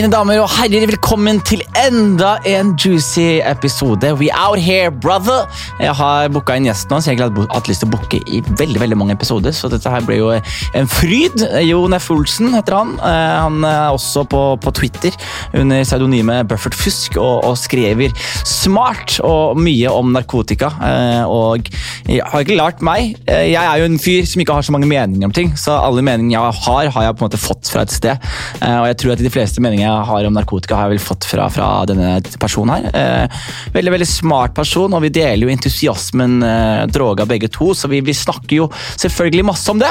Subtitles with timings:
[0.00, 4.14] Mine damer og herrer, velkommen til enda en juicy episode.
[4.16, 5.42] We out here, brother!
[5.76, 8.40] Jeg har booka en gjest nå, så jeg har hatt lyst til å booke i
[8.56, 9.52] veldig veldig mange episoder.
[9.52, 11.44] Så dette her blir jo en fryd.
[11.66, 12.06] Jon F.
[12.14, 12.94] Olsen heter han.
[12.96, 15.12] Eh, Han er også på, på Twitter
[15.60, 18.16] under pseudonymet Buffert Fusk og, og skriver
[18.48, 20.72] smart og mye om narkotika.
[20.80, 21.68] Eh, Og
[22.08, 23.18] jeg har ikke lært meg.
[23.26, 25.76] Eh, Jeg er jo en fyr som ikke har så mange meninger om ting, så
[25.76, 28.32] alle meningene jeg har, har jeg på en måte fått fra et sted.
[28.64, 31.26] Og jeg tror at de fleste meninger jeg har om narkotika, har jeg vel fått
[31.28, 32.90] fra, fra denne personen her.
[32.94, 33.40] Eh,
[33.74, 38.00] Veldig, veldig smart person, og vi deler jo entusiasmen eh, droga begge to, så vi,
[38.06, 38.68] vi snakker jo
[39.00, 39.90] selvfølgelig masse om det.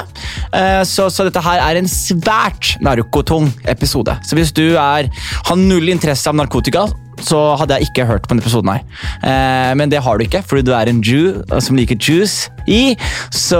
[0.53, 4.15] Eh, Så, så dette her er en svært narkotung episode.
[4.25, 6.87] Så hvis du er, har null interesse av narkotika,
[7.25, 8.85] så hadde jeg ikke hørt på denne episoden her.
[9.23, 12.49] Eh, men det har du ikke, fordi du er en Jew eh, som liker juice
[12.69, 12.95] i.
[13.33, 13.59] Så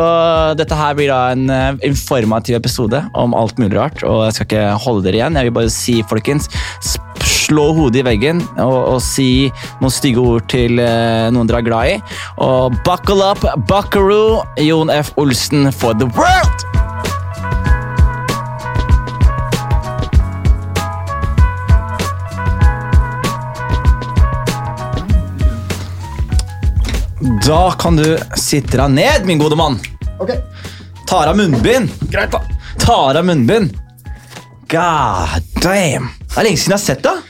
[0.60, 4.50] dette her blir da en eh, informativ episode om alt mulig rart, og jeg skal
[4.50, 5.40] ikke holde dere igjen.
[5.40, 6.50] Jeg vil bare si, folkens,
[7.50, 9.50] slå hodet i veggen og, og si
[9.82, 11.98] noen stygge ord til eh, noen dere er glad i.
[12.46, 15.14] Og buckle up, buckaroo, Jon F.
[15.18, 16.89] Olsen for the world!
[27.50, 28.06] Da kan du
[28.38, 29.80] sitte deg ned, min gode mann.
[30.22, 30.36] Ok,
[31.10, 31.90] Tar av munnbind.
[32.12, 32.42] greit da.
[32.78, 33.72] Tar av munnbind.
[34.70, 36.12] God damn.
[36.30, 37.24] Det er lenge siden jeg har sett deg.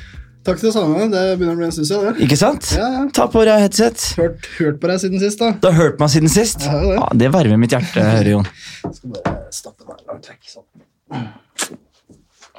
[0.43, 1.05] Takk til det samme.
[1.13, 2.19] Det begynner å bli en stund siden.
[2.25, 2.67] Ikke sant?
[2.75, 3.05] Ja, ja.
[3.15, 4.03] Ta på deg headset.
[4.19, 5.53] Hørt, hørt på deg siden sist, da.
[5.61, 6.65] Du har hørt meg siden sist.
[6.67, 6.95] Ja, det.
[6.99, 8.49] Ja, det varmer mitt hjerte, hører Jon.
[8.83, 11.29] Skal bare stappe meg langt vekk, sånn.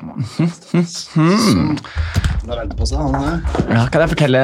[0.00, 0.84] Hmm.
[0.88, 1.74] Sånn.
[2.46, 3.18] Venter på seg.
[3.68, 4.40] Ja, kan jeg fortelle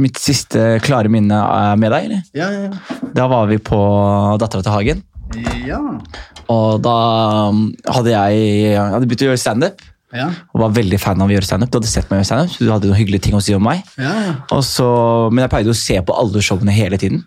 [0.00, 2.08] mitt siste klare minne eh, med deg?
[2.08, 2.22] eller?
[2.36, 3.78] Ja, ja, Da var vi på
[4.40, 5.04] Dattera til Hagen.
[5.66, 5.82] ja.
[6.46, 6.96] Og da
[7.50, 9.80] um, hadde jeg, jeg hadde begynt å gjøre standup.
[10.14, 11.72] Ja, Og var veldig fan av å gjøre standup.
[11.72, 13.64] Du hadde sett meg gjøre standup, så du hadde noen hyggelige ting å si om
[13.66, 13.82] meg.
[13.98, 14.12] ja.
[14.28, 14.34] ja.
[14.54, 14.86] Og så,
[15.34, 17.24] men jeg pleide å se på alle showene hele tiden.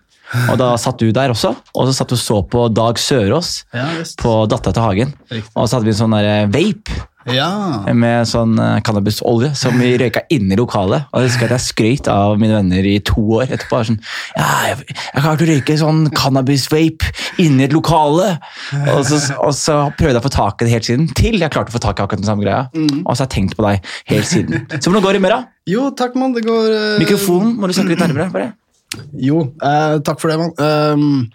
[0.54, 3.64] Og da satt du der også, og så satt du og så på Dag Sørås
[3.74, 3.88] Ja,
[4.22, 5.14] på Dattera til Hagen.
[5.34, 5.52] Riktig.
[5.58, 7.00] Og så hadde vi en sånn der vape
[7.36, 7.50] Ja.
[7.94, 11.10] med sånn eh, cannabisolje som vi røyka inne i lokalet.
[11.12, 13.82] Og jeg husker at jeg skrøt av mine venner i to år etterpå.
[13.90, 14.00] Sånn,
[14.36, 17.14] ja, jeg, jeg klarte å røyke sånn cannabis-vape
[17.44, 18.32] inne i et lokale!
[18.96, 21.54] Og så, og så prøvde jeg å få tak i det helt siden, til jeg
[21.54, 22.66] klarte å få tak i akkurat den samme greia.
[23.04, 24.66] Og så har jeg tenkt på deg helt siden.
[24.78, 25.52] Så hvordan går det med deg?
[25.70, 26.34] Jo, takk, mann.
[26.34, 26.98] Det går uh...
[27.02, 28.32] Mikrofonen, må du snakke litt nærmere?
[28.34, 28.52] bare.
[29.22, 30.54] Jo, eh, takk for det, mann.
[30.58, 31.30] Ehm,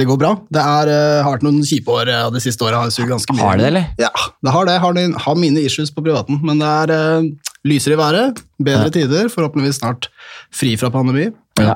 [0.00, 0.32] det går bra.
[0.52, 2.86] Det er, uh, har vært noen kjipe år uh, de siste åra.
[2.88, 3.44] Har.
[3.44, 3.92] Har det eller?
[4.00, 4.78] Ja, det har det.
[4.82, 8.90] Har, det, har mine issues på privaten, men det er uh, lysere i været, bedre
[8.94, 10.08] tider, forhåpentligvis snart
[10.54, 11.28] fri fra pandemi.
[11.60, 11.74] Ja.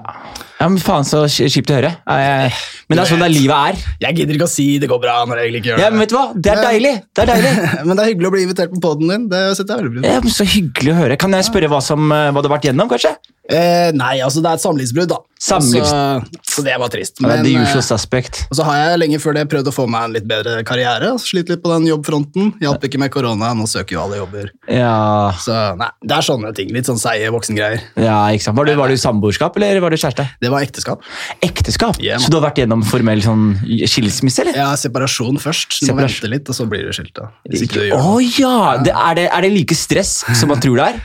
[0.60, 1.90] ja, men faen så kjipt å høre.
[2.08, 3.82] Eh, Men det er sånn det livet er.
[4.06, 5.84] Jeg gidder ikke å si det går bra når jeg egentlig ikke gjør det.
[5.84, 6.24] Ja, men vet du hva?
[6.34, 6.94] Det er Men- deilig!
[7.04, 7.52] Det er deilig.
[7.86, 9.26] Men det er hyggelig å bli invitert på poden din.
[9.32, 10.12] Det setter jeg veldig pris på.
[10.14, 11.18] Ja, men så hyggelig å høre.
[11.20, 13.12] Kan jeg spørre hva, som, eh, hva du har vært gjennom, kanskje?
[13.44, 15.18] Eh, nei, altså det er et samlivsbrudd, da.
[15.44, 17.18] Samlivs- Så, så det var trist.
[17.20, 18.46] Men, the eh, usual suspect.
[18.48, 21.10] og så har jeg lenge før det prøvd å få meg en litt bedre karriere.
[21.12, 22.54] altså Slitt litt på den jobbfronten.
[22.64, 24.48] Hjalp ikke med korona, nå søker jo alle jobber.
[24.72, 26.70] Ja, Så nei, det er sånne ting.
[26.72, 27.82] Litt sånn seige voksengreier.
[28.00, 28.56] ja, ikke sant.
[28.56, 30.24] Var det, var det samboerskap, eller var det kjæreste?
[30.40, 31.02] Det var ekteskap.
[31.44, 32.00] Ekteskap?
[32.00, 33.44] Yeah, så du har vært gjennom formell sånn
[33.84, 34.56] skilsmisse, eller?
[34.56, 35.82] Ja, separasjon først.
[35.84, 37.12] Du må vente litt, og så blir du skilt.
[37.20, 37.28] da.
[37.50, 38.56] Hvis ikke du gjør Å ja!
[38.80, 41.04] Det, er, det, er det like stress som man tror det er?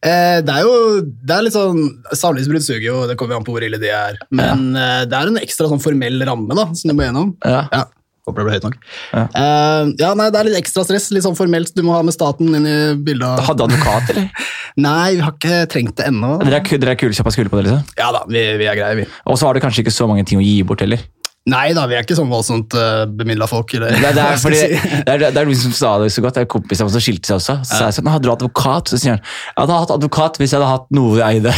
[0.00, 0.74] Eh, det er jo
[1.04, 1.80] det er litt sånn,
[2.16, 4.20] Samlivsbrudd suger jo, det kommer jo an på hvor ille de er.
[4.32, 7.34] Men eh, det er en ekstra sånn formell ramme da, som du må gjennom.
[7.44, 7.66] Ja.
[7.74, 7.84] Ja,
[8.28, 8.78] Håper det blir høyt nok.
[9.16, 9.22] Ja.
[9.26, 11.08] Eh, ja, nei, Det er litt ekstra stress.
[11.14, 11.72] Litt sånn formelt.
[11.76, 13.44] Du må ha med staten inn i bildet.
[13.48, 14.28] Hadde advokat, eller?
[14.84, 16.36] Nei, vi har ikke trengt det ennå.
[16.44, 17.96] Dere er, dere er kule såpass kule på det, liksom?
[17.98, 19.06] Ja da, vi, vi er greie, vi.
[19.26, 21.02] Og så har du kanskje ikke så mange ting å gi bort heller.
[21.48, 23.72] Nei da, vi er ikke sånn voldsomt uh, bemidla folk.
[23.78, 24.76] Eller, er- det, er fordi, si?
[24.76, 27.30] det, er, det er noen som sa det så godt, det er kompiser som skilte
[27.30, 27.56] seg også.
[27.64, 28.92] Så sa jeg sånn, hadde du advokat?
[28.92, 31.54] Så sier han, jeg hadde hatt advokat hvis jeg hadde hatt noe jeg eide.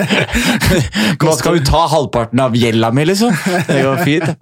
[1.20, 3.36] Hva skal du ta halvparten av gjelda mi, liksom?
[3.68, 4.32] Det går fint.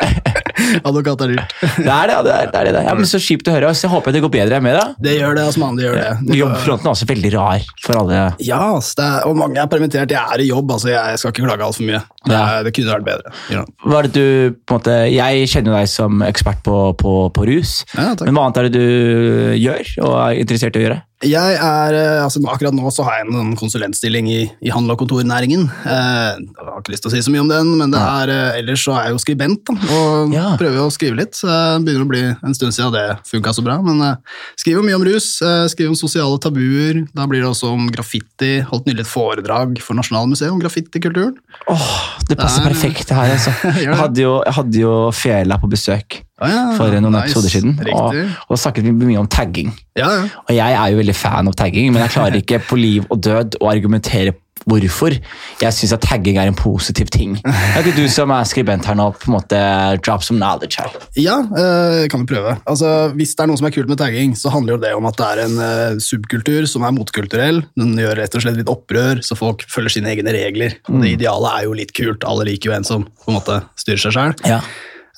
[0.88, 1.54] Advokat er dyrt.
[1.88, 2.58] Det er det, det er det.
[2.58, 2.82] Er det.
[2.88, 3.70] Ja, men Så kjipt å høre.
[3.76, 4.94] Så jeg håper det går bedre med deg.
[5.08, 6.08] Det gjør det, altså man, det gjør det.
[6.20, 8.20] det går- Jobbfronten er også veldig rar for alle.
[8.44, 10.14] Ja, det er, og mange er permittert.
[10.14, 12.02] Jeg er i jobb, altså jeg skal ikke klage altfor mye.
[12.28, 13.34] Det, det kunne vært bedre.
[13.54, 13.62] Ja.
[13.86, 17.46] Hva er det du, på en måte, Jeg kjenner deg som ekspert på, på, på
[17.48, 17.78] rus.
[17.94, 20.98] Ja, men hva annet er det du gjør og er interessert i å gjøre?
[21.26, 25.00] Jeg er, eh, altså Akkurat nå så har jeg en konsulentstilling i, i handel- og
[25.00, 25.64] kontornæringen.
[25.82, 28.30] Eh, jeg har ikke lyst til å si så mye om den, men det er,
[28.30, 30.44] eh, ellers så er jeg jo skribent da, og Ja.
[30.60, 31.34] prøver å skrive litt.
[31.42, 33.80] Det begynner å bli en stund siden det funka så bra.
[33.82, 34.14] Men eh,
[34.56, 37.02] skriver mye om rus, eh, skriver om sosiale tabuer.
[37.12, 38.62] Da blir det også om graffiti.
[38.70, 41.34] Holdt nylig et foredrag for Nasjonalmuseet om graffitikulturen.
[41.66, 41.98] Åh,
[42.28, 43.34] Det passer Det er- perfekt det her.
[43.34, 43.52] Altså.
[43.82, 47.32] Jeg hadde jo, jeg hadde jo Fela på besøk For noen nice.
[47.32, 49.72] episoder siden, og, og snakket vi mye om tagging.
[49.98, 50.26] Ja, ja.
[50.46, 53.18] Og jeg er jo veldig fan av tagging, men jeg klarer ikke på liv og
[53.26, 54.36] død å argumentere
[54.68, 55.14] hvorfor.
[55.62, 57.36] Jeg syns at tagging er en positiv ting.
[57.46, 59.60] Er ikke du som er skribent her nå, på en måte
[60.04, 60.94] drop some knowledge her?
[61.18, 62.56] Ja, eh, kan vi prøve.
[62.68, 65.08] Altså, hvis det er noe som er kult med tagging, så handler jo det om
[65.08, 67.62] at det er en eh, subkultur som er motkulturell.
[67.78, 70.78] Den gjør rett og slett litt opprør, så folk følger sine egne regler.
[70.90, 72.26] Og det ideale er jo litt kult.
[72.28, 74.38] Alle liker jo en som på en måte styrer seg sjøl.
[74.48, 74.62] Ja.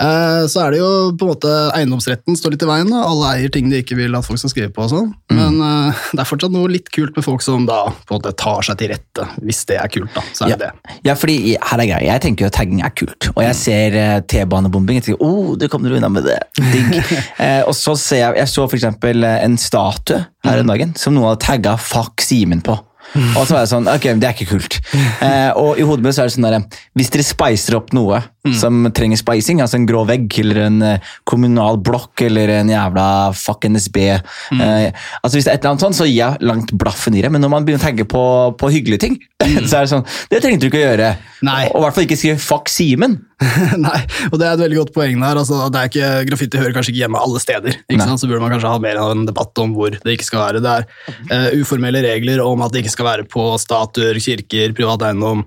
[0.01, 2.89] Så er det jo på en måte eiendomsretten står litt i veien.
[2.93, 3.03] Da.
[3.05, 4.87] Alle eier ting de ikke vil at folk skal skrive på.
[4.87, 5.11] og sånn.
[5.35, 8.33] Men eh, det er fortsatt noe litt kult med folk som da på en måte
[8.41, 9.29] tar seg til rette.
[9.45, 10.25] Hvis det er kult, da.
[10.33, 10.61] Så er Ja.
[10.61, 10.99] det det.
[11.09, 12.13] ja, fordi her er greia.
[12.15, 13.31] Jeg tenker jo at tagging er kult.
[13.35, 16.39] Og jeg ser eh, T-banebombing og tenker oh, du kom kommer unna med det.
[16.61, 17.01] Digg.
[17.45, 21.31] eh, og så ser jeg, jeg så eh, en statue her en dagen som noen
[21.33, 22.77] hadde tagga 'fuck Simen' på.
[23.17, 24.81] Og så var jeg sånn, ok, det er ikke kult.
[25.21, 26.63] Eh, og i hodet mitt så er det sånn der,
[26.97, 28.23] hvis dere spicer opp noe
[28.57, 33.07] som trenger spicing, altså en grå vegg eller en eh, kommunal blokk eller en jævla
[33.37, 34.87] fuck NSB, eh,
[35.21, 37.33] altså hvis det er et eller annet sånt, så gir jeg langt blaffen i det,
[37.33, 38.23] men når man begynner å tenke på,
[38.61, 39.19] på hyggelige ting,
[39.69, 41.11] så er det sånn, det trengte du ikke å gjøre.
[41.47, 41.65] Nei.
[41.73, 43.21] Og i hvert fall ikke skrive fuck Simen.
[43.87, 45.39] Nei, og det er et veldig godt poeng der.
[45.41, 47.79] Altså, det er ikke, graffiti hører kanskje ikke hjemme alle steder.
[47.89, 50.63] Så burde man kanskje ha mer av en debatt om hvor det ikke skal være.
[50.65, 50.85] Det er
[51.33, 55.47] uh, uformelle regler om at det ikke skal være på statuer, kirker, privat eiendom.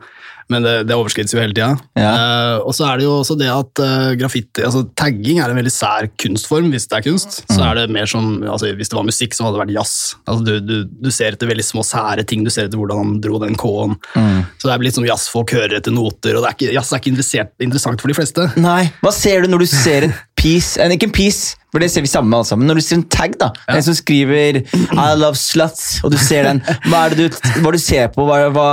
[0.52, 1.70] Men det, det overskrides jo hele tida.
[2.00, 2.12] Ja.
[2.14, 5.60] Uh, og så er det jo også det at uh, graffiti, altså tagging er en
[5.60, 7.42] veldig sær kunstform, hvis det er kunst.
[7.48, 7.68] Så Mm.
[7.70, 10.16] er det mer som, altså Hvis det var musikk, så hadde det vært jazz.
[10.28, 10.76] Altså, du, du,
[11.06, 12.44] du ser etter veldig små, sære ting.
[12.44, 13.96] Du ser etter hvordan han dro den K-en.
[14.18, 14.44] Mm.
[14.60, 17.14] Så det er litt som jazzfolk hører etter noter, og er ikke, jazz er ikke
[17.16, 18.50] interessant for de fleste.
[18.60, 21.88] Nei, hva ser du når du ser en piece, eh, ikke en piece, for det
[21.90, 25.06] ser vi sammen alle sammen, når du ser en tag da, en som skriver I
[25.18, 28.42] love sluts, og du ser den, hva er det du, hva du ser på, hva,
[28.54, 28.68] hva,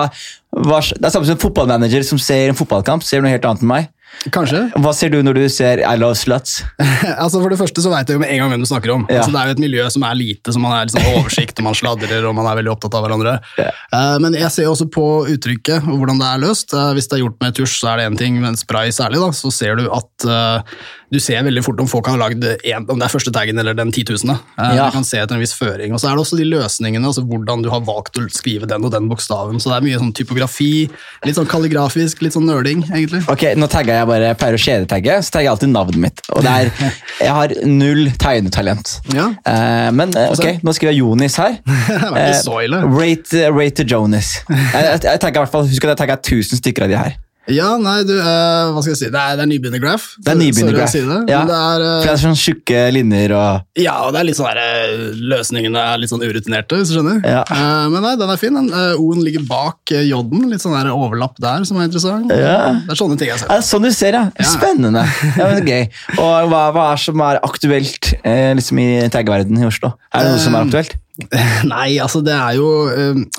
[0.51, 3.71] det er samme som en fotballmanager som ser en fotballkamp, ser noe helt annet enn
[3.71, 3.91] meg.
[4.35, 4.67] Kanskje.
[4.77, 6.61] Hva ser du når du ser I love sluts?
[7.23, 9.07] altså For det første så vet jeg jo med en gang hvem du snakker om.
[9.09, 9.23] Ja.
[9.23, 11.69] Altså Det er jo et miljø som er lite, som man er sånn oversikt, og
[11.71, 13.39] man sladrer og man er veldig opptatt av hverandre.
[13.61, 13.73] Ja.
[13.95, 16.77] Uh, men jeg ser jo også på uttrykket og hvordan det er løst.
[16.77, 19.23] Uh, hvis det er gjort med tusj, så er det én ting, men spray særlig,
[19.23, 20.81] da, så ser du at uh,
[21.11, 23.75] du ser veldig fort om folk har lagd en, om det er første taggen eller
[23.75, 24.37] den titusende.
[24.55, 24.87] Ja.
[24.87, 25.95] Du kan se etter en viss føring.
[25.95, 28.87] Og så er det også de løsningene, altså hvordan du har valgt å skrive den
[28.87, 29.59] og den bokstaven.
[29.59, 30.87] Så det er mye sånn typografi,
[31.27, 33.25] litt sånn kalligrafisk, litt sånn nerding, egentlig.
[33.33, 36.23] Ok, nå tagger jeg bare, jeg pleier å kjedetagge, så tagger jeg alltid navnet mitt,
[36.33, 36.71] og det er,
[37.27, 38.93] jeg har null tegnetalent.
[39.15, 39.31] Ja.
[39.45, 41.59] Uh, men eh, ok, nå skriver jeg Jonis her.
[41.91, 42.83] Det var ikke så ille.
[42.95, 44.37] rate, rate to Jonas.
[44.49, 46.99] Jeg, jeg, jeg tagger i hvert fall, Husk at jeg tagger 1000 stykker av de
[47.01, 47.19] her.
[47.55, 50.07] Ja, nei, du, uh, hva skal jeg si, det er, det er nybegynnergraph.
[50.23, 50.93] Det er nybegynnergraph.
[50.93, 51.19] Si det.
[51.31, 51.41] Ja.
[51.49, 54.39] Det er, For eh, det er sånn tjukke linjer og ja, og det er litt
[54.39, 57.21] sånn der, eh, løsningene er litt sånn urutinerte, hvis du skjønner.
[57.27, 57.43] Ja.
[57.51, 58.59] Uh, men nei, den er fin.
[58.61, 58.71] Den,
[59.01, 62.31] O-en ligger bak J-en, litt sånn der overlapp der som er interessant.
[62.31, 62.57] Ja.
[62.87, 63.67] Det er sånne ting jeg Ja, ser.
[63.71, 64.25] Sånn du ser, ja.
[64.39, 64.49] Ja.
[64.55, 65.05] Spennende.
[65.39, 65.87] Ja, men Gøy.
[66.17, 69.95] Og hva, hva er som er aktuelt liksom i taggverdenen i Oslo?
[70.15, 70.99] Er det noe som er aktuelt?
[71.69, 72.69] Nei, altså det er jo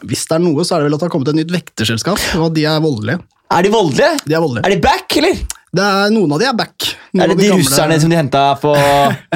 [0.05, 2.21] Hvis det er noe, så er det vel at det har kommet et nytt vekterselskap,
[2.37, 3.21] og de er voldelige.
[3.51, 4.19] Er de voldelige?
[4.23, 4.63] De er voldelige.
[4.67, 5.39] Er de back, eller?
[5.71, 6.85] Det er, noen av de er back.
[7.11, 8.71] Noen Er det de, de russerne som de henta på,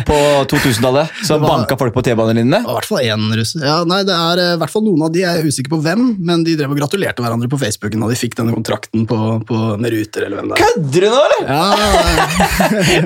[0.07, 0.17] på
[0.53, 1.11] 2000-tallet?
[1.27, 2.61] Som var- banka folk på T-banelinjene?
[2.63, 3.65] I hvert fall én russer.
[3.67, 5.81] Ja, nei, det er eh, i hvert fall noen av de, jeg er usikker på
[5.83, 9.19] hvem, men de drev og gratulerte hverandre på Facebooken da de fikk denne kontrakten på,
[9.49, 10.63] på, med Ruter, eller hvem det er.
[10.63, 11.41] Kødder du nå, eller?
[11.51, 13.05] Ja,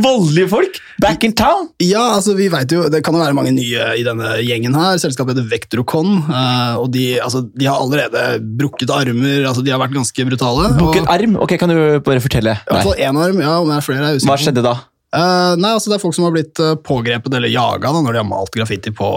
[0.04, 0.80] Voldelige folk?
[1.00, 1.70] Back in town?
[1.80, 4.98] ja, altså vi vet jo, det kan jo være mange nye i denne gjengen her.
[5.00, 8.24] Selskapet heter Vectrocon, eh, og de, altså, de har allerede
[8.60, 10.68] brukket armer, altså de har vært ganske brutale.
[10.76, 11.38] Brukket arm?
[11.40, 12.54] Ok, Kan du bare fortelle?
[12.60, 14.64] I hvert fall én arm, ja, om det er flere er jeg usikker Hva skjedde
[14.66, 14.74] da?
[15.10, 18.20] Uh, nei, altså Det er folk som har blitt uh, pågrepet eller jaga når de
[18.20, 19.08] har malt graffiti på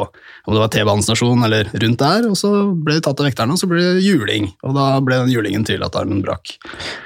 [0.44, 3.62] om det var T-banestasjonen eller rundt der, og så ble de tatt av vekterne, og
[3.62, 4.50] så ble det juling.
[4.68, 6.56] Og da ble den julingen til at armen brakk.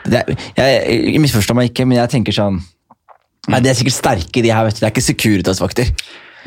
[0.09, 0.23] Det,
[0.57, 2.57] jeg, jeg misforstår meg ikke, men jeg tenker sånn
[3.47, 4.65] Nei, De er sikkert sterke, de her.
[4.65, 4.81] vet du.
[4.81, 5.91] Det er ikke Securitas-vakter.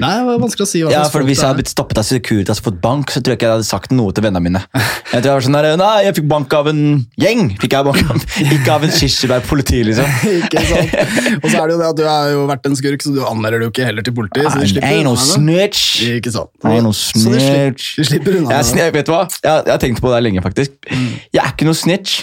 [0.00, 2.61] Nei, det var vanskelig å si Ja, for Hvis jeg hadde blitt stoppet av Securitas
[2.62, 4.62] og fått bank, så tror jeg ikke jeg hadde sagt noe til vennene mine.
[4.73, 6.80] Jeg tror jeg var sånn der, Nei, jeg fikk bank av en
[7.21, 7.42] gjeng!
[7.61, 8.25] Fikk jeg bank av,
[8.57, 10.16] Ikke av en kirsebærpoliti, liksom.
[10.40, 10.97] Ikke sant?
[11.42, 13.21] Og så er det jo det at du har jo vært en skurk, så du
[13.28, 14.49] anmelder det jo ikke heller til politiet.
[14.50, 15.28] Så de slipper er unna det.
[15.28, 15.85] snitch!
[16.16, 16.52] Ikke sant.
[16.64, 19.25] Er noe Så de slipper, de slipper unna Jeg, vet du hva?
[19.37, 20.76] Jeg, jeg har tenkt på det lenge, faktisk.
[20.90, 22.23] Jeg er ikke noe snitch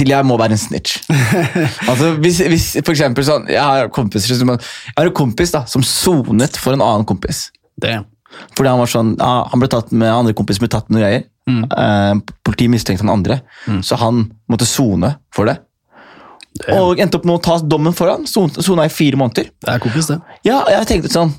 [0.00, 0.98] til jeg må være en snitch.
[1.90, 5.64] altså, hvis, hvis for eksempel sånn, Jeg har kompiser som Jeg har en kompis da,
[5.70, 7.46] som sonet for en annen kompis.
[7.80, 7.98] Det.
[8.56, 11.06] Fordi han var sånn, ja, han ble tatt med andre kompis ble tatt med noen
[11.06, 11.26] greier.
[11.50, 12.12] Eh,
[12.46, 13.40] politiet mistenkte han andre,
[13.82, 15.56] så han måtte sone for det.
[16.60, 16.76] Det.
[16.78, 18.26] Og endte opp med å ta dommen for han.
[18.30, 19.48] Son- Sona i fire måneder.
[19.62, 20.18] Det er kompis, det.
[20.46, 21.32] Ja, jeg tenkte sånn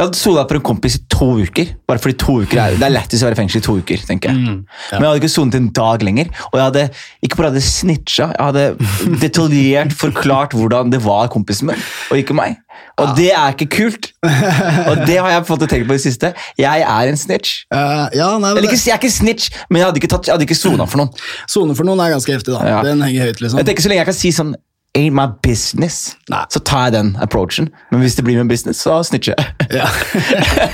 [0.00, 1.74] Jeg hadde sonet for en kompis i to uker.
[1.90, 4.00] Bare fordi to uker er, Det er lættis å være i fengsel i to uker,
[4.08, 4.38] tenker jeg.
[4.40, 4.94] Mm, ja.
[4.94, 6.30] Men jeg hadde ikke sonet en dag lenger.
[6.46, 6.84] Og jeg hadde
[7.26, 8.64] ikke bare hadde snitcha, jeg hadde
[9.26, 12.56] detaljert forklart hvordan det var kompisen min, og ikke meg.
[12.96, 14.08] Og det er ikke kult.
[14.24, 16.32] Og det har jeg fått tenkt på i det siste.
[16.56, 17.66] Jeg er en snitch.
[17.68, 20.36] Uh, ja, nei, Eller ikke, jeg er ikke snitch, men jeg hadde ikke, tatt, jeg
[20.38, 21.12] hadde ikke sona for noen.
[21.44, 22.64] Sone for noen er ganske heftig, da.
[22.64, 22.82] Ja.
[22.88, 23.60] Den henger høyt, liksom.
[23.60, 24.56] Jeg tenker Så lenge jeg kan si sånn
[24.98, 26.40] Ain't my business, Nei.
[26.50, 27.68] så tar jeg den approachen.
[27.92, 29.54] Men hvis det blir min business, så snitcher jeg.
[29.78, 29.86] Ja.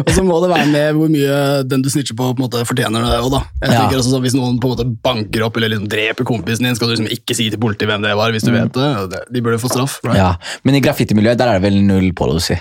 [0.00, 2.62] og så må det være med hvor mye den du snitcher på, på en måte
[2.68, 3.42] fortjener det òg, da.
[3.66, 3.82] Jeg Ja.
[3.82, 6.74] tenker også sånn, Hvis noen på en måte banker opp eller liksom dreper kompisen din,
[6.78, 9.20] skal du liksom ikke si til politiet hvem det var, hvis du vet det.
[9.34, 9.98] De burde få straff.
[10.04, 10.16] right?
[10.16, 10.22] Mm.
[10.22, 10.32] Ja,
[10.64, 12.56] Men i graffitimiljøet der er det vel null policy.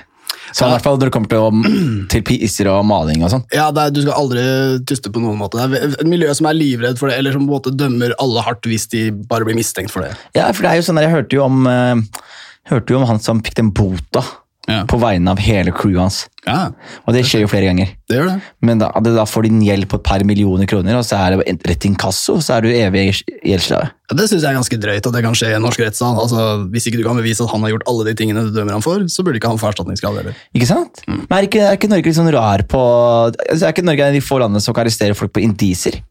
[0.52, 1.76] Så i hvert fall når det kommer til, å,
[2.12, 3.46] til pisser og maling og sånn.
[3.56, 4.46] Ja, er, Du skal aldri
[4.88, 5.60] tyste på noen måte.
[5.60, 8.16] Det er et miljø som er livredd for det, eller som på en måte dømmer
[8.24, 10.14] alle hardt hvis de bare blir mistenkt for det.
[10.38, 12.24] Ja, for det er jo sånn der, Jeg hørte jo om, eh,
[12.72, 14.24] hørte jo om han som fikk den bota
[14.68, 14.82] Ja.
[14.84, 16.16] på vegne av hele crewet hans.
[16.44, 16.72] Ja,
[17.08, 17.94] Og det skjer jo flere ganger.
[18.10, 18.36] det gjør det.
[18.68, 21.38] Men da, det, da får de gjeld på et par millioner kroner, og så er
[21.38, 23.06] det rett inkasso, så er du evig
[23.48, 23.88] gjeldsslave.
[24.12, 26.20] Ja, det syns jeg er ganske drøyt at det kan skje i en norsk rettssal.
[26.20, 28.76] Altså, hvis ikke du kan bevise at han har gjort alle de tingene du dømmer
[28.76, 30.36] ham for, så burde ikke han få erstatningskrav heller.
[30.56, 31.00] Ikke sant?
[31.08, 32.84] Men er ikke, er ikke Norge litt sånn rar på
[33.32, 36.02] altså, Er ikke Norge en av de få landene som kan arrestere folk på indiser?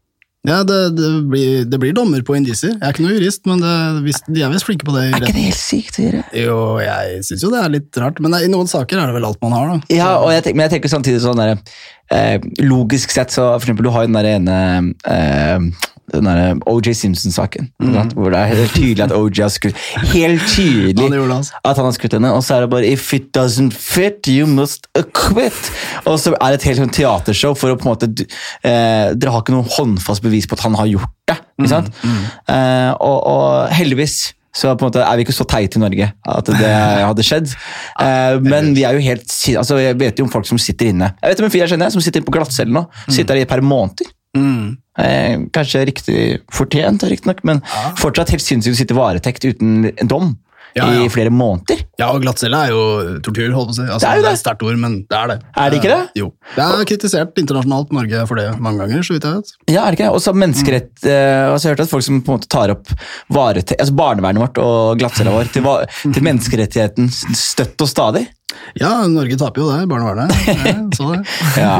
[0.47, 2.77] Ja, det, det, blir, det blir dommer på indisier.
[2.77, 5.09] Jeg er ikke noe jurist, men det, de er visst flinke på det.
[5.09, 6.23] Er ikke det helt sykt å gjøre?
[6.39, 9.27] Jo, jeg syns jo det er litt rart, men i noen saker er det vel
[9.27, 9.91] alt man har, da.
[9.91, 11.57] Ja, og jeg tenker, men jeg tenker samtidig sånn der,
[12.15, 14.57] eh, Logisk sett, så for eksempel, du har jo den der ene
[15.11, 17.69] eh, den der OJ Simpson-saken.
[17.83, 18.11] Mm.
[18.15, 19.81] Hvor det er helt tydelig at OJ har skutt
[20.13, 21.59] Helt tydelig altså.
[21.65, 22.31] at han har skutt henne.
[22.31, 25.71] Og så er det bare If it doesn't fit, you must acquit.
[26.05, 28.09] Og så er det et helt sånn teatershow for å på en måte
[28.63, 31.37] eh, Dere har ikke noe håndfast bevis på at han har gjort det.
[31.59, 32.01] ikke sant?
[32.47, 34.19] Eh, og, og heldigvis
[34.57, 36.71] så på en måte er vi ikke så teite i Norge at det
[37.09, 37.51] hadde skjedd.
[38.01, 39.27] Eh, men vi er jo helt
[39.59, 41.11] altså Jeg vet jo om folk som sitter inne.
[41.21, 42.87] Jeg vet om en fyr jeg kjenner som sitter på glattcelle nå.
[43.05, 44.09] Sitter der i et par måneder.
[44.37, 44.77] Mm.
[44.97, 46.21] Eh, kanskje riktig
[46.53, 47.61] fortjent, riktignok, men
[48.01, 50.35] fortsatt helt sinnssykt å sitte i varetekt uten dom
[50.77, 51.05] Ja, ja.
[51.05, 51.83] i flere måneder.
[51.97, 52.81] Ja, og glattcelle er jo
[53.25, 53.85] tortur, holdt på å si.
[53.87, 54.33] Altså, Det er jo det.
[54.35, 55.37] et sterkt ord, men det er det.
[55.57, 56.03] Er det ikke det?
[56.19, 56.27] Jo.
[56.53, 59.53] Det er kritisert internasjonalt Norge for det mange ganger, så vidt jeg vet.
[59.73, 60.11] Ja, er det ikke?
[60.13, 62.75] Og så menneskerett eh, altså, Jeg har hørt at folk som på en måte tar
[62.75, 62.93] opp
[63.33, 65.65] varete, altså barnevernet vårt og glattcella vår til,
[66.13, 68.27] til menneskerettigheten støtt og stadig.
[68.77, 70.31] Ja, Norge taper jo det, barnevernet.
[70.47, 71.19] Jeg så det.
[71.59, 71.73] Ja.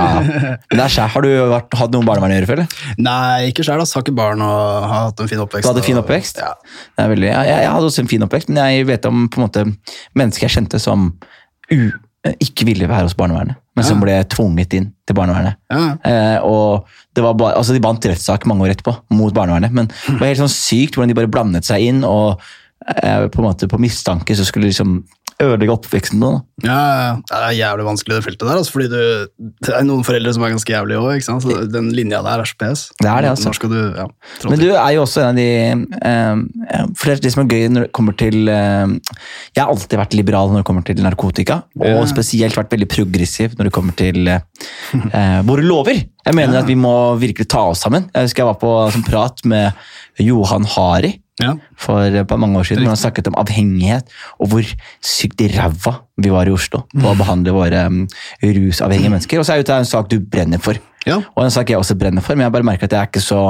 [0.71, 1.09] Det er skjær.
[1.13, 2.61] Har du vært, hatt noe barnevern å gjøre før?
[3.01, 5.67] Nei, ikke sjøl, har ikke barn og har hatt en fin oppvekst.
[5.67, 6.53] Du hadde fin og- Ja.
[6.97, 9.39] Det er veldig, jeg, jeg hadde også en fin oppvekst, men jeg vet om på
[9.41, 9.63] en måte,
[10.19, 11.09] mennesker jeg kjente som
[11.71, 11.79] u,
[12.43, 15.59] ikke ville være hos barnevernet, men som ble tvunget inn til barnevernet.
[15.71, 15.83] Ja.
[16.09, 19.89] Eh, og det var bare, altså De vant rettssak mange år etterpå mot barnevernet, men
[19.89, 22.41] det var helt sånn sykt hvordan de bare blandet seg inn, og
[22.97, 24.99] eh, på en måte på mistanke så skulle liksom
[25.43, 26.31] ødelegge oppveksten nå.
[26.65, 29.01] Ja, det er jævlig vanskelig det feltet der, altså, fordi du,
[29.67, 31.21] det er noen foreldre som er ganske jævlige òg.
[31.21, 32.87] Så den linja der er så pes.
[32.97, 33.51] Det er det, altså.
[33.51, 34.05] Når skal du, ja,
[34.49, 35.45] Men du er jo også en av de
[36.09, 38.95] eh, For det, er det som er gøy når det kommer til eh,
[39.53, 42.01] Jeg har alltid vært liberal når det kommer til narkotika, og Ja.
[42.09, 44.41] spesielt vært veldig progressiv når det kommer til eh,
[44.97, 46.01] eh, våre lover.
[46.25, 46.65] Jeg mener Ja.
[46.65, 48.09] at vi må virkelig ta oss sammen.
[48.13, 49.73] Jeg husker jeg var på sånn prat med
[50.19, 51.51] Johan Hari Ja.
[51.77, 54.07] for på mange år siden, når han snakket om avhengighet,
[54.41, 54.69] og hvor
[55.05, 57.99] sykt ræva vi var i Oslo på å behandle våre um,
[58.41, 59.37] rusavhengige mennesker.
[59.37, 60.79] Og så er jo det en sak du brenner for.
[61.05, 61.19] Ja.
[61.35, 63.23] Og en sak jeg også brenner for, men jeg bare merker at jeg er ikke
[63.23, 63.43] så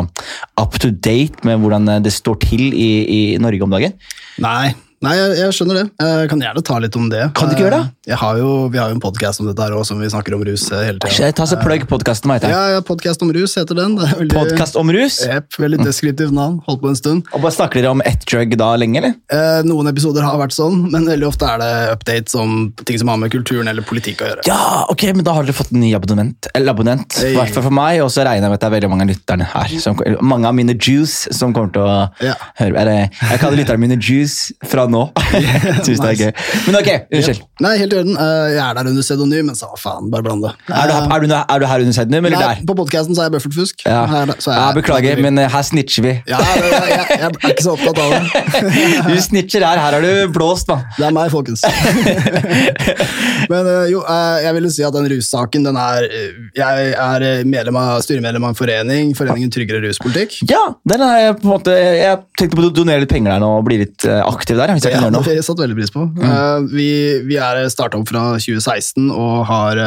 [0.59, 3.95] up to date med hvordan det står til i, i Norge om dagen.
[4.43, 5.85] Nei, nei jeg, jeg skjønner det.
[6.01, 7.23] Jeg kan gjerne ta litt om det.
[7.37, 7.87] Kan du ikke gjøre det?
[7.87, 10.07] Eh, Jeg har jo, vi har jo en podkast om dette her også, som vi
[10.09, 11.27] snakker om rus eh, hele tida.
[11.37, 13.97] Ta så Plugg podkasten, hva heter Ja, ja, podkast om rus heter den.
[13.99, 15.19] Veldig, Podkast om rus?
[15.27, 16.57] Jepp, veldig deskriptivt navn.
[16.65, 17.27] Holdt på en stund.
[17.35, 19.13] Og bare Snakker dere om ett drug da lenge, eller?
[19.33, 23.11] Eh, noen episoder har vært sånn, men veldig ofte er det updates om ting som
[23.13, 24.47] har med kulturen eller politikk å gjøre.
[24.49, 24.59] Ja,
[24.93, 26.49] ok, men da har dere fått en ny abonnent.
[26.57, 28.75] Eller abonnent, i hvert fall for meg, og så regner jeg med at det er
[28.79, 29.77] veldig mange av lytterne her.
[29.83, 32.33] Som, mange av mine juice som kommer til å Ja.
[32.63, 35.03] høre eller, Jeg kaller lytterne mine juice fra nå.
[35.85, 36.31] Syns det er gøy.
[36.67, 37.43] Men ok, unnskyld.
[37.65, 38.17] Nei, helt i orden.
[38.21, 40.53] Eh, jeg er der under pseudonym, men sa faen, bare bland det.
[40.67, 42.65] Er du, er, du, er du her under pseudonym, eller Nei, der?
[42.69, 43.85] på podkasten så er jeg bøffelfusk.
[43.87, 44.03] Ja.
[44.11, 46.15] Her, så er ja, beklager, men eh, her snitcher vi.
[46.29, 48.23] Ja, jeg, jeg, jeg er ikke så opptatt av det.
[49.07, 49.79] Du snitcher her.
[49.81, 50.83] Her er du blåst, mann.
[50.97, 51.63] Det er meg, folkens.
[53.51, 56.91] Men eh, jo, eh, jeg vil jo si at den russaken, den er eh, Jeg
[56.93, 60.39] er eh, medlem av, styremedlem av en forening, Foreningen Tryggere ruspolitikk.
[60.49, 63.43] Ja, den er jeg på en måte Jeg tenkte på å donere litt penger der
[63.43, 64.73] nå og bli litt eh, aktiv der.
[64.77, 65.43] Hvis jeg kan gjøre noe.
[65.43, 66.05] satt veldig pris på.
[66.21, 66.89] Eh, vi,
[67.27, 69.83] vi er starta opp fra 2016 og har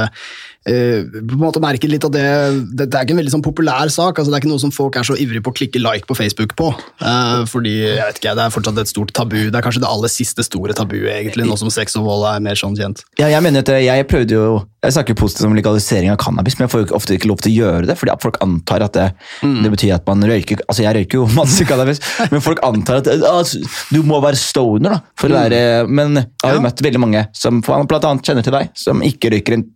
[0.69, 2.25] eh, på en måte merker litt at det,
[2.73, 4.19] det, det er ikke en veldig sånn populær sak.
[4.19, 6.17] altså Det er ikke noe som folk er så ivrige på å klikke like på
[6.19, 6.73] Facebook på.
[7.03, 9.39] Uh, fordi jeg vet ikke, det er fortsatt et stort tabu.
[9.49, 12.43] Det er kanskje det aller siste store tabuet, egentlig, nå som sex og vold er
[12.45, 13.05] mer sånn kjent.
[13.21, 14.51] Ja, jeg mener at jeg prøvde jo
[14.81, 17.53] Jeg snakker positivt om legalisering av cannabis, men jeg får jo ofte ikke lov til
[17.53, 19.09] å gjøre det, fordi folk antar at det,
[19.45, 22.01] det betyr at man røyker Altså, jeg røyker jo masse cannabis,
[22.33, 23.61] men folk antar at altså,
[23.93, 27.27] du må være stoner da, for å være Men jeg har jo møtt veldig mange
[27.37, 28.15] som bl.a.
[28.25, 29.67] kjenner til deg, som ikke røyker en,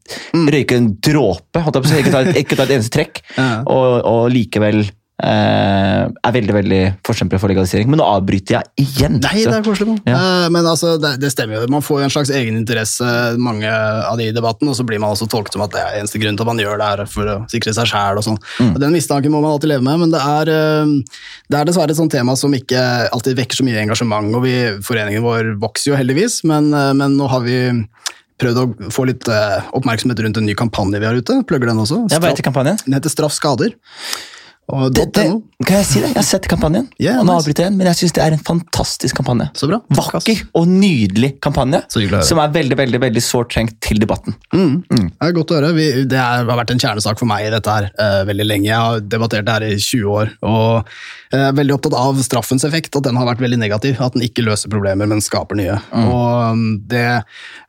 [0.54, 3.22] røyker en dråpe, ikke tar, ikke tar et eneste trekk,
[3.74, 4.84] og, og likevel
[5.22, 7.88] eh, er veldig veldig forkjempere for legalisering.
[7.90, 9.20] Men nå avbryter jeg igjen.
[9.22, 9.94] Nei, så- det er koselig.
[10.08, 10.16] Ja.
[10.18, 11.68] Eh, Men altså, det, det stemmer jo.
[11.70, 13.06] Man får jo en slags egeninteresse,
[13.38, 16.00] mange av de i debatten, og så blir man også tolket som at det er
[16.00, 18.40] eneste grunn til at man gjør det er for å sikre seg sjæl og sånn.
[18.72, 20.94] Og Den mistanken må man alltid leve med, men det er, eh,
[21.50, 22.82] det er dessverre et sånt tema som ikke
[23.14, 27.16] alltid vekker så mye engasjement, og vi, foreningen vår vokser jo heldigvis, men, eh, men
[27.16, 27.58] nå har vi
[28.42, 31.40] prøvd å få litt eh, oppmerksomhet rundt en ny kampanje vi har ute.
[31.48, 32.00] Plugger den også.
[32.08, 32.80] Jeg vet Straff- ikke kampanjen.
[32.86, 33.76] Den heter Straff skader.
[34.72, 35.42] Og Det, det, .no.
[35.66, 36.08] kan jeg si det?
[36.14, 37.42] Jeg har sett kampanjen, yeah, og nå nice.
[37.42, 39.48] avbryter jeg den, men jeg syns det er en fantastisk kampanje.
[39.60, 39.80] Så bra.
[39.98, 44.36] Vakker og nydelig kampanje, som er veldig veldig, veldig sårt trengt til debatten.
[44.54, 44.78] Mm.
[44.88, 45.74] Det er godt å høre.
[45.76, 48.70] Vi, det har vært en kjernesak for meg i dette her uh, veldig lenge.
[48.70, 50.32] Jeg har debattert det her i 20 år.
[50.48, 50.94] og
[51.34, 53.98] jeg er veldig opptatt av straffens effekt, at den har vært veldig negativ.
[54.02, 55.78] At den ikke løser problemer, men skaper nye.
[55.98, 57.06] Og um, Det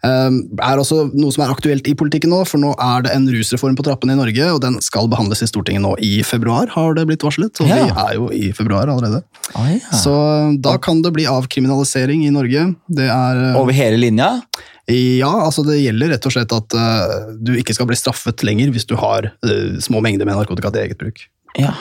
[0.06, 3.26] um, er også noe som er aktuelt i politikken nå, for nå er det en
[3.32, 6.85] rusreform på trappene i Norge, og den skal behandles i Stortinget nå i februar, har
[6.94, 7.60] det blitt varslet.
[7.62, 7.76] Og Ja.
[7.86, 9.24] vi er jo i februar allerede.
[9.56, 9.80] Ah, ja.
[9.98, 10.14] Så
[10.62, 12.76] da kan det bli avkriminalisering i Norge.
[12.88, 14.42] Det er uh, Over hele linja?
[14.88, 18.70] ja, altså det gjelder rett og slett at uh, du ikke skal bli straffet lenger
[18.70, 21.26] hvis du har uh, små mengder med narkotika til eget bruk.
[21.58, 21.72] Ja.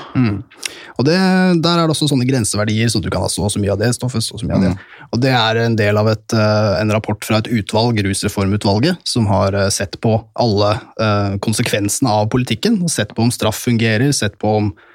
[0.95, 1.17] Og det,
[1.65, 3.73] Der er det også sånne grenseverdier, sånn at du kan ha så og så mye
[3.75, 4.23] av det stoffet.
[4.23, 4.73] så så mye av det.
[5.11, 9.27] Og Det er en del av et, eh, en rapport fra et utvalg, Rusreformutvalget, som
[9.27, 12.89] har eh, sett på alle eh, konsekvensene av politikken.
[12.89, 14.91] Sett på om straff fungerer, sett på om eh,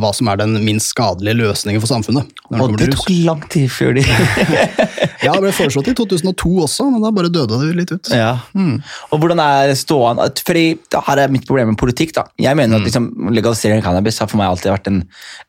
[0.00, 2.28] hva som er den minst skadelige løsningen for samfunnet.
[2.28, 4.04] det Og kommer det tok lang tid før de
[5.24, 8.12] Ja, Det ble foreslått i 2002 også, men da bare døde det litt ut.
[8.14, 8.34] Ja.
[9.10, 10.66] Og hvordan er ståan Fordi
[11.08, 12.14] Her er mitt problem med politikk.
[12.16, 12.26] da.
[12.40, 15.02] Jeg mener at liksom, legalisering av cannabis har for meg alltid vært den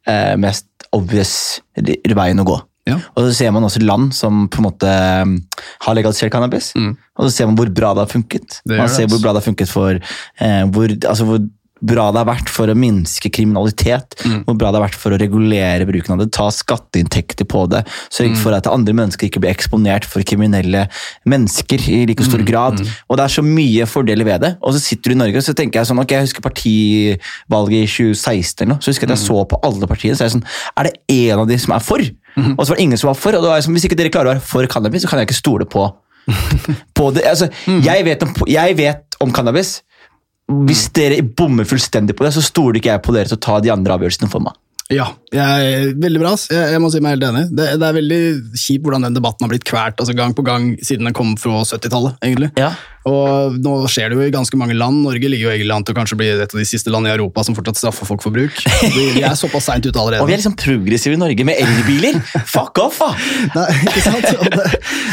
[0.07, 2.57] eh, mest obvious veien å gå.
[2.87, 2.97] Ja.
[3.17, 4.91] Og så ser man også land som på en måte
[5.21, 5.35] um,
[5.83, 8.61] har legalisert cannabis, og så ser man hvor bra det har funket.
[8.63, 9.23] Det man det, ser hvor altså.
[9.25, 11.41] bra det har funket for eh, hvor, altså hvor
[11.81, 15.19] bra det har vært for å minske kriminalitet, hvor bra det har vært for å
[15.21, 19.53] regulere bruken av det, ta skatteinntekter på det, sørge for at andre mennesker ikke blir
[19.53, 20.85] eksponert for kriminelle
[21.29, 22.81] mennesker i like stor grad.
[23.07, 24.53] Og det er så mye fordeler ved det.
[24.61, 27.83] Og så sitter du i Norge og så tenker jeg sånn, ok, jeg husker partivalget
[27.83, 30.31] i 2016 eller noe, så husker jeg at jeg så på alle partiene, så er
[30.31, 32.03] jeg sånn, er det en av de som er for?
[32.37, 33.97] Og så var det ingen som var for, og da er jeg sånn, hvis ikke
[33.97, 35.87] dere klarer å være for cannabis, så kan jeg ikke stole på,
[36.97, 37.25] på det.
[37.29, 39.79] Altså, jeg, vet om, jeg vet om cannabis,
[40.47, 43.59] hvis dere bommer fullstendig på det, så stoler ikke jeg på dere til å ta
[43.63, 44.55] de andre avgjørelsene for meg.
[44.87, 46.29] Ja, jeg, veldig bra.
[46.47, 47.41] Jeg, jeg må si meg helt enig.
[47.51, 48.19] Det, det er veldig
[48.55, 51.59] kjipt hvordan den debatten har blitt kvært altså gang på gang siden den kom fra
[51.67, 52.15] 70-tallet.
[52.23, 52.53] egentlig.
[52.59, 52.71] Ja.
[53.07, 55.01] Og nå skjer det jo i ganske mange land.
[55.05, 57.17] Norge ligger jo egentlig an til å kanskje bli et av de siste landene i
[57.17, 58.59] Europa som fortsatt straffer folk for bruk.
[58.81, 62.19] Vi, er såpass seint ute Og vi er liksom progressive i Norge med elbiler.
[62.49, 63.11] Fuck off, da!
[63.57, 64.27] Nei, ikke sant?
[64.27, 64.65] Det,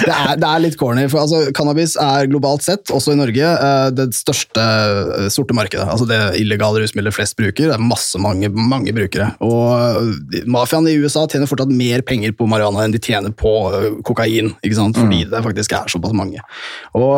[0.05, 1.07] det, er, det er litt corny.
[1.13, 5.87] for altså, Cannabis er globalt sett, også i Norge, eh, det største eh, sorte markedet.
[5.87, 7.71] Altså Det illegale rusmiddelet flest bruker.
[7.71, 9.31] Det er masse, mange, mange brukere.
[9.45, 9.71] Og
[10.35, 13.55] eh, Mafiaen i USA tjener fortsatt mer penger på marihuana enn de tjener på
[14.07, 14.55] kokain.
[14.65, 14.99] ikke sant?
[14.99, 16.43] Fordi det faktisk er såpass mange.
[16.99, 17.15] Og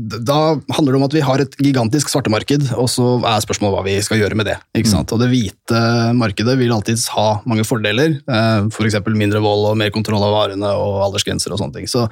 [0.00, 0.38] Da
[0.72, 3.96] handler det om at vi har et gigantisk svartemarked, og så er spørsmålet hva vi
[4.04, 4.56] skal gjøre med det.
[4.78, 5.12] ikke sant?
[5.12, 5.80] Og Det hvite
[6.16, 8.96] markedet vil alltids ha mange fordeler, f.eks.
[9.00, 11.90] For mindre vold og mer kontroll av varene og aldersgrenser og sånne ting.
[11.90, 12.06] Så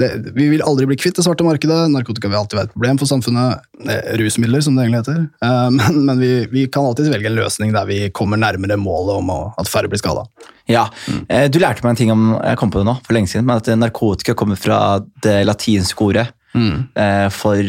[0.00, 1.86] det, Vi vil aldri bli kvitt det svarte markedet.
[1.92, 3.66] Narkotika vil alltid være et problem for samfunnet.
[3.84, 5.22] Eh, rusmidler, som det egentlig heter.
[5.42, 9.20] Eh, men men vi, vi kan alltid velge en løsning der vi kommer nærmere målet
[9.20, 10.24] om å, at færre blir skada.
[10.66, 11.50] Ja, mm.
[11.54, 13.60] Du lærte meg en ting om jeg kom på det nå, for lenge siden, men
[13.60, 17.62] at narkotika kommer fra det latinske ordet eh, for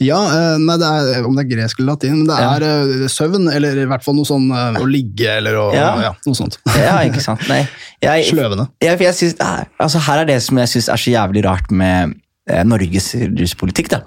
[0.00, 3.08] Ja, eh, nei, det er, om det er gresk eller latin, men det er ja.
[3.12, 5.90] søvn, eller i hvert fall noe sånn eh, å ligge, eller å, Ja.
[6.00, 6.12] ja.
[6.24, 6.56] noe sånt.
[6.78, 7.44] Ja, ikke sant?
[7.50, 7.66] Nei.
[8.00, 8.70] Jeg, Sløvende.
[8.80, 11.68] jeg, jeg synes, eh, altså her er det som jeg syns er så jævlig rart
[11.70, 12.14] med
[12.48, 13.90] eh, Norges ruspolitikk.
[13.92, 14.00] da.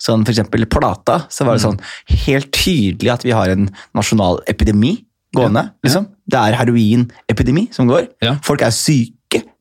[0.00, 1.78] Sånn for eksempel Plata, så var det sånn
[2.24, 4.94] helt tydelig at vi har en nasjonal epidemi
[5.36, 5.66] gående.
[5.84, 6.08] liksom.
[6.24, 8.08] Det er heroinepidemi som går.
[8.24, 8.38] Ja.
[8.42, 9.12] Folk er syke.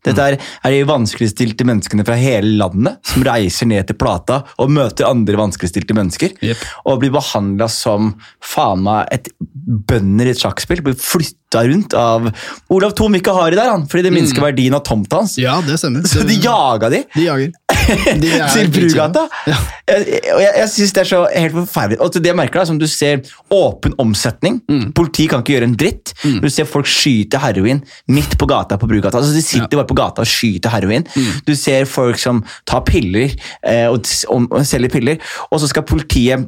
[0.08, 4.72] Dette er, er de vanskeligstilte menneskene fra hele landet som reiser ned til Plata og
[4.72, 6.36] møter andre vanskeligstilte mennesker.
[6.40, 6.64] Yep.
[6.88, 10.84] Og blir behandla som faen meg et bønder i et sjakkspill.
[10.86, 12.30] Blir flytta rundt av
[12.74, 15.38] Olav Thon vil ikke ha de der, han, fordi det minsker verdien av tomta hans.
[15.42, 16.08] Ja, det stemmer.
[16.08, 17.04] Så de jaga de.
[17.16, 17.52] De jager.
[18.54, 19.24] Til Brugata.
[19.48, 19.58] Ja.
[19.88, 22.00] Jeg, jeg, jeg synes det er så helt forferdelig.
[22.04, 23.22] Og til det merker jeg, som du ser
[23.54, 24.60] åpen omsetning.
[24.70, 24.90] Mm.
[24.98, 26.14] Politi kan ikke gjøre en dritt.
[26.44, 29.22] Du ser folk skyte heroin midt på gata på Brugata.
[29.22, 31.08] Altså, de sitter bare på gata og skyter heroin.
[31.16, 31.32] Mm.
[31.48, 33.32] Du ser folk som tar piller
[33.64, 36.48] eh, og, og, og selger piller, og så skal politiet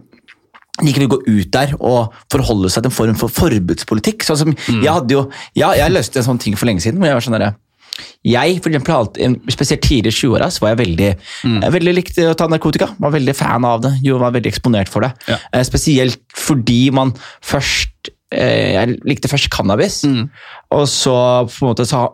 [0.80, 4.24] de ikke vil gå ut der og forholde seg til en form for forbudspolitikk.
[4.24, 4.84] Sånn som, Mm.
[4.86, 5.24] jeg hadde jo,
[5.60, 7.00] ja, jeg løste en sånn ting for lenge siden.
[7.02, 7.56] hvor jeg var sånn der,
[8.24, 11.12] jeg, for eksempel, alltid, spesielt tidlig i 20-åra, så var jeg veldig,
[11.46, 11.62] Mm.
[11.64, 12.90] jeg veldig likte å ta narkotika.
[13.00, 13.94] Var veldig fan av det.
[14.04, 15.14] Jo, var veldig eksponert for det.
[15.28, 15.38] Ja.
[15.54, 20.30] Eh, Spesielt fordi man først eh, Jeg likte først cannabis, Mm.
[20.72, 22.14] og så på en måte så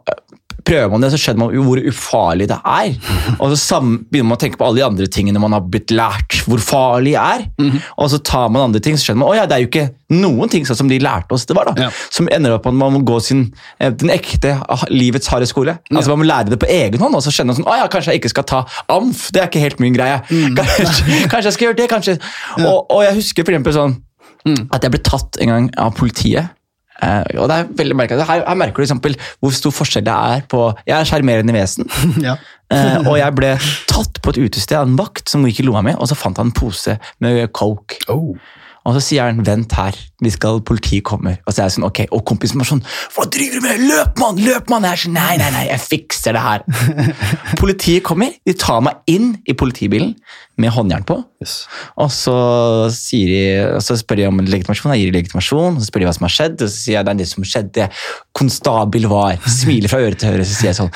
[0.66, 2.96] prøver man det, så skjønner man jo hvor ufarlig det er.
[3.40, 6.40] Og så begynner man å tenke på alle de andre tingene man har blitt lært
[6.48, 7.46] hvor farlig er.
[7.62, 7.82] Mhm.
[8.02, 9.88] Og så tar man andre ting, så skjønner man å ja, det er jo ikke
[10.16, 11.72] noen ting sånn som de lærte oss det var.
[11.72, 11.88] da.
[11.88, 11.90] Ja.
[12.14, 13.48] Som ender opp med at man må gå sin,
[13.80, 15.78] eh, den ekte ah, livets harde skole.
[15.92, 18.14] Altså Man må lære det på egen hånd, og så skjønne sånn, å ja, kanskje
[18.14, 18.64] jeg ikke skal ta
[18.94, 19.28] amf.
[19.34, 20.22] Det er ikke helt min greie.
[20.30, 20.56] Mm.
[20.60, 22.18] Kanskje, kanskje jeg skal gjøre det, kanskje.
[22.62, 23.98] Og, og jeg husker for eksempel sånn
[24.46, 24.68] Mm.
[24.70, 26.52] at jeg ble tatt en gang av politiet.
[27.04, 28.28] Eh, og det er veldig merkelig.
[28.28, 31.90] Her, her merker du eksempel hvor stor forskjell det er på Jeg er sjarmerende vesen,
[32.28, 32.38] Ja.
[32.72, 33.52] uh, og jeg ble
[33.92, 36.40] tatt på et utested av en vakt som ikke lo lomma med, og så fant
[36.40, 38.00] han en pose med coke.
[38.12, 38.38] Oh.
[38.86, 41.40] Og så sier han 'vent her, vi skal, politiet kommer'.
[41.46, 43.82] Og så er jeg sånn, ok, og kompisen var sånn 'hva driver du med?
[43.90, 44.38] Løp, mann!
[44.38, 46.62] Løp, mann!' Jeg er sånn, nei, nei, nei, jeg fikser det her.
[47.64, 50.14] politiet kommer, de tar meg inn i politibilen
[50.62, 51.18] med håndjern på.
[51.42, 51.66] Yes.
[51.98, 52.36] Og så,
[53.12, 56.28] de, så spør de om legitimasjon, jeg gir legitimasjon, og så spør de hva som
[56.30, 57.90] har skjedd, og så sier jeg det er det som skjedde,
[58.38, 60.94] konstabel var, smiler fra øre til øre, så sier jeg sånn,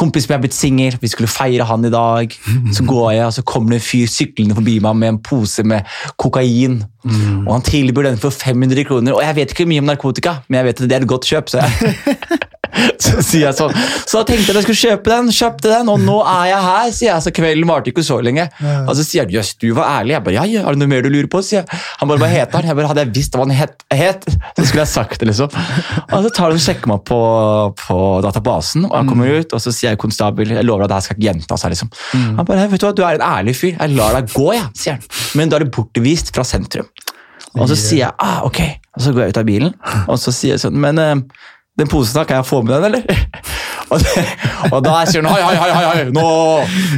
[0.00, 2.36] kompis min er blitt singel, vi skulle feire han i dag,
[2.76, 5.64] så går jeg, og så kommer det en fyr syklende forbi meg med en pose
[5.66, 5.88] med
[6.20, 6.80] kokain,
[7.46, 10.62] og han tilbyr den for 500 kroner, og jeg vet ikke mye om narkotika, men
[10.62, 12.46] jeg vet at det er et godt kjøp, så jeg...
[13.04, 13.72] Så sier jeg sånn,
[14.06, 16.60] så da tenkte jeg at jeg skulle kjøpe den, kjøpte den, og nå er jeg
[16.66, 17.24] her, sier jeg.
[17.24, 18.44] Så kvelden varte ikke så lenge.
[18.84, 20.14] Og så sier han, jøss, du var ærlig.
[20.14, 21.80] Jeg bare, ja, ja, er det noe mer du lurer på, sier jeg.
[22.00, 22.70] Han bare, hva heter han?
[22.70, 25.58] Jeg bare, hadde jeg visst hva han het, het så skulle jeg sagt det, liksom.
[26.06, 27.20] Og så tar han og sjekker meg på,
[27.80, 30.98] på databasen, og jeg kommer ut, og så sier jeg konstabel, jeg lover at det
[31.00, 31.92] her skal ikke gjenta seg, liksom.
[32.38, 34.66] Han bare, vet du hva, du er en ærlig fyr, jeg lar deg gå, jeg,
[34.78, 35.06] sier han.
[35.38, 36.90] Men da er du bortevist fra sentrum.
[37.58, 38.60] Og så sier jeg, ah, ok,
[38.94, 39.72] og så går jeg ut av bilen,
[40.06, 41.24] og så sier jeg sånn, men...
[41.80, 43.26] den posen da, kan jeg få med den, eller?
[43.90, 44.22] Og, det,
[44.68, 46.26] og da sier hun hei, hei, hei, hei, nå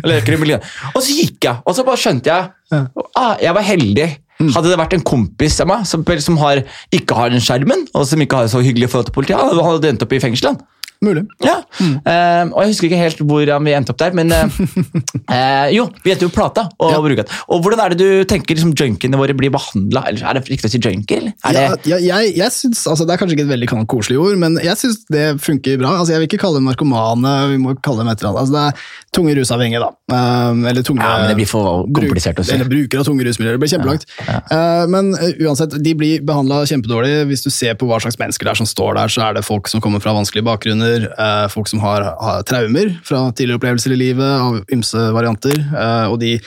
[0.04, 0.66] leker du livet.
[0.90, 2.82] Og så gikk jeg, og så bare skjønte jeg
[3.16, 4.08] ah, Jeg var heldig.
[4.42, 6.60] Hadde det vært en kompis av meg som, som har,
[6.92, 9.92] ikke har den skjermen, og som ikke har så hyggelig forhold til politiet, han hadde
[9.94, 10.58] endt opp i fengsel.
[11.02, 11.24] Mulig.
[11.42, 15.88] Ja, eh, og Jeg husker ikke helt hvordan vi endte opp der, men uh, jo,
[16.04, 16.68] vi endte jo Plata.
[16.78, 17.00] Og, Ja.
[17.02, 17.40] Brugata.
[17.50, 20.04] og Hvordan er det du tenker liksom, junkiene våre blir behandla?
[20.12, 20.78] Er det riktig å si?
[20.78, 24.18] Er det, Ja, ja, jeg, jeg synes, altså Det er kanskje ikke et veldig koselig
[24.22, 25.96] ord, men jeg syns det funker bra.
[25.98, 28.44] Altså Jeg vil ikke kalle dem narkomane, vi må kalle dem et eller annet.
[28.44, 29.90] Altså Det er tunge rusavhengige, da.
[30.12, 32.54] Um, eller tunge ja, men det blir for komplisert å si.
[32.54, 33.58] Eller brukere av tunge rusmiljøer.
[33.58, 34.06] Det blir kjempelangt.
[34.52, 37.14] Uh, men uh, uansett, de blir behandla kjempedårlig.
[37.30, 39.44] Hvis du ser på hva slags mennesker det er som står der, så er det
[39.46, 43.94] folk som kommer fra vanskelige bakgrunner, uh, folk som har, har traumer fra tidligere opplevelser
[43.94, 45.58] i livet, av ymse varianter.
[45.72, 46.38] uh, og de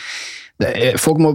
[0.64, 1.34] er, folk, må,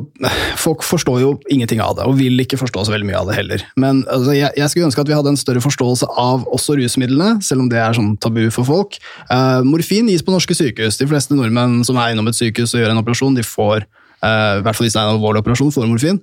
[0.60, 3.36] folk forstår jo ingenting av det, og vil ikke forstå så veldig mye av det
[3.36, 3.64] heller.
[3.80, 7.34] Men altså, jeg, jeg skulle ønske at vi hadde en større forståelse av også rusmidlene,
[7.44, 8.96] selv om det er sånn tabu for folk.
[9.28, 11.00] Eh, morfin gis på norske sykehus.
[11.00, 13.84] De fleste nordmenn som er innom et sykehus og gjør en operasjon, de får,
[14.24, 16.22] eh, i hvert fall hvis det er en alvorlig operasjon, får morfin.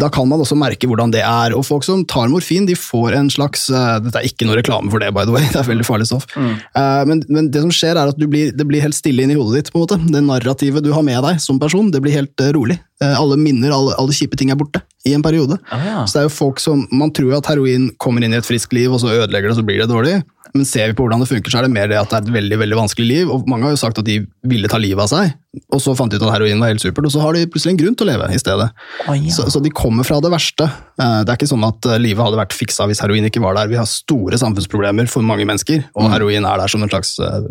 [0.00, 1.52] Da kan man også merke hvordan det er.
[1.56, 4.92] Og folk som tar morfin, de får en slags uh, Dette er ikke noe reklame
[4.92, 6.24] for det, by the way, det er veldig farlig stoff.
[6.32, 9.34] Eh, men, men det som skjer, er at du blir, det blir helt stille inn
[9.34, 9.72] i hodet ditt.
[9.72, 10.00] på en måte.
[10.12, 12.78] Det narrativet du har med deg som person, det blir helt uh, rolig.
[13.02, 14.78] Alle minner, alle, alle kjipe ting er borte
[15.08, 15.56] i en periode.
[15.74, 16.02] Ah, ja.
[16.06, 18.70] Så det er jo folk som, Man tror at heroin kommer inn i et friskt
[18.76, 20.20] liv, og så ødelegger det, og så blir det dårlig.
[20.52, 22.26] Men ser vi på hvordan det funker, så er det mer det at det er
[22.26, 23.32] et veldig veldig vanskelig liv.
[23.32, 25.34] og Mange har jo sagt at de ville ta livet av seg,
[25.72, 27.74] og så fant de ut at heroin var helt supert, og så har de plutselig
[27.74, 28.70] en grunn til å leve i stedet.
[29.06, 29.32] Oh, ja.
[29.34, 30.64] Så, så de kommer fra det verste.
[30.96, 33.58] Eh, Det er ikke sånn at eh, livet hadde vært fiksa hvis heroin ikke var
[33.58, 33.68] der.
[33.68, 36.12] Vi har store samfunnsproblemer for mange mennesker, og Mm.
[36.14, 37.44] heroin er der som en slags eh,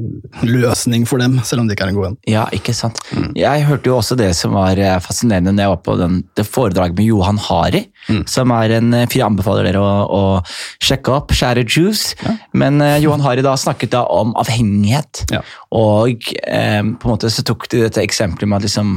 [0.48, 2.18] løsning for dem, selv om det ikke er en god en.
[2.30, 2.98] Ja, ikke sant.
[3.38, 6.98] Jeg hørte jo også det som var fascinerende når jeg var på den, det foredraget
[6.98, 7.84] med Johan Hari,
[8.30, 10.22] som er en fyr jeg anbefaler dere å, å
[10.82, 12.16] sjekke opp, Shatter Juice.
[12.58, 15.42] Men uh, Johan Hari da snakket da om avhengighet, Ja.
[15.72, 18.94] og um, på en måte så tok de dette eksempelet med at liksom,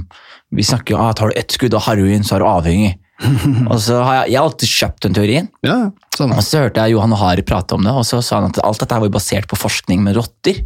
[0.54, 2.92] vi snakker om ah, tar du ett skudd av heroin, så er du avhengig.
[3.70, 5.76] og så har jeg, jeg har alltid kjøpt den teorien, Ja,
[6.16, 6.35] samme.
[6.35, 8.80] og så hørte jeg Johan Hari prate om det, og så sa han at alt
[8.83, 10.64] dette var basert på forskning med rotter.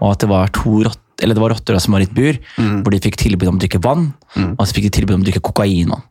[0.00, 2.40] Og at det var to rotter, eller det var rotter som var i et bur,
[2.56, 4.08] hvor de fikk tilbud om å drikke vann,
[4.56, 6.02] og så fikk de tilbud om å drikke kokainvann.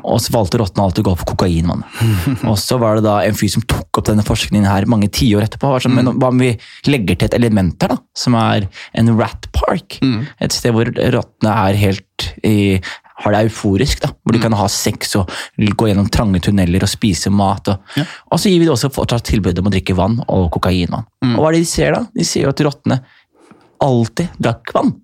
[0.00, 1.66] Og så valgte rottene alltid å gå for kokain.
[1.66, 1.84] mann.
[2.50, 5.46] og så var det da en fyr som tok opp denne forskningen her mange tiår
[5.48, 5.74] etterpå.
[5.84, 6.52] Sånn, men Hva om vi
[6.90, 10.00] legger til et element her, da, som er en rat park?
[10.40, 12.80] Et sted hvor rottene er helt i
[13.20, 15.30] har det euforisk, da, hvor de kan ha sex og
[15.76, 17.68] gå gjennom trange tunneler og spise mat.
[17.68, 18.00] Og,
[18.32, 21.04] og så gir vi det også fortsatt tilbud om å drikke vann og kokainvann.
[21.34, 22.06] Og hva er det de ser da?
[22.16, 23.00] De ser jo at rottene
[23.84, 24.94] alltid drakk vann.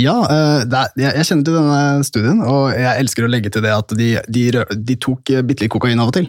[0.00, 3.72] Ja, eh, er, jeg, kjenner til denne studien, og jeg elsker å legge til det
[3.74, 4.42] at de, de,
[4.90, 6.26] de tok eh, bitte litt kokain av og til.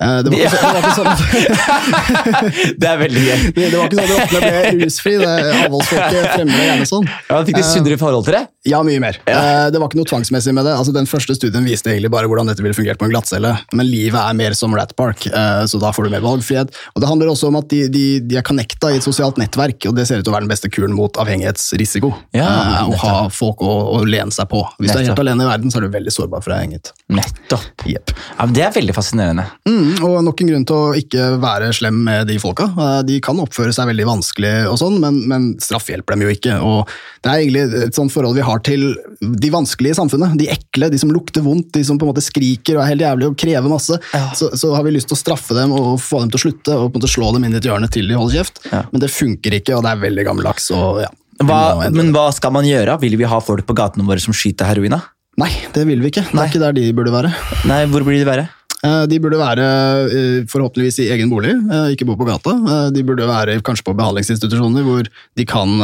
[0.00, 3.44] Eh, Det var ikke, så, det var ikke sånn at Det er veldig gøy.
[3.56, 5.14] det, det var ikke sånn at rottene ble rusfri.
[5.20, 7.08] det- Avholdsfolket fremmer gjerne sånn.
[7.28, 8.44] Ja, Fikk de sunnere forhold til det?
[8.68, 9.16] Ja, mye mer.
[9.28, 9.68] Ja.
[9.72, 10.74] Det var ikke noe tvangsmessig med det.
[10.76, 13.88] Altså, den første studien viste egentlig bare hvordan dette ville fungert på en glattcelle, men
[13.88, 15.24] livet er mer som Rat Park,
[15.70, 16.74] så da får du mer valgfrihet.
[16.94, 19.88] Og Det handler også om at de, de, de er connecta i et sosialt nettverk,
[19.88, 22.12] og det ser ut til å være den beste kuren mot avhengighetsrisiko.
[22.36, 22.50] Ja,
[22.86, 23.10] Å nettopp.
[23.10, 24.62] ha folk å, å lene seg på.
[24.78, 26.92] Hvis du er helt alene i verden, så er du veldig sårbar for deg avhengighet.
[27.10, 27.84] Nettopp.
[27.86, 28.12] Yep.
[28.38, 29.44] Ja, Det er veldig fascinerende.
[29.68, 32.68] Mm, og nok en grunn til å ikke være slem med de folka.
[32.70, 36.34] Eh, De kan oppføre seg veldig vanskelig, og sånn, men, men straff hjelper dem jo
[36.34, 36.58] ikke.
[36.62, 36.88] Og
[37.22, 38.86] Det er egentlig et sånt forhold vi har til
[39.20, 40.36] de vanskelige i samfunnet.
[40.40, 43.04] De ekle, de som lukter vondt, de som på en måte skriker og er helt
[43.06, 43.98] jævlig og krever masse.
[44.14, 44.30] Ja.
[44.36, 46.76] Så, så har vi lyst til å straffe dem og få dem til å slutte
[46.76, 48.62] og på en måte slå dem inn i et hjørne til de holder kjeft.
[48.70, 48.84] Ja.
[48.92, 50.70] Men det funker ikke, og det er veldig gammeldags.
[50.76, 51.10] og ja.
[51.40, 52.98] Hva, men hva skal man gjøre?
[53.00, 54.98] Vil vi ha folk på gatene våre som skyter heroin?
[55.40, 56.26] Nei, det vil vi ikke.
[56.28, 56.44] Det Nei.
[56.44, 57.30] er ikke der de burde være.
[57.70, 58.48] Nei, hvor blir de være?
[58.80, 59.64] Eh, De burde være
[60.08, 62.54] eh, forhåpentligvis i egen bolig, eh, ikke bo på gata.
[62.94, 65.74] De burde være kanskje på behandlingsinstitusjoner hvor de kan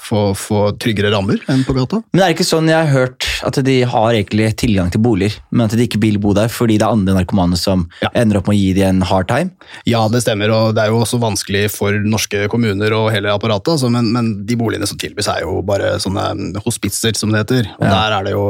[0.00, 2.00] få, få tryggere rammer enn på gata.
[2.12, 5.36] Men er det ikke sånn jeg har hørt at de har egentlig tilgang til boliger,
[5.50, 8.08] men at de ikke vil bo der fordi det er andre narkomane som Ja.
[8.14, 9.50] ender opp med å gi dem en hard time?
[9.86, 13.74] Ja, det stemmer, og det er jo også vanskelig for norske kommuner og hele apparatet,
[13.76, 17.44] altså, men, men de boligene som tilbys er jo bare sånne mm, hospitser, som det
[17.44, 17.70] heter.
[17.78, 17.90] Og Ja.
[17.90, 18.44] Der er det jo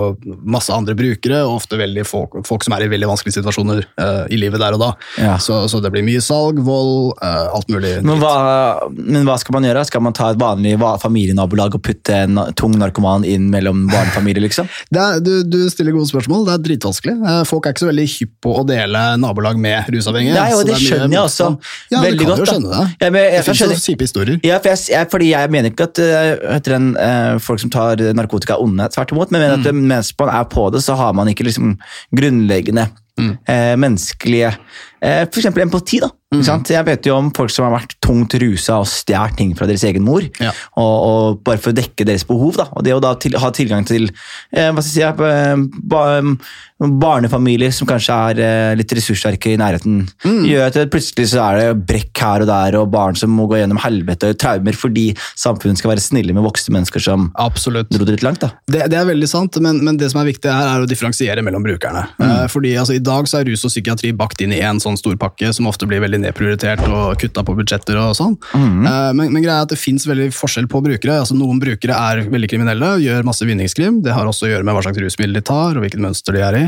[0.44, 4.38] masse andre brukere, og ofte folk, folk som er i veldig vanskelige situasjoner uh, i
[4.38, 4.90] livet der og da.
[5.18, 5.36] Ja.
[5.38, 8.02] Så, så det blir mye salg, vold, uh, alt mulig.
[8.06, 9.84] Men hva, men hva skal man gjøre?
[9.88, 14.68] Skal man ta et vanlig familienabolag og putte en tung narkoman inn mellom barnefamilier, liksom?
[14.94, 16.46] Er, du, du stiller gode spørsmål.
[16.48, 17.14] Det er dritvanskelig.
[17.30, 20.34] Eh, Folk er ikke så veldig hypp på å dele nabolag med rusavhengige.
[20.38, 21.48] Nei, og det, det er skjønner jeg også.
[21.92, 22.86] Ja, veldig du kan godt, jo skjønne det.
[23.04, 24.40] Ja, men jeg- det finnes jo kjipe historier.
[24.46, 27.70] Ja, for jeg, jeg, fordi jeg mener ikke at uh, heter den, uh, folk som
[27.70, 29.84] tar narkotika er onde, tvert imot, men mener at Mm.
[29.86, 31.76] mens man er på det, så har man ikke liksom
[32.16, 32.88] grunnleggende
[33.20, 33.32] Mm.
[33.50, 34.54] uh, menneskelige
[35.02, 36.00] eh, eksempel empati.
[36.00, 36.10] da.
[36.32, 36.44] Mm.
[36.46, 36.68] Sant?
[36.70, 39.82] Jeg vet jo om folk som har vært tungt rusa og stjålet ting fra deres
[39.88, 40.52] egen mor, Ja.
[40.78, 42.56] og, og bare for å dekke deres behov.
[42.60, 42.68] da.
[42.76, 44.06] Og det å da til, ha tilgang til
[44.52, 45.56] eh, hva skal jeg si, eh,
[45.90, 46.04] ba,
[46.80, 50.44] barnefamilier som kanskje er eh, litt ressurssterke i nærheten, Mm.
[50.46, 53.46] gjør at det plutselig så er det brekk her og der, og barn som må
[53.50, 57.90] gå gjennom helvete og traumer fordi samfunnet skal være snille med voksne mennesker som Absolutt.
[57.90, 58.40] dro det litt langt.
[58.40, 58.50] da.
[58.70, 61.42] Det, det er veldig sant, men, men det som er viktig her er å differensiere
[61.44, 62.06] mellom brukerne.
[62.20, 64.89] Eh, fordi altså, I dag så er rus og psykiatri bakt inn i en sånn
[64.98, 68.38] stor pakke som ofte blir veldig nedprioritert og kutta på budsjetter og sånn.
[68.54, 68.88] Mm.
[69.18, 71.20] men, men greia er at det fins veldig forskjell på brukere.
[71.22, 74.00] Altså, noen brukere er veldig kriminelle gjør masse vinningskrim.
[74.04, 76.44] Det har også å gjøre med hva slags rusmiddel de tar og hvilket mønster de
[76.46, 76.66] er i.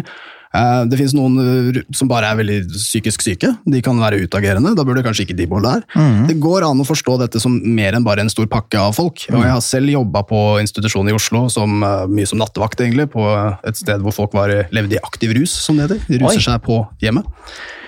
[0.53, 3.55] Eh, Det finnes noen eh, som bare er veldig psykisk syke.
[3.65, 4.75] De kan være utagerende.
[4.77, 5.85] Da burde kanskje ikke de bo der.
[6.29, 9.25] Det går an å forstå dette som mer enn bare en stor pakke av folk.
[9.33, 13.09] Og jeg har selv jobba på institusjon i Oslo, som, eh, mye som nattevakt, egentlig,
[13.13, 13.27] på
[13.65, 16.07] et sted hvor folk var, levde i aktiv rus, som det heter.
[16.09, 16.47] De ruser Oi.
[16.51, 17.25] seg på hjemmet.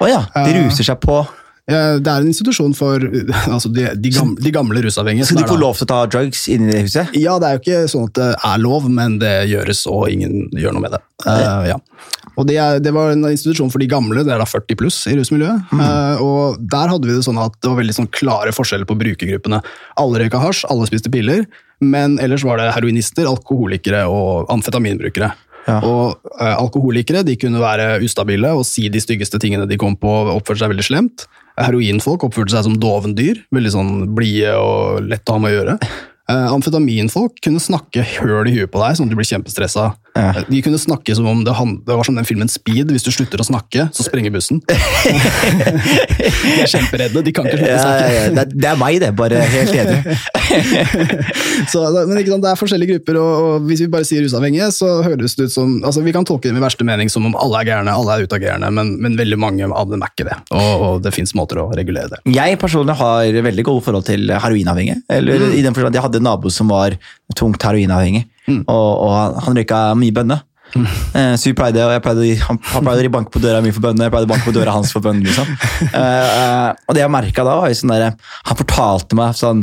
[0.01, 1.25] Å ja, de ruser seg på.
[1.65, 1.73] Det
[2.05, 3.01] er en institusjon for
[3.55, 5.25] altså de, de, gamle, de gamle rusavhengige.
[5.31, 7.15] Så de få får lov til å ta drugs inni i huset?
[7.17, 10.51] Ja, det er jo ikke sånn at det er lov, men det gjøres, og ingen
[10.53, 11.01] gjør noe med det.
[11.25, 11.79] Uh, ja.
[12.35, 14.99] Og det, er, det var en institusjon for de gamle, det er da 40 pluss
[15.11, 15.75] i rusmiljøet.
[15.79, 18.99] Eh, og der hadde vi det sånn at det var veldig sånn klare forskjeller på
[18.99, 19.61] brukergruppene.
[20.03, 21.47] Alle røyka hasj, alle spiste piller,
[21.85, 25.31] men ellers var det heroinister, alkoholikere og amfetaminbrukere.
[25.65, 25.79] Ja.
[25.81, 30.11] Og uh, alkoholikere de kunne være ustabile og si de styggeste tingene de kom på,
[30.35, 31.25] oppførte seg veldig slemt.
[31.57, 35.79] Heroinfolk oppførte seg som dovendyr, veldig sånn blide og lett å ha med å gjøre.
[36.25, 39.91] Eh, amfetaminfolk kunne snakke høl i huet på deg, sånn at du blir kjempestressa.
[40.17, 40.31] Ja.
[40.31, 41.53] Eh, De kunne snakke som om det,
[41.85, 42.89] det var som den filmen Speed.
[42.95, 44.63] Hvis du slutter å snakke, så sprenger bussen.
[44.65, 48.15] de er kjemperedde, de kan ikke slutte Ja, å ja, snakke.
[48.15, 48.31] ja.
[48.31, 49.11] Det, er- det er meg, det.
[49.19, 49.99] Bare helt enig.
[51.73, 54.67] Så, men ikke sant, Det er forskjellige grupper, og, og hvis vi bare sier rusavhengige,
[54.75, 57.37] så høres det ut som altså Vi kan tolke dem i verste mening som om
[57.41, 60.37] alle er gærne, alle er utagerende, men, men veldig mange av dem er ikke det.
[60.55, 62.21] Og, og det fins måter å regulere det.
[62.35, 65.01] Jeg personlig har veldig gode forhold til heroinavhengige.
[65.13, 65.55] Eller Mm.
[65.59, 66.97] i den forstand Jeg hadde en nabo som var
[67.37, 68.59] tungt heroinavhengig, Mm.
[68.69, 70.37] og, og han- han røyka mye bønne.
[70.77, 73.71] Eh, Så vi pleide, og jeg pleide, han, han pleide å banke på døra mi
[73.71, 75.23] for bønne, jeg pleide å banke på døra hans for bønne.
[75.25, 75.47] Liksom.
[75.95, 78.13] Eh, eh, og det jeg merka da, var sånn der,
[78.45, 79.63] Han fortalte meg sånn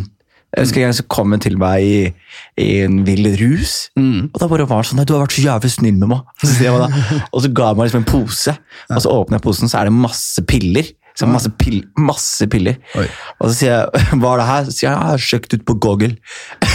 [0.56, 2.14] Jeg husker en gang så kom til meg i,
[2.60, 3.90] i en vill rus.
[3.96, 6.26] Og da bare var det sånn, «Nei, du har vært så jævlig snill med meg.
[6.44, 7.22] Så?
[7.32, 8.58] Og så ga han meg liksom en pose,
[8.92, 10.90] og så åpner jeg posen, så er det masse piller.
[11.17, 12.78] Så masse, pill, masse piller.
[12.97, 13.06] Oi.
[13.41, 14.67] Og så sier jeg, hva er det her?
[14.67, 16.15] Så sier jeg, jeg har sjekket ut på Google.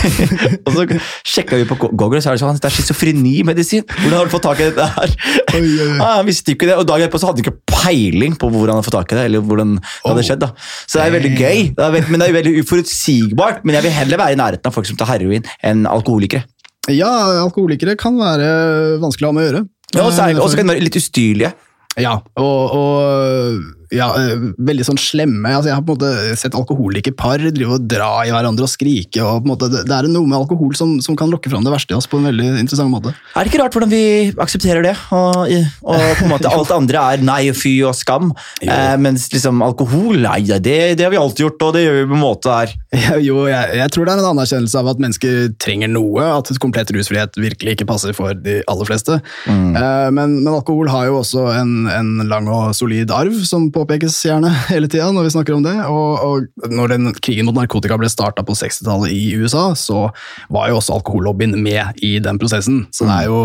[0.66, 0.87] og så
[1.27, 3.87] sjekka vi på Google, og så er det sånn, det er schizofrenimedisin.
[3.92, 5.14] Hvordan har du fått tak i dette her?
[5.57, 5.92] Oi, oi.
[6.07, 8.68] Ah, jeg visste ikke det, og dagen etterpå så hadde han ikke peiling på hvor
[8.68, 10.42] han hadde fått tak i det, eller hvordan det hadde skjedd.
[10.44, 10.51] da.
[10.85, 13.64] Så det er veldig gøy, det er men det er veldig uforutsigbart.
[13.66, 16.46] Men jeg vil heller være i nærheten av folk som tar heroin, enn alkoholikere.
[16.92, 17.11] Ja,
[17.42, 19.64] alkoholikere kan være vanskelig å ha med å gjøre.
[19.96, 21.53] Ja, og så Eh, og så kan de være litt ustyrlige.
[21.96, 25.53] Ja, og, og ja, eh, veldig sånn slemme.
[25.53, 29.22] Altså, jeg har på en måte sett alkoholikerpar drive og dra i hverandre og skrike.
[29.22, 31.64] og på en måte, Det, det er noe med alkohol som, som kan lokke fram
[31.66, 33.14] det verste i oss på en veldig interessant måte.
[33.35, 34.05] Er det ikke rart hvordan vi
[34.42, 34.96] aksepterer det?
[35.14, 35.53] Og,
[35.87, 38.33] og på en måte alt andre er nei og fy og skam.
[38.62, 42.09] Eh, mens liksom alkohol, nei, det, det har vi alltid gjort, og det gjør vi
[42.11, 42.75] på en måte her.
[42.96, 46.49] Ja, jo, jeg, jeg tror det er en anerkjennelse av at mennesker trenger noe, at
[46.62, 49.18] komplett rusfrihet virkelig ikke passer for de aller fleste.
[49.46, 54.18] Eh, men, men alkohol har jo også en, en lang og solid arv, som påpekes
[54.27, 55.75] gjerne hele tida når vi snakker om det.
[55.87, 60.09] Og, og når den krigen mot narkotika ble starta på 60-tallet i USA, så
[60.53, 62.85] var jo også alkohollobbyen med i den prosessen.
[62.94, 63.40] Så det er jo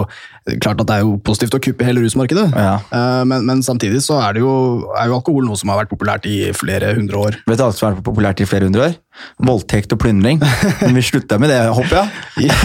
[0.62, 2.48] klart at det er jo positivt å kuppe hele rusmarkedet.
[2.56, 2.80] Ja.
[2.90, 4.54] Eh, men, men samtidig så er, det jo,
[4.98, 7.40] er jo alkohol noe som har vært populært i flere hundre år.
[7.46, 8.98] Vet du alt som har vært populært i flere hundre år?
[9.44, 10.40] Voldtekt og plyndring.
[10.82, 12.10] Men vi slutta med det, håper jeg.
[12.42, 12.56] Ja,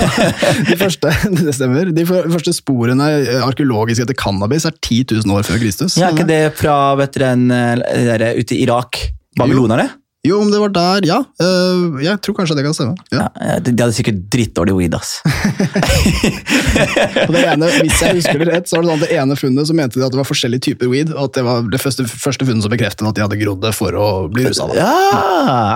[0.70, 1.90] de første, det stemmer.
[1.92, 3.06] De første sporene
[3.44, 5.98] arkeologisk etter cannabis er 10 000 år før Kristus.
[5.98, 7.55] Ja, er ikke det fra vet dere, eh,
[8.08, 9.02] der ute i Irak?
[9.36, 9.90] Babylonerne?
[10.26, 11.18] Jo, om det var der, ja.
[11.38, 12.96] Uh, jeg tror kanskje det kan stemme.
[13.14, 13.28] Ja.
[13.38, 15.20] Ja, de de hadde sikkert drittdårlig weed, ass.
[17.46, 19.76] Ene, hvis jeg husker det rett, så var det sånn at det ene funnet så
[19.76, 22.48] mente de at det var forskjellige typer weed, og at det var det første, første
[22.48, 24.66] funnet som bekreftet at de hadde grodd det for å bli rusa.
[24.74, 24.90] Ja,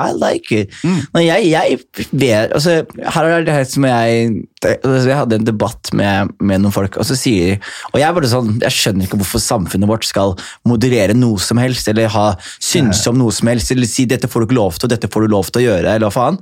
[0.08, 0.74] I like it.
[1.14, 6.34] Men jeg, jeg altså, Her er det her som jeg Jeg hadde en debatt med,
[6.36, 7.56] med noen folk, og så sier
[7.94, 10.34] Og jeg bare sånn, jeg skjønner ikke hvorfor samfunnet vårt skal
[10.68, 12.26] moderere noe som helst, eller ha
[12.60, 15.08] synse om noe som helst, eller si 'dette får du ikke lov til, og dette
[15.08, 16.38] får du lov til å gjøre', eller hva faen.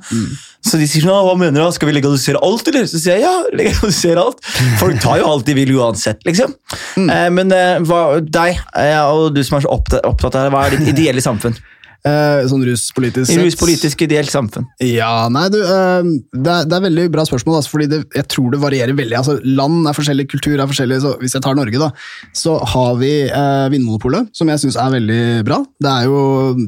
[0.67, 2.91] Så de sier sånn, hva mener du, skal vi legalisere alt, eller?
[2.91, 4.43] Så sier jeg ja, legalisere alt.
[4.83, 6.59] Folk tar jo alt de vil uansett, liksom.
[6.99, 10.55] Eh, men eh, hva, deg, eh, og du som er så opptatt, opptatt av det,
[10.57, 11.55] hva er ditt ideelle samfunn?
[12.07, 13.43] Eh, sånn ruspolitisk sett.
[13.43, 14.69] Ruspolitisk ideelt samfunn.
[14.87, 18.29] Ja, nei, du, uh, det, er, det er veldig bra spørsmål, altså, fordi det, jeg
[18.31, 19.17] tror det varierer veldig.
[19.19, 21.01] Altså, land er forskjellig, kultur er forskjellig.
[21.03, 21.91] så Hvis jeg tar Norge, da,
[22.39, 25.59] så har vi uh, Vinmonopolet, som jeg syns er veldig bra.
[25.83, 26.23] Det er jo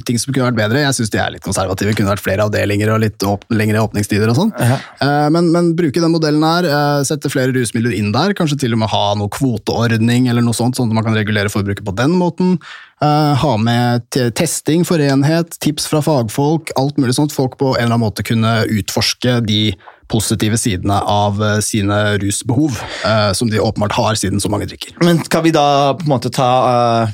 [0.08, 0.82] ting som kunne vært bedre.
[0.82, 1.94] Jeg syns de er litt konservative.
[1.94, 4.52] Kunne vært flere avdelinger og litt åp lengre åpningstider og sånn.
[4.58, 5.30] -huh.
[5.30, 8.90] Men, men bruke den modellen her, sette flere rusmidler inn der, kanskje til og med
[8.90, 12.58] ha noe kvoteordning eller noe sånt, sånn at man kan regulere forbruket på den måten.
[13.04, 17.32] Eh, ha med testing for enhet, tips fra fagfolk, alt mulig sånt.
[17.32, 19.72] Folk på en eller annen måte kunne utforske de
[20.12, 22.76] positive sidene av eh, sine rusbehov,
[23.08, 24.98] eh, som de åpenbart har siden så mange drikker.
[25.00, 26.50] Men skal vi da på en måte ta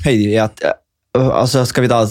[0.03, 0.67] høyde i at
[1.17, 2.03] Altså, skal vi da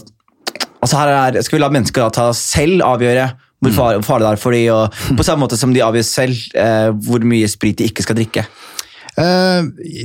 [0.82, 3.28] altså her er, Skal vi la mennesker da ta selv avgjøre
[3.62, 4.62] hvor farlig det er for de,
[5.16, 8.44] på samme måte som de avgjør selv hvor mye sprit de ikke skal drikke?
[9.16, 9.62] Eh,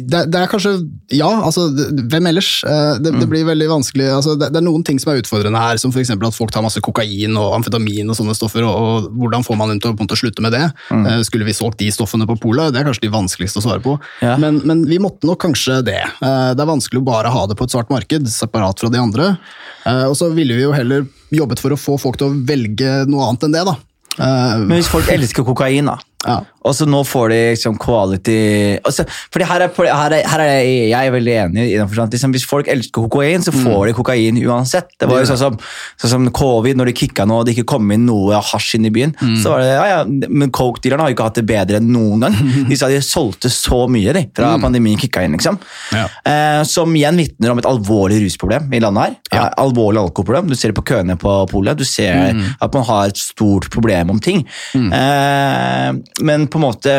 [0.07, 0.69] det, det er kanskje
[1.11, 2.61] Ja, altså hvem ellers?
[2.63, 5.59] Eh, det, det blir veldig vanskelig altså, det, det er noen ting som er utfordrende
[5.59, 6.13] her, som f.eks.
[6.15, 9.73] at folk tar masse kokain og amfetamin og sånne stoffer, og, og hvordan får man
[9.73, 10.63] dem til å, måte, slutte med det?
[10.91, 11.09] Mm.
[11.27, 12.71] skulle vi solgt de stoffene på polet?
[12.71, 13.97] Det er kanskje de vanskeligste å svare på.
[14.23, 14.37] Ja.
[14.41, 15.99] Men, men vi måtte nok kanskje det.
[15.99, 19.01] Eh, det er vanskelig å bare ha det på et svart marked, separat fra de
[19.01, 19.33] andre.
[19.85, 23.01] Eh, og så ville vi jo heller jobbet for å få folk til å velge
[23.09, 23.77] noe annet enn det, da.
[24.19, 25.97] Eh, Men hvis folk elsker kokain, da,
[26.27, 26.41] ja.
[26.61, 28.37] Og så nå får de liksom quality
[28.85, 30.59] altså, fordi her er, her, er, her er
[30.91, 32.13] jeg veldig enig i den forstand.
[32.13, 34.91] Liksom, hvis folk elsker kokain, så får de kokain uansett.
[34.99, 35.57] Det var jo sånn som,
[36.01, 38.87] sånn som covid, når de kicka nå og det ikke kom inn noe hasj inn
[38.89, 39.15] i byen.
[39.41, 42.27] så var det, ja, ja, Men coke-dealerne har jo ikke hatt det bedre enn noen
[42.27, 42.37] gang.
[42.71, 45.33] De sa de solgte så mye de, fra pandemien kicka inn.
[45.35, 45.57] liksom.
[45.95, 46.05] Ja.
[46.27, 49.39] Eh, som igjen vitner om et alvorlig rusproblem i landet her.
[49.39, 50.51] Eh, alvorlig alkoholproblem.
[50.51, 51.79] Du ser det på køene på polet.
[51.79, 54.43] Du ser at man har et stort problem om ting.
[54.75, 55.89] Eh,
[56.21, 56.95] men på en måte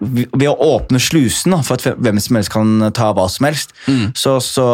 [0.00, 3.72] ved å åpne slusen da, for at hvem som helst kan ta hva som helst,
[4.18, 4.66] så, så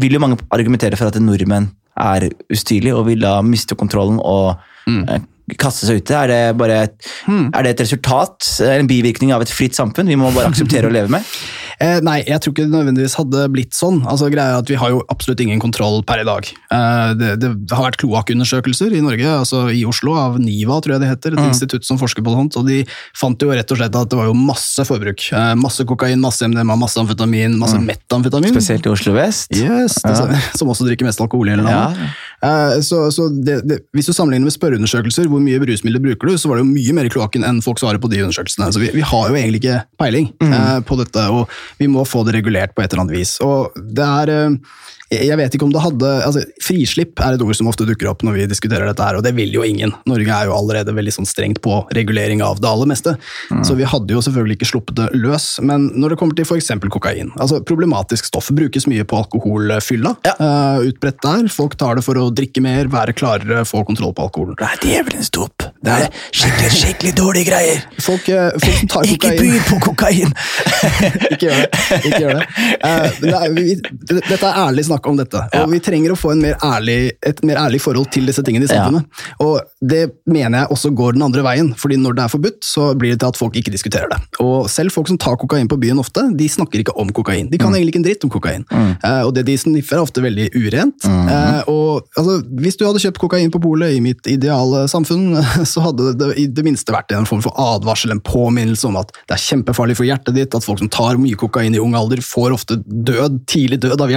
[0.00, 1.68] vil jo mange argumentere for at nordmenn
[2.00, 4.56] er ustyrlige og vil da miste kontrollen og
[4.88, 5.20] eh,
[5.60, 6.16] kaste seg ute.
[6.16, 6.96] Er det, bare et,
[7.28, 10.94] er det et resultat, en bivirkning av et fritt samfunn vi må bare akseptere å
[10.94, 11.24] leve med?
[11.82, 13.96] Eh, nei, jeg tror ikke det nødvendigvis hadde blitt sånn.
[14.06, 16.46] Altså, greia er at Vi har jo absolutt ingen kontroll per i dag.
[16.46, 21.02] Eh, det, det, har vært kloakkundersøkelser i Norge, altså i Oslo, av NIVA, tror jeg
[21.02, 21.34] det heter.
[21.34, 21.50] Et mm.
[21.50, 22.58] institutt som forsker på sånt.
[22.60, 22.82] og De
[23.18, 25.26] fant jo rett og slett at det var jo masse forbruk.
[25.34, 27.88] Eh, masse kokain, masse MDMA, masse amfetamin, masse mm.
[27.90, 28.54] metamfetamin.
[28.54, 29.50] Spesielt i Oslo vest.
[29.58, 30.42] Yes, det, ja.
[30.60, 31.98] Som også drikker mest alkohol i hele landet.
[31.98, 32.12] Ja.
[32.44, 33.62] Eh, så, så det,
[33.94, 36.96] Hvis du sammenligner med spørreundersøkelser, hvor mye brusmidler bruker du, så var det jo mye
[36.96, 38.70] mer i kloakken enn folk svarer på de undersøkelsene.
[38.74, 40.54] Så vi, vi har jo egentlig ikke peiling mm.
[40.54, 43.36] uh, på dette, og vi må få det regulert på et eller annet vis.
[43.44, 44.34] Og det er...
[44.54, 44.82] Uh,
[45.14, 48.24] jeg vet ikke om det hadde altså, Frislipp er et ord som ofte dukker opp
[48.26, 49.94] når vi diskuterer dette, her, og det vil jo ingen.
[50.08, 53.16] Norge er jo allerede veldig sånn strengt på regulering av det aller meste.
[53.50, 53.62] Mm.
[53.66, 55.48] Så vi hadde jo selvfølgelig ikke sluppet det løs.
[55.64, 56.72] Men når det kommer til f.eks.
[56.94, 60.14] kokain altså Problematisk stoff brukes mye på alkoholfylla.
[60.26, 60.34] Ja.
[60.38, 61.48] Uh, utbredt der.
[61.52, 64.58] Folk tar det for å drikke mer, være klarere, få kontroll på alkoholen.
[64.60, 65.66] Nei, djevelens dop.
[65.84, 67.82] Det er skikkelig, skikkelig dårlige greier.
[68.02, 70.34] Folk, eh, folk som tar kokain Ikke by på kokain!
[71.32, 71.82] ikke gjør det.
[72.00, 72.46] Ikke gjør det.
[72.84, 73.66] Uh, det er, vi,
[74.14, 75.40] dette er ærlig snakk om dette.
[75.60, 78.70] Og vi trenger å få mer ærlig, et mer ærlig forhold til disse tingene i
[78.70, 79.24] samfunnet.
[79.44, 82.90] Og det mener jeg også går den andre veien, fordi når det er forbudt, så
[82.98, 84.20] blir det til at folk ikke diskuterer det.
[84.44, 87.48] Og selv folk som tar kokain på byen ofte, de snakker ikke om kokain.
[87.50, 87.78] De kan mm.
[87.78, 88.66] egentlig ikke en dritt om kokain.
[88.70, 88.92] Mm.
[89.04, 91.06] Uh, og det de sniffer, er ofte veldig urent.
[91.06, 91.30] Mm.
[91.30, 95.38] Uh, og altså, hvis du hadde kjøpt kokain på polet i mitt ideale samfunn,
[95.72, 99.12] så hadde det i det minste vært en form for advarsel, en påminnelse om at
[99.24, 102.22] det er kjempefarlig for hjertet ditt, at folk som tar mye kokain i ung alder,
[102.24, 104.12] får ofte død, tidlig død av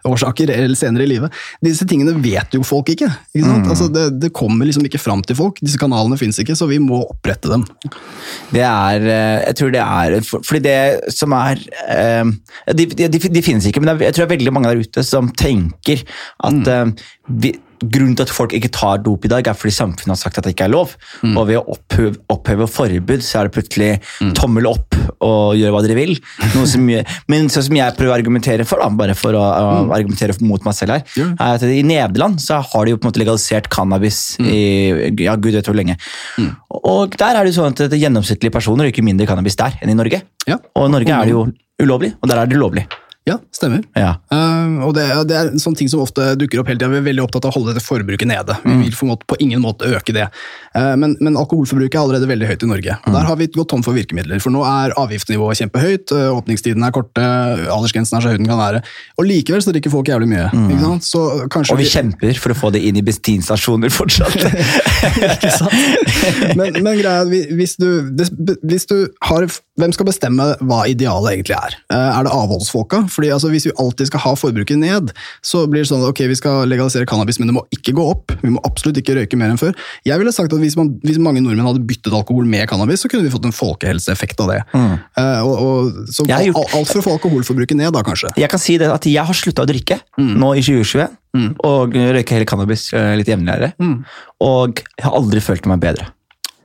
[0.00, 1.32] hjerteårsaker eller senere i livet.
[1.62, 3.08] Disse tingene vet jo folk ikke.
[3.34, 3.68] ikke mm.
[3.70, 5.60] altså, det, det, kommer liksom ikke fram til folk.
[5.60, 7.64] Disse kanalene fins ikke, så vi må opprette dem.
[8.50, 12.24] Det er eh, Jeg tror det er Fordi det som er eh,
[12.74, 15.04] De, de, de, de finnes ikke, men jeg tror det er veldig mange der ute
[15.06, 16.04] som tenker
[16.44, 16.68] at mm.
[16.70, 16.86] Eh,
[17.40, 20.38] vi Grunnen til at folk ikke tar dop i dag, er fordi samfunnet har sagt
[20.40, 20.92] at det ikke er lov.
[21.24, 21.34] Mm.
[21.34, 24.34] Og ved å oppheve, oppheve, forbud, så er det plutselig mm.
[24.36, 26.14] tommel opp og gjør hva dere vil.
[26.68, 26.88] Som,
[27.32, 29.44] men sånn som jeg prøver å argumentere for, da, bare for å,
[29.86, 29.94] mm.
[29.96, 31.32] argumentere mot meg selv her, yeah.
[31.36, 34.50] er at i Nederland så har de jo på en måte legalisert cannabis mm.
[34.50, 34.62] i
[35.26, 35.96] ja, gud vet hvor lenge.
[36.40, 36.52] Mm.
[36.80, 39.98] Og der er det jo sånn at gjennomsnittlige personer røyker mindre cannabis der enn i
[39.98, 40.22] Norge.
[40.48, 40.60] Ja.
[40.76, 41.46] Og i Norge er det jo
[41.80, 42.84] ulovlig, og der er det lovlig.
[43.28, 43.82] Ja, stemmer.
[43.92, 44.14] Ja.
[44.32, 46.88] Uh, og det, det, er en sånn ting som ofte dukker opp hele tida.
[46.88, 48.56] Vi er veldig opptatt av å holde dette forbruket nede.
[48.64, 48.80] Vi mm.
[48.86, 50.30] vil på, måte, på ingen måte øke det.
[50.72, 52.96] Uh, men, men, alkoholforbruket er allerede veldig høyt i Norge.
[53.04, 53.12] Mm.
[53.12, 54.40] Der har vi gått tom for virkemidler.
[54.40, 57.26] For nå er avgiftsnivået kjempehøyt, uh, åpningstiden er korte,
[57.76, 58.80] aldersgrensen er så høy den kan være.
[59.20, 60.48] Og likevel så drikker folk jævlig mye.
[60.56, 60.72] Mm.
[60.72, 64.48] og vi, vi, kjemper for å få det inn i bensinstasjoner fortsatt.
[65.36, 66.56] ikke sant?
[66.56, 67.88] Men, men greia hvis du,
[68.64, 68.96] hvis du
[69.28, 69.44] har
[69.80, 71.76] Hvem skal bestemme hva idealet egentlig er?
[71.94, 72.98] Er det avholdsfolka?
[73.10, 75.12] Fordi altså, Hvis vi alltid skal ha forbruket ned,
[75.44, 78.06] så blir det sånn at ok, vi skal legalisere cannabis, men det må ikke gå
[78.12, 78.34] opp.
[78.42, 79.74] Vi må absolutt ikke røyke mer enn før.
[80.06, 83.10] Jeg ville sagt at Hvis, man, hvis mange nordmenn hadde byttet alkohol med cannabis, så
[83.10, 84.60] kunne vi fått en folkehelseeffekt av det.
[84.74, 84.92] Mm.
[85.16, 86.76] Uh, og, og, så gjort...
[86.76, 88.32] Alt for å få alkoholforbruket ned, da kanskje.
[88.40, 90.32] Jeg kan si det at jeg har slutta å drikke mm.
[90.40, 91.50] nå i 2020, mm.
[91.66, 93.72] og røyke hele cannabis eh, litt jevnligere.
[93.80, 94.00] Mm.
[94.46, 96.10] Og jeg har aldri følt meg bedre.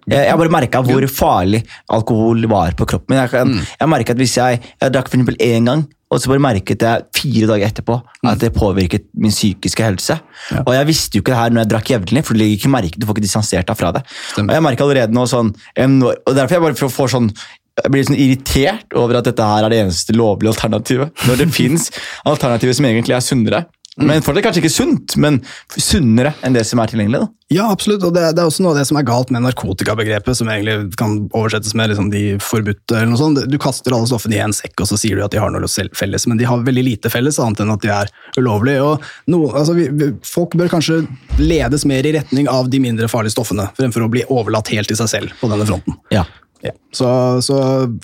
[0.06, 3.24] Jeg, jeg bare merka hvor farlig alkohol var på kroppen min.
[3.24, 3.70] Jeg, jeg, mm.
[3.80, 5.86] jeg merket at Hvis jeg, jeg drakk for eksempel én gang,
[6.16, 7.98] og så bare merket jeg fire dager etterpå
[8.32, 10.18] at det påvirket min psykiske helse.
[10.52, 10.64] Ja.
[10.64, 12.96] Og jeg visste jo ikke det her når jeg drakk jevnlig, for det ikke merke,
[12.96, 14.06] du får ikke distansert deg fra det.
[14.32, 14.54] Stemmer.
[14.54, 17.32] Og jeg merker allerede nå sånn, og derfor jeg bare får sånn
[17.76, 21.12] jeg blir sånn irritert over at dette her er det eneste lovlige alternativet.
[21.28, 21.90] Når det fins
[22.24, 23.66] alternativer som egentlig er sunnere.
[23.96, 24.10] Mm.
[24.10, 25.38] Men fortsatt kanskje ikke sunt, men
[25.72, 27.22] sunnere enn det som er tilgjengelig.
[27.24, 27.30] da.
[27.54, 30.36] Ja, absolutt, og det, det, er også noe av det som er galt med narkotikabegrepet,
[30.36, 32.98] som egentlig kan oversettes med liksom de forbudte.
[32.98, 33.44] eller noe sånt.
[33.48, 35.70] Du kaster alle stoffene i en sekk, og så sier du at de har noe
[35.96, 38.84] felles, men de har veldig lite felles, annet enn at de er ulovlige.
[38.84, 41.04] og no, altså, vi, Folk bør kanskje
[41.40, 45.00] ledes mer i retning av de mindre farlige stoffene, fremfor å bli overlatt helt til
[45.00, 46.02] seg selv på denne fronten.
[46.12, 46.26] Ja,
[46.66, 46.74] ja.
[46.96, 47.08] Så,
[47.44, 47.58] så,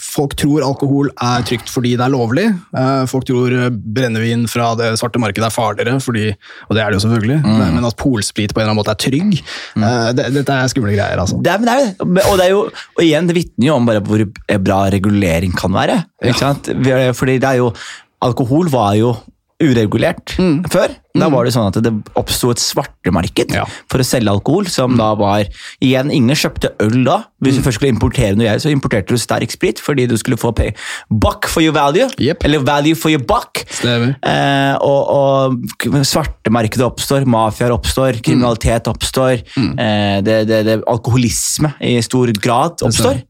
[0.03, 2.43] folk tror alkohol er trygt fordi det er lovlig.
[2.75, 6.27] Eh, folk tror brennevin fra det svarte markedet er farligere, fordi,
[6.67, 7.63] og det er det jo selvfølgelig, mm.
[7.77, 9.39] men at polsprit på en eller annen måte er trygg.
[9.79, 9.87] Mm.
[9.87, 11.39] Eh, det, dette er skumle greier, altså.
[11.41, 12.61] Det er, det er, og, det er jo,
[12.97, 14.25] og igjen, det vitner jo om bare hvor
[14.67, 16.01] bra regulering kan være.
[16.27, 16.53] Ja.
[17.17, 17.71] Fordi det er jo
[18.21, 19.15] Alkohol var jo
[19.63, 20.63] uregulert mm.
[20.71, 20.93] før.
[21.11, 21.33] Da mm.
[21.33, 23.65] var det sånn at det oppsto et svartemarked ja.
[23.91, 24.69] for å selge alkohol.
[24.71, 24.99] som mm.
[25.01, 25.47] da var,
[25.83, 27.17] igjen, Ingen kjøpte øl da.
[27.43, 27.65] Hvis du mm.
[27.65, 30.71] først skulle importere noe, så importerte du sterk sprit fordi du skulle få pay.
[31.09, 32.07] buck for your value.
[32.21, 32.45] Yep.
[32.47, 33.63] Eller value for your buck.
[33.83, 38.23] Eh, og, og svartemarkedet oppstår, mafiaer oppstår, mm.
[38.29, 39.43] kriminalitet oppstår.
[39.57, 39.73] Mm.
[39.75, 43.25] Eh, det, det, det, alkoholisme i stor grad oppstår.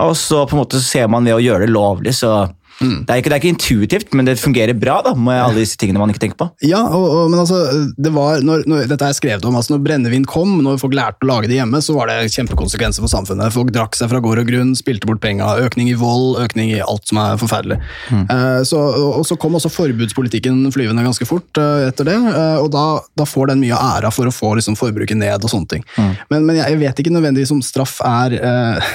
[0.00, 2.46] Og så på en måte ser man ved å gjøre det lovlig, så
[2.80, 5.78] Det, er ikke, det er ikke intuitivt, men det fungerer bra da, med alle disse
[5.80, 6.48] tingene man ikke tenker på.
[6.66, 7.60] Ja, og, og, men altså,
[8.00, 11.24] det var, når, når, dette er skrevet om, altså når brennevin kom, når folk lærte
[11.24, 13.54] å lage det hjemme, så var det kjempekonsekvenser for samfunnet.
[13.54, 16.82] Folk drakk seg fra gård og grunn, spilte bort penga, økning i vold, økning i
[16.84, 17.78] alt som er forferdelig.
[18.10, 22.56] Eh, så, og, og så kom også forbudspolitikken flyvende ganske fort uh, etter det, Uh,
[22.62, 22.82] og da,
[23.18, 25.82] da får den mye æra for å få liksom, forbruket ned og sånne ting.
[26.30, 28.34] Men, men jeg, vet ikke nødvendigvis om straff er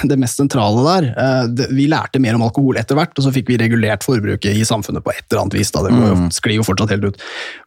[0.08, 1.06] det mest sentrale der.
[1.54, 4.64] Det, vi lærte mer om alkohol etter hvert, og så fikk vi regulert forbruket i
[4.66, 5.70] samfunnet på et eller annet vis.
[5.72, 5.82] Da.
[5.86, 7.22] Det jo, sklir jo fortsatt helt ut.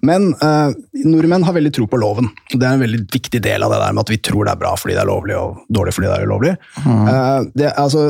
[0.05, 0.75] Men eh,
[1.05, 2.29] nordmenn har veldig tro på loven.
[2.51, 4.61] Det er en veldig viktig del av det der med at vi tror det er
[4.61, 6.53] bra fordi det er lovlig, og dårlig fordi det er ulovlig.
[6.83, 8.05] Eh, det, altså,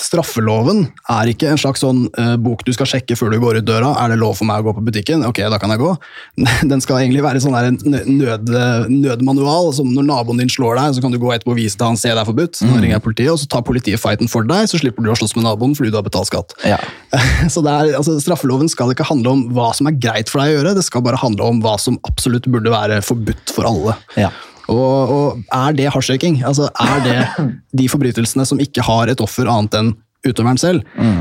[0.00, 3.68] straffeloven er ikke en slags sånn eh, bok du skal sjekke før du går ut
[3.68, 3.94] døra.
[4.02, 5.24] Er det lov for meg å gå på butikken?
[5.28, 5.94] Ok, da kan jeg gå.
[6.70, 7.78] Den skal egentlig være sånn der en
[8.18, 8.52] nød,
[8.92, 9.72] nødmanual.
[9.76, 11.98] som Når naboen din slår deg, så kan du gå etterpå og vise til han
[12.00, 12.62] ser det er forbudt.
[12.66, 15.16] Nå ringer jeg politiet, og så tar politiet fighten for deg, så slipper du å
[15.18, 16.56] slåss med naboen fordi du har betalt skatt.
[16.66, 16.80] Ja.
[17.54, 20.58] Så er, altså, Straffeloven skal ikke handle om hva som er greit for deg å
[20.58, 23.96] gjøre, det skal bare handle om hva som absolutt burde være forbudt for alle.
[24.18, 24.32] Ja.
[24.68, 26.42] Og, og er det hardshaking?
[26.48, 27.48] Altså, er det
[27.80, 29.94] de forbrytelsene som ikke har et offer annet enn
[30.26, 30.82] utøveren selv?
[30.98, 31.20] Mm.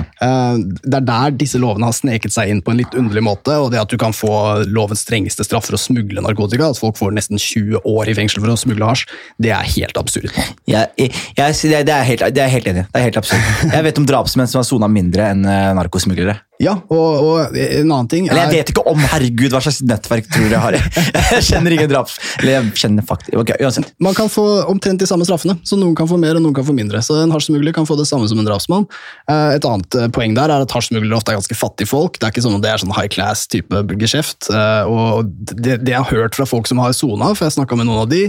[0.84, 3.70] det er der disse lovene har sneket seg inn på en litt underlig måte, og
[3.74, 4.32] det at du kan få
[4.68, 8.42] lovens strengeste straff for å smugle narkotika, at folk får nesten 20 år i fengsel
[8.44, 9.06] for å smugle hasj,
[9.44, 10.32] det er helt absurd.
[10.68, 12.88] Jeg, jeg, jeg, det, er- er helt, det er helt enig.
[12.92, 13.54] Det er helt absurd.
[13.74, 16.40] Jeg vet om drapsmenn som har sona mindre enn eh, narkosmuglere.
[16.64, 19.84] Ja, og, og en annen ting Eller jeg er vet ikke om, herregud, hva slags
[19.86, 20.78] nettverk tror jeg har.
[21.38, 22.16] Jeg kjenner ingen draps...
[22.40, 23.92] Eller jeg kjenner faktisk okay, uansett.
[24.02, 26.66] Man kan få omtrent de samme straffene, så noen kan få mer og noen kan
[26.66, 27.02] få mindre.
[27.06, 28.88] Så En hasjsmugler kan få det samme som en drapsmann.
[29.30, 32.18] Eh, Et annet eh, poeng der er at hasjsmuglere ofte er ganske fattige folk.
[32.18, 34.50] Det er ikke sånn at det er sånn high class type geskjeft.
[34.50, 37.78] Eh, Og det, det jeg har hørt fra folk som har sona, for jeg snakka
[37.78, 38.24] med noen av de,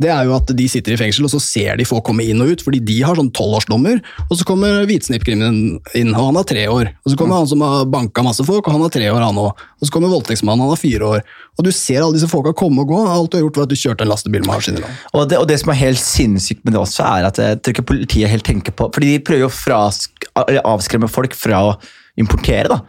[0.00, 2.40] det er jo at de sitter i fengsel og så ser de folk komme inn
[2.44, 4.00] og ut, fordi de har sånn tolvårsdommer.
[4.28, 5.60] Og så kommer hvitsnippkrimen
[5.98, 6.94] inn, og han har tre år.
[7.04, 9.40] Og så kommer han som har banka masse folk, og han har tre år, han
[9.40, 9.64] òg.
[9.80, 11.24] Og så kommer voldtektsmannen, han har fire år.
[11.58, 13.00] Og du ser alle disse folka komme og gå.
[13.10, 15.02] Alt du har gjort, var at du kjørte en lastebil med hasj inn i land.
[15.12, 17.76] Og det, og det som er helt sinnssykt med det også, er at jeg tror
[17.76, 21.76] ikke politiet helt tenker på Fordi de prøver jo å avskremme folk fra å
[22.20, 22.80] importere, da.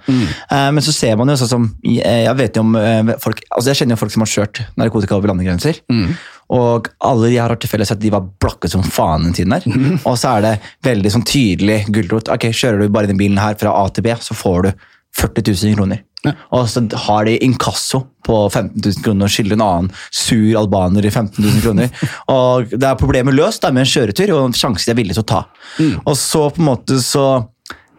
[0.54, 3.72] Eh, men så ser man jo sånn som Jeg vet jo om eh, folk Altså
[3.72, 5.80] jeg kjenner jo folk som har kjørt narkotika over landegrenser.
[6.54, 9.66] Og alle de har til felles at de var blakke som faen den tiden der.
[10.06, 12.30] Og så er det veldig sånn tydelig gulrot.
[12.34, 14.70] Ok, Kjører du bare den bilen her fra A til B, så får du
[15.16, 16.04] 40 000 kroner.
[16.26, 16.34] Ja.
[16.58, 21.06] Og så har de inkasso på 15 000 kroner og skylder en annen sur albaner
[21.06, 21.92] i 15 000 kroner.
[22.36, 25.20] og det er problemet løst da, med en kjøretur og en sjanse de er villige
[25.20, 25.44] til å ta.
[26.04, 27.26] Og så på en måte så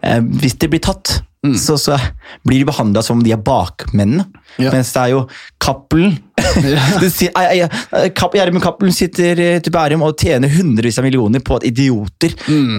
[0.02, 1.20] eh, Hvis de blir tatt,
[1.54, 1.98] så, så
[2.46, 4.24] blir de behandla som om de er bakmennene.
[4.56, 4.70] Ja.
[4.72, 5.18] Mens det er jo
[5.60, 6.14] Cappelen
[8.36, 12.32] Gjermund Cappelen sitter eh, til Bærum og tjener hundrevis av millioner på at idioter,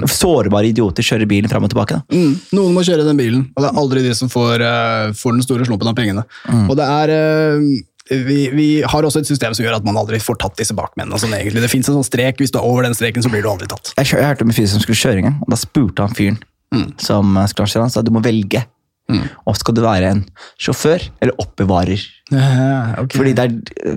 [0.09, 1.99] sårbare idioter kjører bilen fram og tilbake.
[2.13, 5.37] Mm, noen må kjøre den bilen, og det er aldri de som får, uh, får
[5.37, 6.25] den store slumpen av pengene.
[6.65, 7.77] Og det er Uh,
[8.09, 11.19] vi, vi har også et system som gjør at man aldri får tatt disse bakmennene.
[11.19, 11.35] Sånn.
[11.35, 13.67] Det fins en sånn strek, hvis du er over den streken, så blir du aldri
[13.69, 13.91] tatt.
[13.97, 16.07] Jeg, kjør, jeg hørte om en fyr som skulle kjøre en gang, og da spurte
[16.07, 16.39] han fyren
[17.01, 18.65] som eh, skulle han sa du må velge.
[19.47, 20.23] Og skal du være en
[20.59, 22.01] sjåfør eller oppbevarer?
[23.13, 23.53] Fordi det er,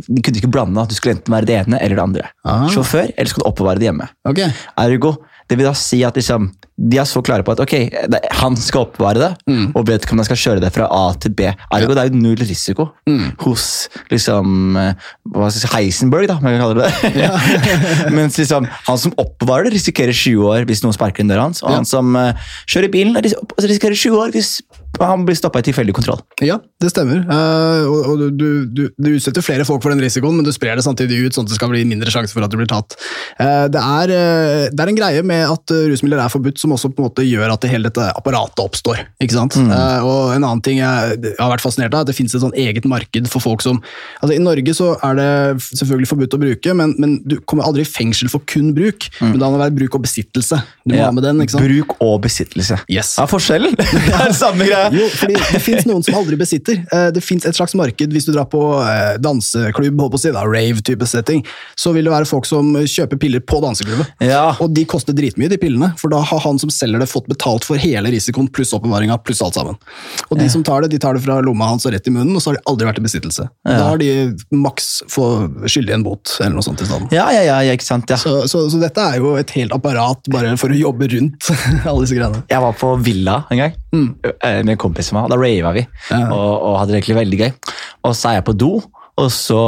[0.07, 2.29] De kunne ikke blande at du skulle enten være det ene eller det andre.
[2.47, 2.69] Aha.
[2.71, 4.07] Sjåfør, eller skal du oppbevare det hjemme?
[4.31, 4.53] Okay.
[4.79, 5.17] Ergo,
[5.51, 6.47] det vil da si at liksom,
[6.81, 7.73] de er så klare på at ok,
[8.09, 9.31] det, han skal oppbevare det,
[9.77, 11.49] og vedkommende skal kjøre det fra A til B.
[11.75, 12.87] Ergo, det er jo null risiko
[13.43, 13.65] hos
[14.13, 14.95] liksom, eh,
[15.35, 18.13] hva skal si, Heisenberg, da, om jeg kan kalle det det.
[18.17, 21.61] Mens liksom, han som oppbevarer det, risikerer 20 år hvis noen sparker inn døra hans,
[21.67, 21.81] og Ja.
[21.83, 22.31] han som uh,
[22.71, 24.55] kjører bilen, risikerer 20 år hvis
[24.99, 26.21] han blir stoppa i tilfeldig kontroll.
[26.45, 27.23] Ja, det stemmer.
[27.29, 30.77] Uh, og og du, du, du, utsetter flere folk for den risikoen, men du sprer
[30.77, 32.97] det samtidig ut, sånn at det skal bli mindre sjanse for at du blir tatt.
[33.39, 36.91] Uh, det, er, uh, det er en greie med at rusmidler er forbudt, som også
[36.91, 39.05] på en måte gjør at det hele dette apparatet oppstår.
[39.23, 39.57] ikke sant?
[39.61, 42.35] Eh, og en annen ting jeg, jeg har vært fascinert av, er at det finnes
[42.35, 43.81] et sånn eget marked for folk som
[44.21, 45.29] altså I Norge så er det
[45.69, 49.09] selvfølgelig forbudt å bruke, men, men du kommer aldri i fengsel for kun bruk.
[49.21, 50.61] Men da må det være bruk og besittelse.
[50.85, 51.67] Du må Ja, ha med den, ikke sant?
[51.67, 52.81] Bruk og besittelse.
[52.91, 53.15] Yes.
[53.21, 53.77] Er forskjellen?
[54.09, 54.80] det er samme greia.
[54.95, 56.81] Jo, fordi det fins noen som aldri besitter.
[56.93, 60.23] Eh, Det fins et slags marked hvis du drar på eh, danseklubb, holdt på å
[60.23, 61.45] si, da, rave-type setting.
[61.79, 64.07] Så vil det være folk som kjøper piller på danseklubben.
[64.25, 64.57] Ja.
[64.63, 65.93] Og de koster dritmye, de pillene.
[66.01, 69.43] For da har han som selger det, fått betalt for hele risikoen pluss oppbevaringa pluss
[69.45, 69.77] alt sammen.
[70.31, 72.35] Og de som tar det, de tar det fra lomma hans og rett i munnen,
[72.37, 73.49] og så har de aldri vært i besittelse.
[73.67, 74.11] Da har de
[74.55, 75.27] maks få
[75.71, 77.11] skyldig en bot eller noe sånt i stedet.
[77.15, 78.11] Ja, ja, ja, ja, ikke sant.
[78.11, 78.19] Ja.
[78.21, 81.51] Så, så, så dette er jo et helt apparat bare for å jobbe rundt
[81.89, 82.43] alle disse greiene.
[82.51, 83.77] Jeg var på Villa en gang
[84.47, 85.29] eh, med en kompis av meg.
[85.35, 86.23] Da rava vi Ja.
[86.31, 87.53] og, og hadde det egentlig veldig gøy.
[88.09, 88.73] Og så er jeg på do,
[89.21, 89.61] og så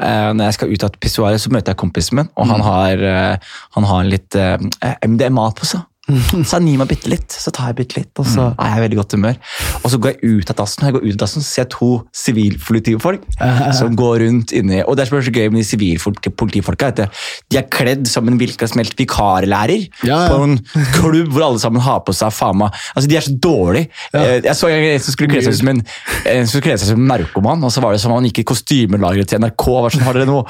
[0.00, 3.02] eh, når jeg skal ut av pissoaret, så møter jeg kompisen min, og han har,
[3.12, 4.56] eh, han har en litt eh,
[5.04, 5.82] MDMA på seg.
[6.48, 8.80] Så han gir meg bitte litt, så tar jeg bitte litt, og så er jeg
[8.80, 9.36] i veldig godt humør.
[9.78, 11.62] Og så går jeg ut av dassen, og jeg går ut av dassen, så ser
[11.62, 11.90] jeg to
[12.22, 13.26] sivilpolitifolk
[13.78, 18.10] som går rundt inni Og det er så gøy med de sivilpolitifolka, de er kledd
[18.10, 20.32] som en hvilken som helst vikarlærer Ja, ja.
[20.32, 20.58] på en
[20.96, 23.88] klubb hvor alle sammen har på seg meg Altså, de er så dårlige.
[24.12, 24.24] Ja.
[24.42, 25.84] Jeg så en som skulle kle seg som en,
[26.32, 28.26] en som skulle kle seg som en narkoman, og så var det som om han
[28.28, 29.68] gikk i kostymelageret til NRK.
[29.86, 30.44] Var sånn, har dere noe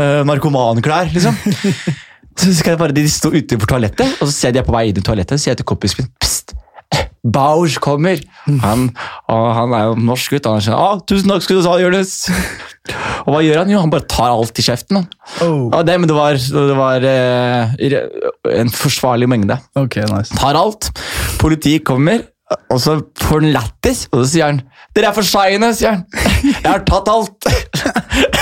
[0.00, 1.36] eh, narkomanklær, liksom?
[2.36, 4.74] Så skal jeg bare De sto utenfor toalettet, og så ser jeg de er på
[4.74, 6.54] vei inn i toalettet, og så sier jeg til kompisen min Psst!
[7.24, 8.20] Bausch kommer!
[8.44, 8.90] Han,
[9.28, 10.46] han er jo norsk gutt.
[10.50, 12.28] Han sier ah, 'Tusen takk skal du ha, Jonis'.
[13.24, 13.72] Og hva gjør han?
[13.72, 15.06] Jo, han bare tar alt i kjeften.
[15.40, 15.72] Oh.
[15.72, 18.04] Ja, det, men det var, det var eh,
[18.60, 19.56] en forsvarlig mengde.
[19.80, 20.36] Ok, nice.
[20.36, 20.90] Tar alt.
[21.40, 22.20] Politiet kommer,
[22.72, 24.62] og så får han lættis, og så sier han
[24.94, 26.04] 'Dere er for seine', sier han.
[26.44, 27.48] 'Jeg har tatt alt'.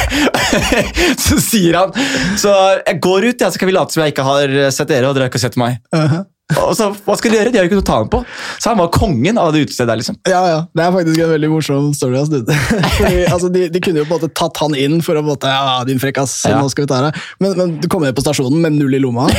[1.25, 1.95] så sier han
[2.37, 2.53] Så
[2.87, 5.15] jeg går ut, ja, så kan vi late som jeg ikke har sett dere, og
[5.17, 5.81] dere har ikke sett meg.
[5.95, 6.21] Uh-huh.
[6.21, 7.53] Og så, Hva skal de gjøre?
[7.53, 8.21] De har jo ikke noe å ta ham på.
[8.63, 10.19] Så han var kongen av det utestedet der, liksom.
[10.29, 10.61] Ja, ja.
[10.73, 12.21] Det er faktisk en veldig morsom story.
[12.99, 15.27] Fordi, altså, de, de kunne jo på en måte tatt han inn for å på
[15.27, 16.59] en måte, ja, din frekkas, Ja.
[16.61, 17.21] nå skal vi ta deg.
[17.43, 19.29] Men, men du kommer ned på stasjonen med null i lomma.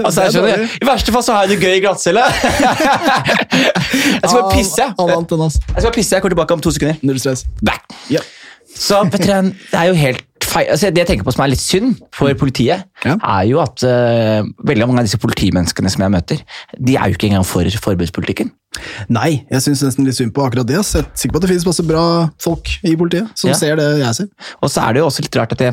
[0.00, 2.22] Altså, jeg skjønner, I verste fall så har jeg det gøy i glattcelle.
[3.20, 4.86] jeg skal bare pisse.
[4.86, 5.46] Han, han vant den.
[5.46, 6.98] Jeg skal bare pisse, jeg kommer tilbake om to sekunder.
[7.06, 7.44] Null stress.
[7.64, 7.86] Back.
[8.12, 8.24] Ja.
[8.70, 10.68] Så dere, det er jo helt feil.
[10.74, 13.16] Altså, det jeg tenker på som er litt synd for politiet, Ja.
[13.16, 16.42] er jo at uh, veldig mange av disse politimenneskene som jeg møter,
[16.78, 18.50] de er jo ikke engang for forbudspolitikken.
[19.10, 20.76] Nei, jeg syns nesten litt synd på akkurat det.
[20.78, 22.04] Jeg er sikker på at det finnes masse bra
[22.42, 23.54] folk i politiet som Ja.
[23.58, 24.28] ser det jeg ser.
[24.62, 25.72] Og så er det jo også litt rart at det,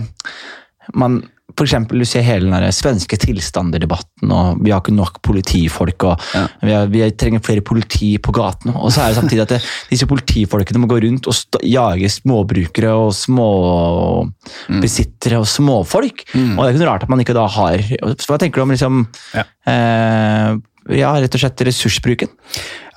[0.96, 1.22] man
[1.58, 6.04] for eksempel, Du ser hele den svenske tilstanderdebatten, og vi har ikke nok politifolk.
[6.10, 6.48] og Ja.
[6.64, 8.74] vi, har, vi trenger flere politi på gatene.
[8.76, 9.62] Og så er det samtidig at det,
[9.92, 16.24] disse politifolkene må gå rundt og sta- jage småbrukere og småbesittere og småfolk.
[16.34, 18.72] Og det er ikke noe rart at man ikke da har Hva tenker du om
[18.74, 19.06] liksom
[19.36, 19.44] Ja.
[19.68, 20.56] eh,
[20.98, 22.30] ja, rett og slett ressursbruken?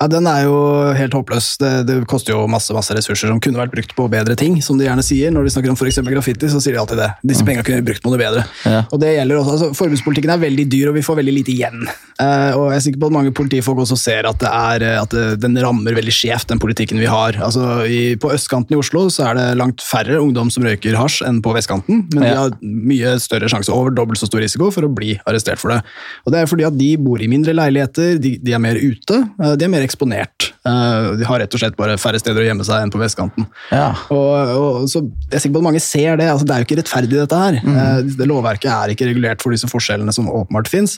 [0.01, 0.57] Ja, Den er jo
[0.97, 1.53] helt håpløs.
[1.61, 4.79] Det, det koster jo masse masse ressurser som kunne vært brukt på bedre ting, som
[4.79, 5.29] de gjerne sier.
[5.33, 7.09] Når de snakker om eksempel graffiti, så sier de alltid det.
[7.33, 8.45] Disse pengene kunne vi brukt på noe bedre.
[8.65, 8.83] Ja.
[8.89, 11.85] Og det gjelder også, altså, Forbudspolitikken er veldig dyr, og vi får veldig lite igjen.
[12.21, 14.97] Uh, og jeg er sikker på at mange politifolk også ser at, det er, eh,
[15.01, 17.37] at det, den rammer veldig skjevt, den politikken vi har.
[17.41, 21.21] Altså, i, På østkanten i Oslo så er det langt færre ungdom som røyker hasj
[21.27, 24.85] enn på vestkanten, men de har mye større sjanse, over dobbelt så stor risiko, for
[24.85, 25.81] å bli arrestert for det.
[26.25, 29.21] Og Det er fordi at de bor i mindre leiligheter, de, de er mer ute,
[29.41, 30.49] eh, de er mer eksponert.
[30.65, 33.45] Eh, De har rett og slett bare færre steder å gjemme seg enn på vestkanten.
[33.73, 33.91] Ja.
[34.13, 36.29] Og, og, så jeg er sikker på at mange ser det.
[36.31, 37.59] altså Det er jo ikke rettferdig, dette her.
[37.61, 40.97] Eh, Det Lovverket er ikke regulert for disse forskjellene som åpenbart fins.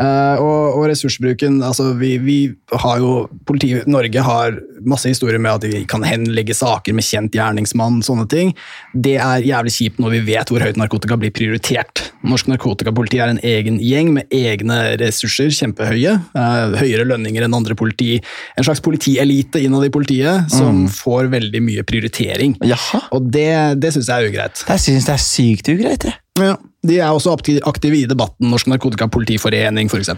[0.00, 2.38] Og, og ressursbruken altså vi, vi
[2.82, 7.04] har jo, Politiet i Norge har masse historier med at de kan henlegge saker med
[7.04, 8.00] kjent gjerningsmann.
[8.04, 8.54] sånne ting.
[8.94, 12.06] Det er jævlig kjipt når vi vet hvor høyt narkotika blir prioritert.
[12.24, 16.16] Norsk narkotikapoliti er en egen gjeng med egne ressurser, kjempehøye.
[16.36, 18.20] eh, høyere lønninger enn andre politi.
[18.56, 22.56] En slags politielite innad i politiet som får veldig mye prioritering.
[22.64, 23.04] Jaha.
[23.16, 23.50] Og det,
[23.82, 24.64] det syns jeg er ugreit.
[24.68, 26.08] Jeg syns det er sykt ugreit.
[26.08, 26.16] det.
[26.40, 26.56] Ja.
[26.86, 28.48] De er også aktive i debatten.
[28.48, 30.12] Norsk Narkotikapolitiforening, f.eks.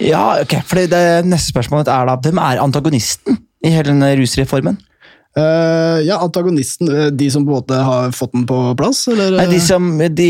[0.00, 4.78] Ja, ok, for det, neste spørsmålet er da, hvem er antagonisten i hele denne rusreformen?
[5.36, 9.34] Uh, ja, antagonisten, eh, de som på en måte har fått den på plass, eller?
[9.36, 10.28] Nei, de som, de,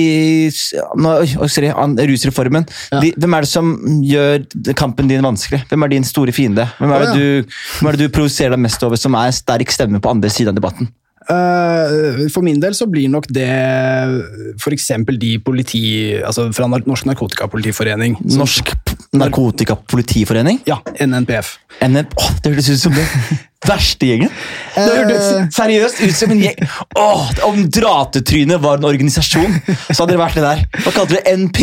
[0.51, 1.71] oi, sorry,
[2.11, 2.67] rusreformen.
[2.91, 3.05] Ja.
[3.05, 3.71] De, hvem er det som
[4.03, 5.63] gjør kampen din vanskelig?
[5.71, 6.67] Hvem er din store fiende?
[6.81, 9.71] Hvem er det, du, hvem er det du provoserer deg mest over, som er sterk
[9.71, 10.91] stemme på andre siden av debatten?
[11.29, 13.49] Eh, for min del så blir nok det
[14.63, 14.87] f.eks.
[15.19, 15.83] de politi...
[16.23, 18.15] Altså fra Norsk Narkotikapolitiforening.
[18.37, 18.71] Norsk
[19.17, 20.61] Narkotikapolitiforening?
[20.69, 21.57] Ja, NNPF.
[21.83, 23.05] NN, åh, det hørtes ut som den
[23.71, 24.31] verste gjengen.
[24.77, 24.97] Det Eh.
[25.03, 26.63] hørtes seriøst ut som en gjeng.
[26.97, 29.59] Åh, om Dratetrynet var en organisasjon,
[29.91, 30.65] så hadde det vært det der.
[30.85, 31.25] Hva kalte du det?
[31.37, 31.63] NP?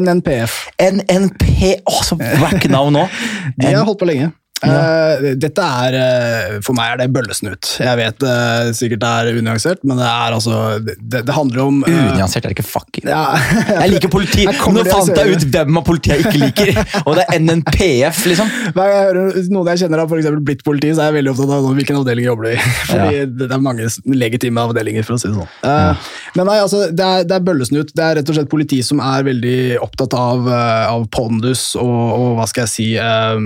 [0.00, 0.58] NNPF.
[0.82, 1.46] NNP?
[1.86, 3.06] Åh, så wack navn nå.
[3.60, 4.32] De har holdt på lenge.
[4.64, 7.74] Eh, dette er eh, For meg er det bøllesnut.
[7.82, 11.98] Jeg vet det sikkert er unyansert, men det er altså Det, det handler om eh,
[12.14, 13.08] Unyansert er det ikke fucking.
[13.10, 13.24] ja,
[13.84, 16.82] Jeg liker politi, nå fant jeg ut hvem av politiet jeg ikke liker.
[17.08, 18.50] Og det er NNPF, liksom.
[18.74, 21.32] Hver gang jeg hører noen jeg kjenner har for blitt politi, så er jeg veldig
[21.34, 22.58] opptatt av hvilken avdeling jobber du i.
[22.90, 23.88] Fordi det er mange
[24.24, 25.50] legitime avdelinger, for å si det sånn.
[25.68, 27.92] Eh, Men nei, altså, det er, det er bøllesnut.
[27.96, 31.94] Det er rett og slett politi som er veldig opptatt av, eh, av pondus og,
[32.14, 33.44] og hva skal jeg si eh,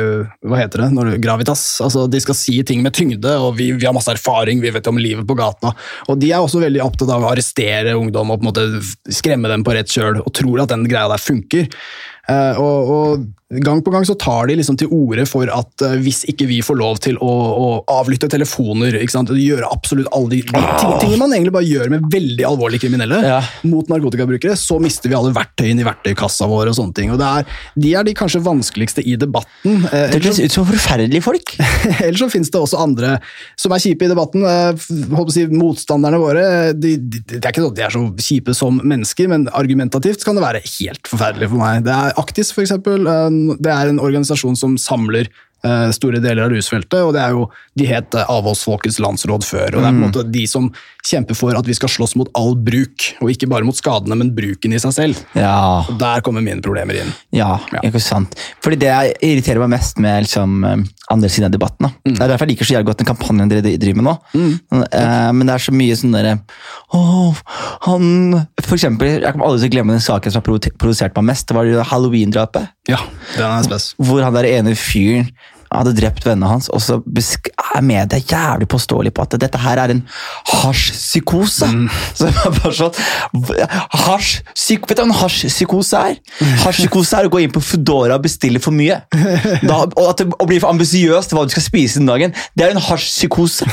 [0.00, 0.90] eh, Heter det?
[0.96, 1.64] Når, gravitas.
[1.84, 4.90] Altså, de skal si ting med tyngde, og vi, vi har masse erfaring, vi vet
[4.90, 5.72] om livet på gata.
[6.10, 9.50] Og de er også veldig opptatt av å arrestere ungdom og på en måte skremme
[9.52, 11.68] dem på rett kjøl, og tror at den greia der funker.
[12.26, 15.92] Uh, og, og Gang på gang så tar de liksom til orde for at uh,
[16.02, 19.30] hvis ikke vi får lov til å, å avlytte telefoner, ikke sant?
[19.30, 23.20] gjøre absolutt alle de, de ting, tingene man egentlig bare gjør med veldig alvorlige kriminelle
[23.22, 23.36] Ja.
[23.70, 26.72] mot narkotikabrukere, så mister vi alle verktøyene i verktøykassa vår.
[26.72, 27.12] og sånne ting.
[27.14, 29.86] Og det er, De er de kanskje vanskeligste i debatten.
[29.86, 31.54] Uh, Det høres ut som forferdelige folk.
[32.02, 33.14] Ellers så finnes det også andre
[33.54, 34.42] som er kjipe i debatten.
[34.42, 36.44] Uh, si, motstanderne våre
[36.74, 40.34] de, de, det er ikke sånn de er så kjipe som mennesker, men argumentativt kan
[40.34, 41.86] det være helt forferdelig for meg.
[41.86, 43.06] Det er Aktis, for eksempel.
[43.58, 45.30] Det er en organisasjon som samler
[45.96, 47.46] store deler av rusfeltet, og det er jo,
[47.76, 49.76] de het eh, Avholdsfolkets landsråd før.
[49.76, 50.68] og Det er på en måte de som
[51.06, 54.30] kjemper for at vi skal slåss mot all bruk, og ikke bare mot skadene, men
[54.36, 55.22] bruken i seg selv.
[55.34, 57.12] Ja, Og Der kommer mine problemer inn.
[57.32, 57.80] ja, Ja.
[57.82, 58.34] ikke sant.
[58.62, 61.90] Fordi det jeg irriterer meg mest med liksom, eh, andre siden av debatten.
[62.06, 62.14] Mm.
[62.14, 64.14] Det er derfor jeg liker så jævlig godt den kampanjen dere driver med nå.
[64.92, 66.40] Eh, men det er så mye sånn derre
[67.86, 71.14] han For eksempel, jeg kommer aldri til å glemme den saken som har produsert provosert
[71.18, 71.46] meg mest.
[71.48, 72.68] Det var halloween-drapet.
[72.90, 72.98] Ja,
[73.36, 73.94] den er spes.
[73.98, 75.30] Hvor han der ene fyren
[75.80, 79.92] hadde drept vennene hans, og så er media jævlig påståelig på at dette her er
[79.94, 80.02] en
[80.52, 81.68] hasjpsykose.
[82.16, 82.94] Så jeg bare sånn
[84.06, 84.42] hasj,
[84.86, 86.18] Vet du hva en hasjpsykose er?
[86.62, 89.02] Hasjpsykose er å gå inn på Foodora og bestille for mye.
[89.66, 92.34] Da, og, at det, og bli for ambisiøs til hva du skal spise den dagen.
[92.56, 93.66] Det er en hasjpsykose.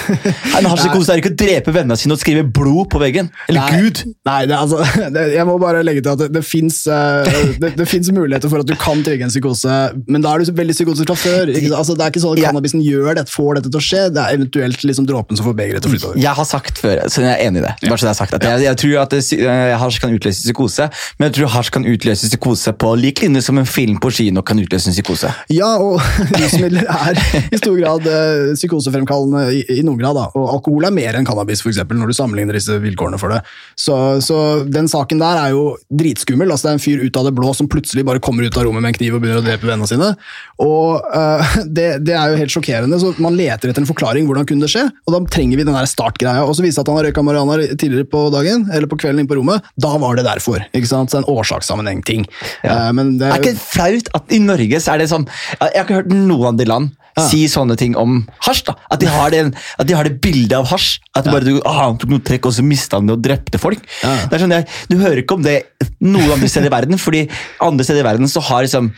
[0.58, 3.30] En hasjpsykose er ikke å drepe vennene sine og skrive blod på veggen.
[3.52, 4.02] Eller Nei, Gud.
[4.28, 4.82] Nei, det, altså,
[5.16, 8.64] det, jeg må bare legge til at det, det fins det, det finnes muligheter for
[8.64, 9.78] at du kan trygge en psykose,
[10.08, 11.54] men da er du veldig psykotisk fra før.
[11.54, 11.74] Ikke?
[11.86, 11.93] sant?
[11.94, 12.50] Altså, det er ikke sånn at Ja.
[12.52, 14.02] cannabisen gjør det, får dette til å skje.
[14.14, 16.18] Det er eventuelt liksom dråpen som får begeret til å flyte over.
[16.18, 17.74] Jeg har sagt før, så jeg er enig i det.
[17.86, 20.42] Bare så det er sagt, at jeg, jeg tror at det, eh, hasj kan utløse
[20.42, 20.90] psykose,
[21.20, 24.42] men jeg tror hasj kan utløse psykose på lik linje som en film på kino
[24.42, 25.30] kan utløse en psykose.
[25.54, 26.02] Ja, og
[26.42, 27.22] rusmidler er
[27.54, 30.16] i stor grad eh, psykosefremkallende i, i noen grad.
[30.18, 30.26] Da.
[30.34, 33.42] Og alkohol er mer enn cannabis, for eksempel, når du sammenligner disse vilkårene for det.
[33.78, 36.50] Så, så den saken der er jo dritskummel.
[36.52, 38.66] Altså, det er en fyr ut av det blå som plutselig bare kommer ut av
[38.68, 40.12] rommet med en kniv og begynner å drepe vennene sine.
[40.64, 43.00] Og eh, det, det er jo helt sjokkerende.
[43.02, 44.28] så Man leter etter en forklaring.
[44.30, 44.86] Hvordan kunne det skje?
[45.08, 46.46] Og da trenger vi den der startgreia.
[46.48, 49.24] Og så viser det at han har røyka marihuana tidligere på dagen, eller på kvelden
[49.24, 49.66] inne på rommet.
[49.82, 50.64] Da var det derfor.
[50.74, 51.12] ikke sant?
[51.12, 52.28] Så er en årsakssammenheng-ting.
[52.64, 55.26] Eh, men det Er ikke flaut at i Norge så er det sånn
[55.60, 56.92] Jeg har ikke hørt noen andre land
[57.22, 58.64] si sånne ting om hasj.
[58.70, 58.76] da.
[58.94, 61.00] At de har det, at de har det bildet av hasj.
[61.14, 63.62] At bare du, ah, han tok noe trekk, og så mista han det og drepte
[63.62, 63.84] folk.
[64.02, 64.16] Ja.
[64.28, 65.60] Det er sånn, jeg, Du hører ikke om det
[66.04, 67.26] noen andre steder i verden, fordi
[67.64, 68.92] andre steder i verden så har liksom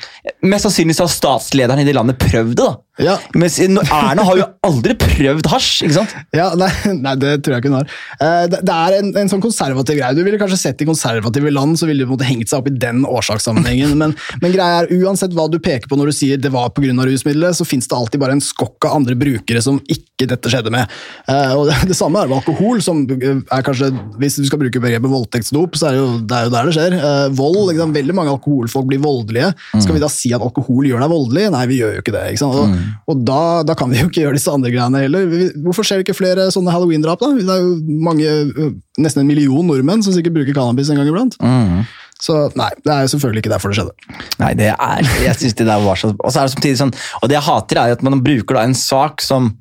[0.45, 2.63] Mest sannsynlig så har statslederen i det landet prøvd det.
[2.63, 2.75] da.
[3.01, 3.17] Ja.
[3.35, 5.81] Mens Erna har jo aldri prøvd hasj.
[5.83, 6.13] ikke sant?
[6.35, 6.69] Ja, nei,
[7.05, 7.89] nei, det tror jeg ikke hun har.
[8.23, 10.15] Eh, Det, er en, en sånn konservativ greie.
[10.15, 12.61] Du ville kanskje sett i konservative land, så ville de på en måte hengt seg
[12.61, 13.97] opp i den årsakssammenhengen.
[13.99, 16.93] Men, men greia er, uansett hva du peker på når du sier det var pga.
[16.95, 20.71] rusmiddelet, så fins det alltid bare en skokk av andre brukere som ikke dette skjedde
[20.71, 20.87] med.
[21.27, 23.91] Eh, Og det, samme er med alkohol, som er kanskje
[24.21, 26.77] Hvis du skal bruke begrepet voldtektsdop, så er det jo, det er jo der det
[26.79, 26.95] skjer.
[27.01, 27.73] Eh, Vold?
[27.95, 29.51] Veldig mange alkoholfolk blir voldelige.
[29.83, 31.45] Skal vi da si at alkohol gjør deg voldelig?
[31.51, 32.23] Nei, vi gjør jo ikke det.
[32.31, 32.55] ikke sant?
[32.63, 32.81] Og,
[33.11, 35.27] og da, da kan vi jo ikke gjøre disse andre greiene heller.
[35.65, 37.21] Hvorfor skjer det ikke flere sånne halloween-drap?
[37.21, 37.31] da?
[37.37, 41.37] Det er jo mange, nesten en million nordmenn som sikkert bruker cannabis en gang iblant.
[42.23, 44.21] Så nei, det er jo selvfølgelig ikke derfor det skjedde.
[44.39, 46.93] Nei, det er Jeg synes det der var så Og så er det samtidig sånn
[47.19, 49.51] Og det jeg hater, er at man bruker da en sak som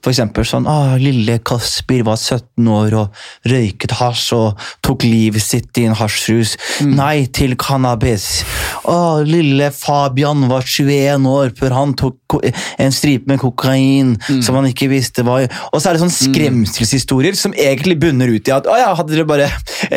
[0.00, 3.20] for eksempel sånn Å, lille Kasper var 17 år og
[3.50, 6.54] røyket hasj og tok livet sitt i en hasjrus.
[6.86, 8.42] Nei til cannabis.
[8.88, 14.68] Å, lille Fabian var 21 år før han tok en stripe med kokain som han
[14.70, 15.40] ikke visste hva
[15.72, 19.14] Og så er det sånn skremselshistorier som egentlig bunner ut i at å ja, hadde
[19.16, 19.50] dere bare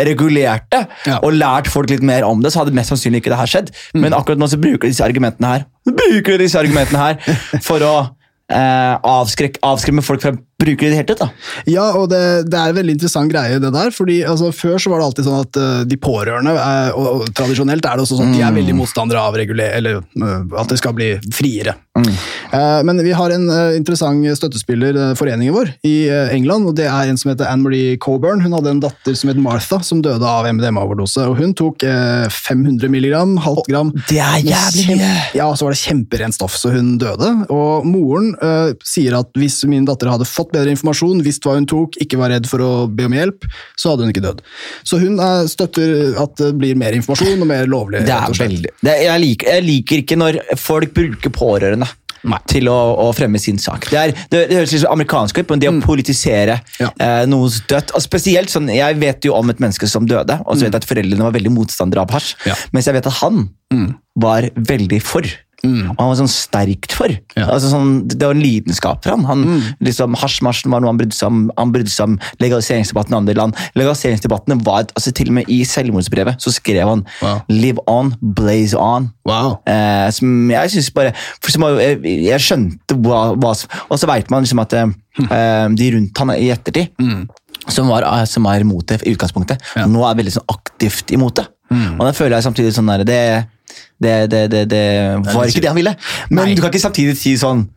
[0.07, 1.19] regulert det Ja.
[1.23, 3.71] og lært folk litt mer om det, så hadde mest sannsynlig ikke det her skjedd.
[3.95, 7.83] Men akkurat nå så bruker de disse argumentene her bruker de disse argumentene her for
[7.83, 7.93] å
[8.53, 10.33] avskremme folk fra
[10.63, 11.23] å bruke det i det hele tatt.
[11.25, 11.29] da.
[11.69, 14.93] Ja, og det, det er en veldig interessant greie det der, fordi altså, før så
[14.93, 18.19] var det alltid sånn at uh, de pårørende, er, og, og tradisjonelt er det også
[18.19, 21.77] sånn at de er veldig motstandere av reguler, eller uh, at det skal bli friere.
[21.93, 26.77] Eh, men vi har en eh, interessant støttespiller, uh, foreningen vår, i eh, England, og
[26.77, 28.41] det er en som heter Anne-Marie Coburn.
[28.41, 32.25] Hun hadde en datter som het Martha, som døde av MDMA-overdose, og hun tok eh,
[32.33, 33.93] 500 milligram, halvt gram.
[34.09, 35.11] Det er jævlig mye!
[35.37, 37.29] Ja, så var det kjemperent stoff, så hun døde.
[37.53, 41.65] Og moren eh, sier at hvis min datter hadde fått bedre informasjon, visst hva hun
[41.69, 43.47] tok, ikke var redd for å be om hjelp,
[43.79, 44.39] så hadde hun ikke dødd.
[44.87, 48.05] Så hun eh, støtter at det blir mer informasjon og mer lovlig.
[48.07, 51.89] Det er veldig det, jeg, liker, jeg liker ikke når folk bruker pårørende
[52.23, 52.37] Nei.
[52.47, 53.89] til å, å fremme sin sak.
[53.91, 56.85] Det, er, det, det høres litt så amerikansk ut, men det å politisere Mm.
[56.85, 56.87] Ja.
[57.03, 60.55] eh, noens død og spesielt sånn, Jeg vet jo om et menneske som døde, og
[60.55, 62.47] så vet jeg at foreldrene var veldig motstandere av hasj, Mm.
[62.53, 62.55] Ja.
[62.73, 63.43] mens jeg vet at han
[64.15, 65.27] var veldig for
[65.63, 67.07] Og han var sånn sterkt for.
[67.37, 67.45] Ja.
[67.53, 69.23] Altså sånn, det var en lidenskap for han.
[69.29, 69.43] han
[69.79, 71.37] liksom, Hasjmarsjen var noe han brydde seg om.
[71.57, 73.55] Han brydde seg om legaliseringsdebatten i andre land.
[73.79, 77.39] Legaliseringsdebattene var, altså Til og med i selvmordsbrevet så skrev han Wow.
[77.47, 79.07] 'Live on, blaze on'.
[79.25, 79.59] Wow.
[79.67, 81.13] Eh, som jeg synes bare
[81.47, 83.53] som, jeg, jeg skjønte hva, hva
[83.89, 84.87] Og så veit man liksom at eh,
[85.71, 86.91] de rundt han i ettertid,
[87.69, 89.85] som, var, eh, som er imot det i utgangspunktet, Ja.
[89.87, 91.47] nå er veldig sånn aktivt imot det.
[91.73, 93.47] Og da føler jeg samtidig sånn der, det,
[94.03, 94.83] det, det, det, det
[95.29, 95.95] var ikke det han ville.
[96.29, 96.55] Men Nei.
[96.57, 97.67] du kan ikke samtidig si sånn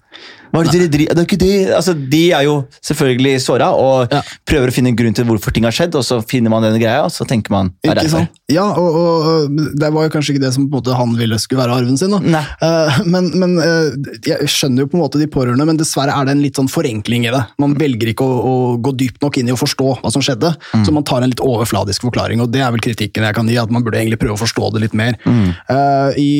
[0.56, 3.68] hva er det dere driver- det er ikke de Altså, de er jo selvfølgelig såra
[3.76, 4.22] og Ja.
[4.48, 6.80] prøver å finne en grunn til hvorfor ting har skjedd, og så finner man denne
[6.80, 8.30] greia, og så tenker man er Ikke sant?
[8.48, 11.38] Ja, og, og, det var jo kanskje ikke det som på en måte han ville
[11.42, 12.10] skulle være arven sin.
[12.14, 12.42] Da.
[12.62, 13.90] Eh, men men uh,
[14.24, 16.70] jeg skjønner jo på en måte de pårørende, men dessverre er det en litt sånn
[16.70, 17.42] forenkling i det.
[17.58, 20.54] Man velger ikke å, å gå dypt nok inn i å forstå hva som skjedde,
[20.86, 22.40] så man tar en litt overfladisk forklaring.
[22.40, 24.72] og Det er vel kritikken jeg kan gi, at man burde egentlig prøve å forstå
[24.74, 25.18] det litt mer.
[25.26, 26.30] Eh, i,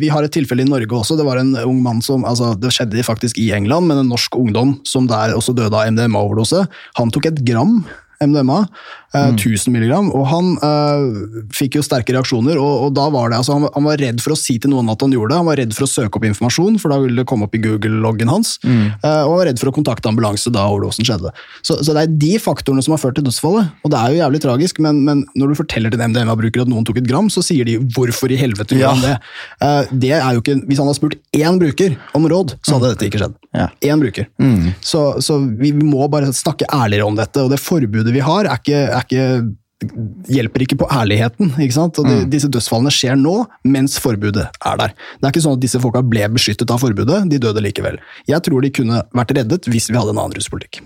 [0.00, 1.16] vi har et tilfelle i Norge også.
[1.20, 4.36] Det var en ung mann som altså Det skjedde faktisk i England, men en norsk
[4.38, 6.64] ungdom som der også døde av MDMA-overdose.
[6.96, 7.82] Han tok et gram
[8.20, 8.66] MDMA,
[9.14, 12.58] eh, 1000 milligram, og han uh, fikk jo sterke reaksjoner.
[12.60, 14.70] og, og da var det, altså han, var- han var redd for å si til
[14.70, 16.98] noen at han gjorde det, han var redd for å søke opp informasjon, for da
[17.02, 20.08] ville det komme opp i Google-loggen hans, eh, og han var redd for å kontakte
[20.10, 21.32] ambulanse da overdosen skjedde.
[21.62, 24.20] Så, så det er de faktorene som har ført til dødsfallet, og det er jo
[24.22, 27.28] jævlig tragisk, men, men når du forteller til en MDMA-bruker at noen tok et gram,
[27.32, 28.94] så sier de 'hvorfor i helvete gjør Ja.
[28.94, 29.18] han det'?
[29.60, 32.94] Uh, det er jo ikke, Hvis han hadde spurt én bruker om råd, så hadde
[32.94, 33.34] dette ikke skjedd.
[33.54, 33.66] Ja.
[33.82, 34.26] Én bruker.
[34.80, 38.58] Så, så vi må bare snakke ærligere om dette, og det forbudet vi har, er
[38.60, 39.42] ikke, er ikke
[40.30, 41.52] hjelper ikke på ærligheten.
[41.62, 41.98] ikke sant?
[42.02, 44.92] Og de, Disse dødsfallene skjer nå, mens forbudet er der.
[45.18, 47.98] Det er ikke sånn at disse folka ble beskyttet av forbudet, de døde likevel.
[48.28, 50.82] Jeg tror de kunne vært reddet hvis vi hadde en annen ruspolitikk.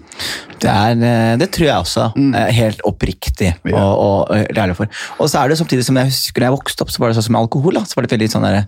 [0.63, 2.07] Det, er, eh, det tror jeg også.
[2.17, 2.33] Mm.
[2.61, 3.71] Helt oppriktig Mm.
[3.73, 3.81] Ja.
[3.81, 4.89] og, og eh, ærlig for.
[5.23, 7.17] Og så er det samtidig som jeg husker da jeg vokste opp, så var det
[7.19, 7.77] sånn som med alkohol.
[7.79, 8.59] Da, så var det veldig sånn der,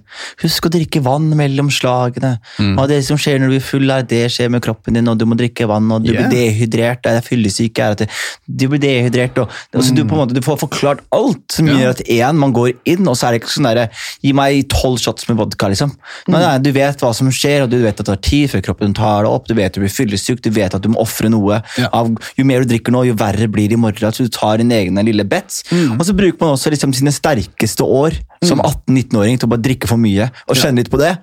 [0.43, 2.35] Husk å drikke vann mellom slagene.
[2.61, 2.75] Mm.
[2.81, 5.19] Og det som skjer når du blir full, er det skjer med kroppen din, og
[5.21, 6.29] du må drikke vann, og du Yeah.
[6.31, 7.03] blir dehydrert.
[7.05, 8.09] Det er fyllesyke er at det,
[8.49, 9.37] du blir dehydrert.
[9.43, 9.51] Og,
[9.83, 11.79] så du, på en måte, du får forklart alt som Mm.
[11.81, 13.89] Gjør at én, man går inn, og så er det ikke sånn derre
[14.23, 15.91] Gi meg tolv shots med vodka, liksom.
[15.91, 16.33] Mm.
[16.33, 18.63] Men nei, du vet hva som skjer, og du vet at det tar tid før
[18.69, 19.47] kroppen tar det opp.
[19.49, 21.61] Du vet du blir fyllesyk, du vet at du må ofre noe.
[21.93, 22.09] Av,
[22.39, 24.13] jo mer du drikker nå, jo verre blir det i morgen.
[24.15, 25.63] Så du tar dine egne lille bets.
[25.71, 25.99] Mm.
[25.99, 29.89] Og så bruker man også liksom sine sterkeste år som 18-19-åring til å bare drikke
[29.89, 31.15] for mye og kjenne litt på det.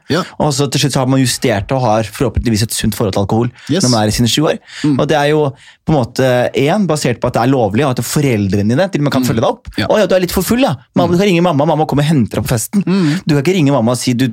[0.41, 3.23] Og så til slutt så har man justert og har forhåpentligvis et sunt forhold til
[3.23, 3.83] alkohol Yes.
[3.83, 4.57] når man er i sine sju år.
[4.97, 5.43] Og det er jo
[5.85, 6.27] på en måte
[6.57, 9.23] én basert på at det er lovlig, og at foreldrene dine til og med kan
[9.27, 9.69] følge deg opp.
[9.79, 9.87] Ja.
[9.87, 10.73] Å ja, du er litt for full, ja.
[10.95, 12.83] Mamma, Du kan ringe mamma, mamma kommer og henter deg på festen.
[13.23, 14.27] Du kan ikke ringe mamma og si du,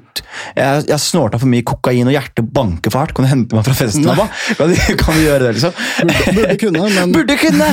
[0.57, 3.67] jeg, jeg snorta for mye kokain og hjertet banker for hardt, kan du hente meg
[3.67, 4.29] fra festen, mamma?
[4.59, 5.73] Kan kan du gjøre det, liksom?
[6.01, 7.69] Burde, burde kunne, men Burde kunne!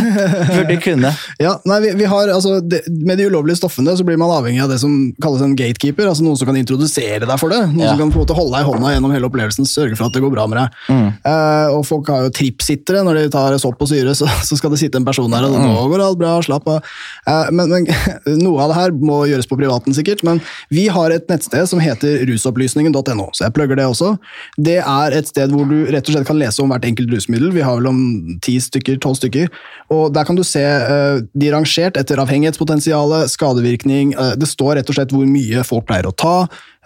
[0.51, 1.11] Burde kunne.
[1.41, 4.63] Ja, nei, vi, vi har, altså, det, Med de ulovlige stoffene så blir man avhengig
[4.63, 4.93] av det som
[5.23, 6.07] kalles en gatekeeper.
[6.09, 7.61] altså Noen som kan introdusere deg for det.
[7.71, 7.93] Noen Ja.
[7.93, 9.67] som kan på en måte holde deg i hånda gjennom hele opplevelsen.
[9.69, 11.13] Sørge for at det går bra med deg.
[11.27, 13.03] Eh, og Folk har jo trippsittere.
[13.07, 15.55] Når de tar sopp og syre, så, så skal det sitte en person der og
[15.55, 16.81] nå går alt bra, slapp av.
[17.27, 17.87] Uh, men, men
[18.43, 20.23] Noe av det her må gjøres på privaten, sikkert.
[20.27, 20.41] Men
[20.73, 24.15] vi har et nettsted som heter rusopplysningen.no, så jeg plugger det også.
[24.57, 27.51] Det er et sted hvor du rett og slett kan lese om hvert enkelt rusmiddel.
[27.55, 27.99] Vi har vel om
[28.43, 29.51] ti stykker, tolv stykker.
[29.93, 34.15] Og der kan du se uh, de rangert etter avhengighetspotensialet, skadevirkning.
[34.17, 36.37] Uh, det står rett og slett hvor mye folk pleier å ta.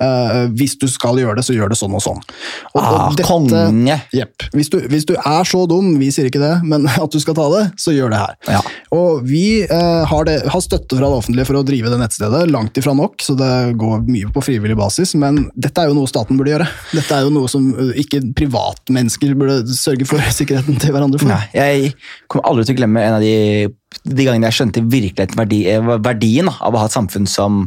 [0.02, 2.22] Eh, hvis du skal gjøre det, så gjør det sånn og sånn.
[2.74, 3.97] Og, Ah, konge.
[4.16, 7.20] Yep, Hvis, du- hvis du er så dum, vi sier ikke det, men at du
[7.22, 8.36] skal ta det, så gjør det her.
[8.49, 8.62] Ja.
[8.97, 12.47] Og vi uh, har, det, har støtte fra det offentlige for å drive det nettstedet,
[12.52, 16.10] langt ifra nok, så det går mye på frivillig basis, men dette er jo noe
[16.10, 16.70] staten burde gjøre.
[16.95, 21.32] Dette er jo noe som eh, ikke privatmennesker burde sørge for sikkerheten til hverandre for.
[21.32, 21.93] Nei, jeg
[22.32, 23.70] kommer aldri til å glemme en av de,
[24.02, 27.64] de gangene jeg skjønte virkeligheten, verdi, eh, verdien da, av å ha et samfunn som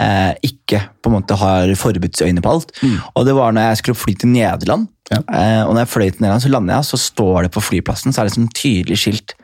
[0.00, 2.74] eh, ikke på en måte har forbudsøyne på alt.
[3.14, 4.88] Og det var når jeg skulle fly til Nederland.
[5.12, 5.20] Ja.
[5.20, 8.14] Eh, og når jeg fløy til Nederland, så lander jeg, så står det på flyplassen
[8.14, 9.36] så er det sånn tydelig skilt.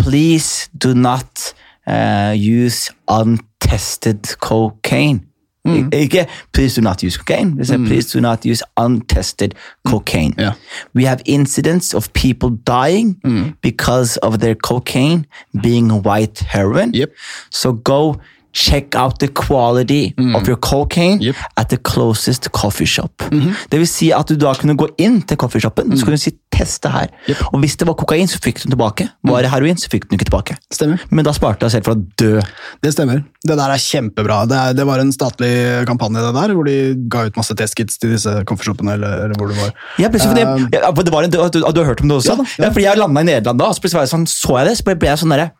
[0.00, 1.54] Please do not
[1.88, 5.24] eh, use untested cocaine.
[5.64, 5.74] Mm.
[5.74, 7.56] Ik- Ikke eh, 'please do not use cocaine'.
[7.58, 7.84] Det står mm.
[7.84, 9.90] 'please do not use untested mm.
[9.92, 10.34] cocaine'.
[10.38, 10.52] Ja.
[10.96, 13.16] We have incidents of people dying
[13.62, 15.24] because of their cocaine
[15.62, 16.90] being white heroin.
[16.94, 17.08] Yep.
[17.50, 18.14] So go
[18.54, 21.34] check out the quality of your cocaine Yep.
[21.56, 23.22] at the closest coffee shop.
[23.70, 26.34] Det vil si at du da kunne gå inn til coffeeshopen så kunne du si
[26.54, 27.10] teste her.
[27.28, 27.42] Yep.
[27.52, 29.08] Og hvis det var kokain, så fikk du den tilbake.
[29.26, 30.56] Var det heroin, så fikk du den ikke tilbake.
[30.72, 31.02] Stemmer.
[31.10, 32.42] Men da sparte jeg selv for å dø.
[32.84, 33.24] Det stemmer.
[33.44, 34.44] Det der er kjempebra.
[34.50, 35.52] Det, er, det var en statlig
[35.88, 36.76] kampanje det der, hvor de
[37.10, 39.74] ga ut masse testkits til disse coffeeshopene, eller, eller hvor det var.
[40.00, 42.20] Ja, plutselig, for det, ja, det var en, du, du, du har hørt om det
[42.22, 42.34] også?
[42.34, 42.70] Ja da, ja.
[42.70, 45.22] fordi jeg landa i Nederland da, og så sånn, så jeg det, så ble jeg
[45.24, 45.50] sånn derre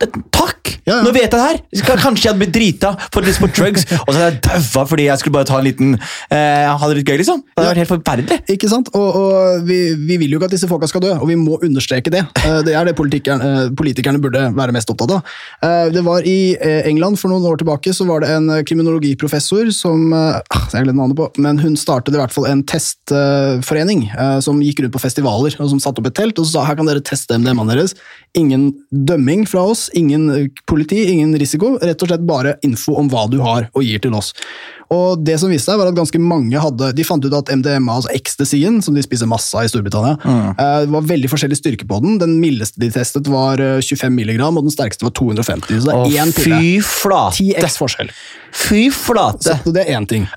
[0.00, 0.55] det, Takk!
[0.66, 0.80] Fuck!
[0.86, 1.02] Ja, ja.
[1.04, 1.58] Nå vet jeg det her!
[2.00, 5.06] Kanskje jeg hadde blitt drita, fått lyst på drugs, og så hadde jeg daua fordi
[5.08, 7.42] jeg skulle bare ta en liten eh, Ha det litt gøy, liksom.
[7.42, 8.38] Det hadde vært helt forferdelig.
[8.56, 8.90] Ikke sant?
[8.96, 11.58] Og, og vi, vi vil jo ikke at disse folka skal dø, og vi må
[11.66, 12.24] understreke det.
[12.42, 15.34] Eh, Det er det politikerne, eh, politikerne burde være mest opptatt av.
[15.62, 16.38] Eh, Det var I
[16.86, 20.40] England for noen år tilbake så var det en kriminologiprofessor som ah,
[20.72, 24.06] jeg glemte navnet på, men hun startet i hvert fall en testforening
[24.44, 26.78] som gikk rundt på festivaler og som satte opp et telt og så sa her
[26.78, 27.94] kan dere teste MDMA-en deres.
[28.38, 30.28] Ingen dømming fra oss, ingen
[30.64, 31.76] politi, ingen risiko.
[31.82, 34.32] Rett og slett bare info om hva du har og gir til oss.
[34.94, 37.96] Og det som viste seg var at ganske mange hadde, De fant ut at MDMA,
[37.98, 40.50] altså ecstasyen, som de spiser masse av i Storbritannia, mm.
[40.86, 42.18] det var veldig forskjellig styrke på den.
[42.22, 45.80] Den mildeste de testet var eh, 25 milligram, og den sterkeste var 250.
[45.82, 46.58] Så det er én pille.
[46.60, 47.42] fy flate!
[47.42, 48.12] 10x forskjell.
[48.56, 49.56] Fy flate!
[49.64, 50.28] Så det er én ting.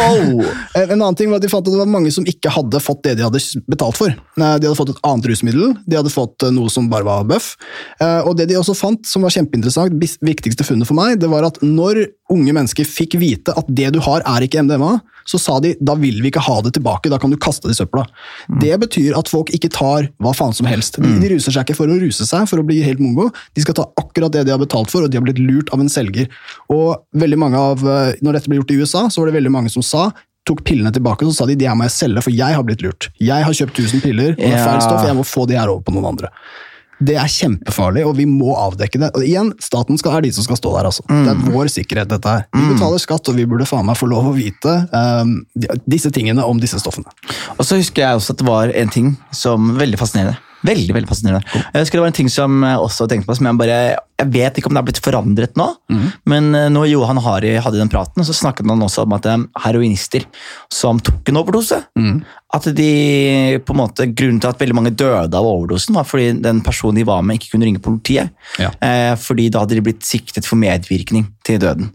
[0.00, 0.44] Oh.
[0.76, 3.02] En annen ting var at De fant at det var mange som ikke hadde fått
[3.04, 4.12] det de hadde betalt for.
[4.36, 7.52] De hadde fått et annet rusmiddel, de hadde fått eh, noe som bare var bøff.
[8.00, 11.46] Eh, Og det de også fant, som var kjempeinteressant, viktigste funnet for meg, det var
[11.48, 15.58] at når unge mennesker fikk vite at det du har er ikke MDMA, så sa
[15.62, 18.06] de da vil vi ikke ha det tilbake, da kan du kaste det i søpla.
[18.62, 20.98] Det betyr at folk ikke tar hva faen som helst.
[21.02, 23.28] De, de ruser seg ikke for å ruse seg, for å bli helt mongo.
[23.54, 25.82] De skal ta akkurat det de har betalt for, og de har blitt lurt av
[25.82, 26.30] en selger.
[26.72, 29.54] Og veldig mange av, eh, når dette ble gjort i USA, så var det veldig
[29.58, 30.08] mange som sa
[30.48, 32.82] tok pillene tilbake, så sa de de her må jeg selge, for jeg har blitt
[32.82, 33.10] lurt.
[33.20, 35.84] Jeg har kjøpt 1000 piller, det er feil stoff, jeg må få de her over
[35.84, 36.32] på noen andre.
[37.00, 39.10] Det er kjempefarlig, og vi må avdekke det.
[39.16, 40.90] Og igjen, Staten skal, er de som skal stå der.
[40.90, 41.04] altså.
[41.08, 42.44] Det er vår sikkerhet, dette her.
[42.52, 45.38] Vi betaler skatt, og vi burde faen meg få lov å vite um,
[45.88, 47.08] disse tingene om disse stoffene.
[47.56, 50.38] Og så husker jeg også at det var en ting som veldig fascinerende.
[50.66, 51.46] Veldig, veldig fascinerende.
[51.72, 53.78] Jeg husker det var en ting som jeg også tenkte på, som jeg bare
[54.20, 55.66] Jeg vet ikke om det er blitt forandret nå,
[56.28, 59.46] men eh, når Johan Hari hadde den praten, så snakket han også om at eh,
[59.64, 60.26] heroinister
[60.72, 61.78] som tok en overdose
[62.52, 66.34] At de på en måte Grunnen til at veldig mange døde av overdosen, var fordi
[66.42, 68.34] den personen de var med, ikke kunne ringe politiet.
[68.58, 68.72] Ja.
[68.84, 71.92] Eh, fordi da hadde de blitt siktet for medvirkning til døden.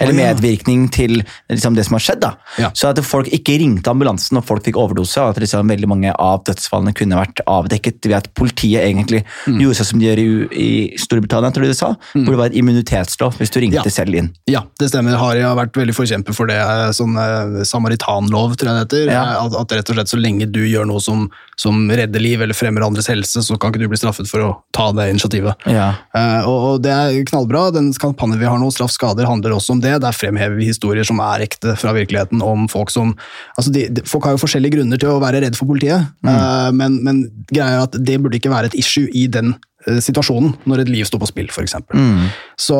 [0.00, 2.20] Eller medvirkning til liksom, det som har skjedd.
[2.24, 2.32] da.
[2.58, 2.70] Ja.
[2.74, 6.10] Så at folk ikke ringte ambulansen når folk fikk overdose, og at liksom veldig mange
[6.18, 9.60] av dødsfallene kunne vært avdekket ved at politiet egentlig Mm.
[9.60, 10.26] gjorde seg som de gjør i,
[10.62, 13.90] i Storbritannia, tror du det sa, hvor det var et immunitetslov hvis du ringte Ja.
[13.90, 14.32] selv inn.
[14.50, 15.16] Ja, det stemmer.
[15.18, 16.56] Hari har vært veldig forkjemper for det.
[16.58, 19.12] eh, Sånn eh, samaritanlov, tror jeg det heter.
[19.12, 19.22] Ja.
[19.22, 22.40] Eh, At, at rett og slett så lenge du gjør noe som, som redder liv
[22.42, 25.54] eller fremmer andres helse, så kan ikke du bli straffet for å ta det initiativet.
[25.66, 25.94] Ja.
[26.14, 27.72] Eh, og, og det er knallbra.
[27.72, 29.94] Den kampanjen vi har nå, Straff skader, handler også om det.
[30.04, 33.14] Der fremhever vi historier som er ekte fra virkeligheten, om folk som
[33.56, 36.70] altså de, de, Folk har jo forskjellige grunner til å være redd for politiet, eh,
[36.76, 37.22] men, men
[37.52, 39.54] greia er at det burde ikke være et issue i den
[40.02, 41.74] situasjonen, når et liv står på spill, f.eks.
[41.92, 42.26] Mm.
[42.62, 42.76] Så,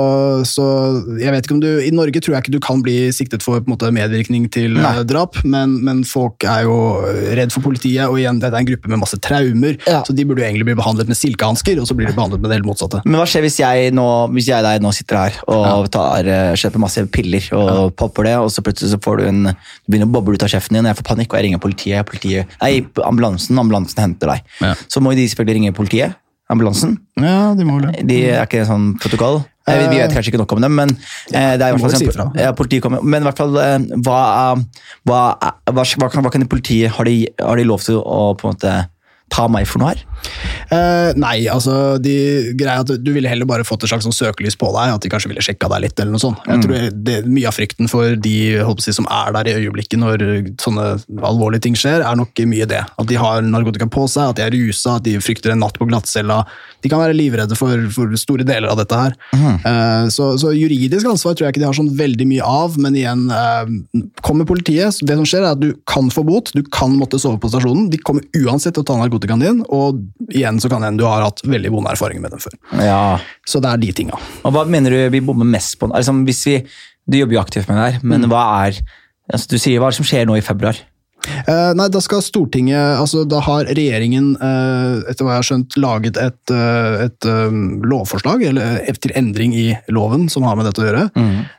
[0.46, 0.64] så
[1.18, 3.62] jeg vet ikke om du I Norge tror jeg ikke du kan bli siktet for
[3.66, 4.92] måte, medvirkning til Nei.
[5.00, 6.76] eh, drap, men, men folk er jo
[7.36, 10.02] redd for politiet, og igjen, dette er en gruppe med masse traumer, Ja.
[10.06, 12.52] så de burde jo egentlig bli behandlet med silkehansker, og så blir de behandlet med
[12.52, 13.02] det helt motsatte.
[13.06, 16.52] Men hva skjer hvis jeg nå, hvis jeg deg nå sitter her og tar, eh,
[16.58, 20.10] kjøper masse piller og popper det, og så plutselig så får du en, du begynner
[20.10, 22.56] å boble ut av kjeften din, og jeg får panikk, og jeg ringer politiet, politiet
[22.62, 24.46] nei, ambulansen, ambulansen henter deg.
[24.62, 24.74] Ja.
[24.88, 26.18] Så må de selvfølgelig ringe politiet,
[26.52, 26.98] ambulansen.
[27.20, 28.04] Ja, de må vel det.
[28.08, 29.42] De er ikke en sånn protokoll.
[29.68, 30.90] Eh, Vi, vet kanskje ikke nok om dem, men
[31.30, 33.76] eh, det er i hvert fall si ja, politiet kommer, Men i hvert fall, eh,
[34.02, 34.22] hva,
[35.06, 35.20] hva,
[35.70, 38.56] hva, hva, kan, hva kan politiet Har de, har de lov til å på en
[38.56, 38.74] måte
[39.32, 40.02] ta meg for noe her?
[40.72, 42.14] Uh, nei, altså, de,
[42.56, 45.10] greia at du ville heller bare fått et slags sånn søkelys på deg, at de
[45.12, 46.40] kanskje ville sjekka deg litt, eller noe sånt.
[46.48, 48.36] Jeg tror det, Mye av frykten for de
[48.82, 50.24] si, som er der i øyeblikket når
[50.62, 50.86] sånne
[51.26, 52.82] alvorlige ting skjer, er nok mye det.
[53.00, 55.78] At de har narkotika på seg, at de er rusa, at de frykter en natt
[55.80, 56.42] på glattcella.
[56.82, 59.16] De kan være livredde for, for store deler av dette her.
[59.32, 62.96] Eh, så, så juridisk ansvar tror jeg ikke de har sånn veldig mye av, men
[62.98, 66.94] igjen, uh, kommer politiet, det som skjer er at du kan få bot, du kan
[66.98, 70.02] måtte sove på stasjonen, de kommer uansett til å ta narkotikaen din, og
[70.32, 72.56] igjen så kan hende du har hatt veldig vonde erfaringer med dem før.
[72.82, 73.18] Ja.
[73.46, 74.18] Så det er de tinga.
[74.44, 75.90] Og hva mener du vi bommer mest på?
[75.92, 76.56] Altså, hvis vi,
[77.06, 78.80] du jobber jo aktivt med det her, men hva er
[79.32, 80.78] altså, Du sier hva er det som skjer nå i februar?
[81.22, 85.76] Eh, nei, da skal Stortinget altså Da har regjeringen, eh, etter hva jeg har skjønt,
[85.82, 90.68] laget et, eh, et um, lovforslag eller, eh, til endring i loven som har med
[90.68, 91.04] dette å gjøre.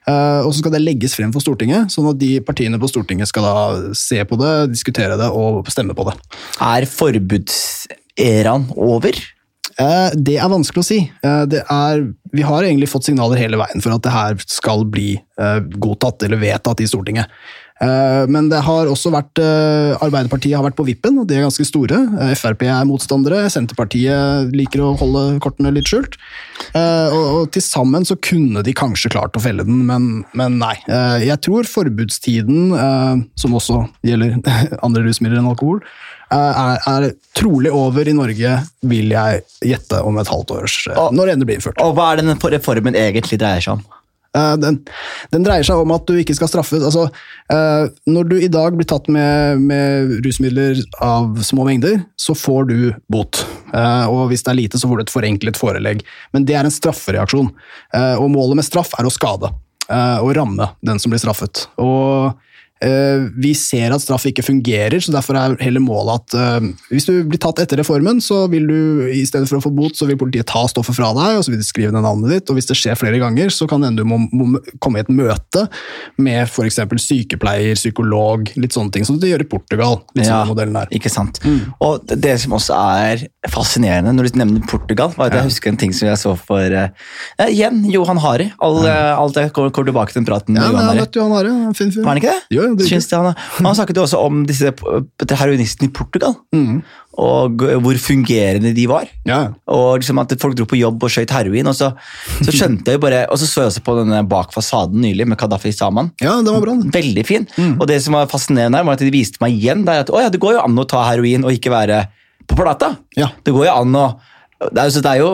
[0.07, 3.31] Eh, og så skal det legges frem for Stortinget, sånn at de partiene på Stortinget
[3.31, 6.17] skal da se på det, diskutere det og stemme på det.
[6.61, 9.17] Er forbudseraen over?
[9.73, 10.99] Det er vanskelig å si.
[11.49, 12.03] Det er,
[12.35, 15.15] vi har egentlig fått signaler hele veien for at det her skal bli
[15.81, 17.31] godtatt eller vedtatt i Stortinget.
[17.83, 21.45] Eh, Men det har også vært eh, Arbeiderpartiet har vært på vippen, og de er
[21.45, 21.99] ganske store.
[22.23, 26.17] Eh, Frp er motstandere, Senterpartiet liker å holde kortene litt skjult.
[26.73, 30.73] Og, og til sammen så kunne de kanskje klart å felle den, men, men nei.
[31.21, 32.71] Jeg tror forbudstiden,
[33.37, 34.39] som også gjelder
[34.85, 35.83] andre rusmidler enn alkohol,
[36.33, 38.55] er, er trolig over i Norge,
[38.89, 41.83] vil jeg gjette om et halvt års Når det ender blir innført.
[41.83, 43.85] Og hva er det den reformen egentlig dreier seg om?
[44.37, 44.79] Eh, Den,
[45.31, 46.83] den dreier seg om at du ikke skal straffes.
[46.83, 47.05] Altså,
[47.53, 52.69] eh, når du i dag blir tatt med, med rusmidler av små mengder, så får
[52.71, 52.77] du
[53.13, 53.43] bot.
[53.73, 56.01] Eh, og hvis det er lite, så får du et forenklet forelegg.
[56.33, 57.51] Men det er en straffereaksjon.
[57.93, 59.51] Og målet med straff er å skade
[59.93, 61.65] og ramme den som blir straffet.
[61.81, 62.33] Og
[62.83, 67.13] vi ser at straff ikke fungerer, så derfor er heller målet at eh, hvis du
[67.29, 68.79] blir tatt etter reformen, så vil du
[69.13, 71.53] i stedet for å få bot, så vil politiet ta stoffet fra deg, og så
[71.53, 73.91] vil de skrive ned navnet ditt, og hvis det skjer flere ganger, så kan det
[73.91, 75.65] hende du må, må komme i et møte
[76.21, 76.79] med f.eks.
[77.05, 79.99] sykepleier, psykolog, litt sånne ting, som de gjør i Portugal.
[80.17, 80.91] litt Ja, sånn modellen er.
[80.95, 81.39] Ikke sant?
[81.83, 85.79] Og det, som også er fascinerende når du nevner Portugal, var at jeg husker en
[85.79, 86.91] ting som jeg så for eh,
[87.49, 88.49] Igjen, Johan Hari.
[88.63, 91.07] Alt, eh, alt jeg kommer, kommer tilbake til den praten med Ja, Johan Hari.
[91.17, 91.53] Johan Hari.
[91.77, 92.03] fin fyr.
[92.03, 92.45] Var han ikke det?
[92.55, 96.35] Jo, jo, Syns det han, han snakket jo også om disse eh, heroinistene i Portugal,
[97.13, 99.09] og hvor fungerende de var.
[99.27, 99.41] Ja.
[99.69, 101.69] Og liksom at folk dro på jobb og skøyt heroin.
[101.69, 101.91] Og så,
[102.41, 105.27] så skjønte jeg jo bare, og så så jeg også på denne bak fasaden nylig
[105.29, 106.11] med Kadafi Saman.
[106.23, 106.75] ja, det var bra.
[106.97, 107.47] Veldig fin.
[107.57, 107.77] Mm.
[107.77, 110.21] Og det som var fascinerende, her var at de viste meg igjen der at å
[110.23, 112.05] ja, det går jo an å ta heroin og ikke være
[112.49, 112.95] på plata.
[113.19, 113.29] Ja.
[113.45, 114.07] Det går jo an å
[114.71, 115.31] det er, jo, det er jo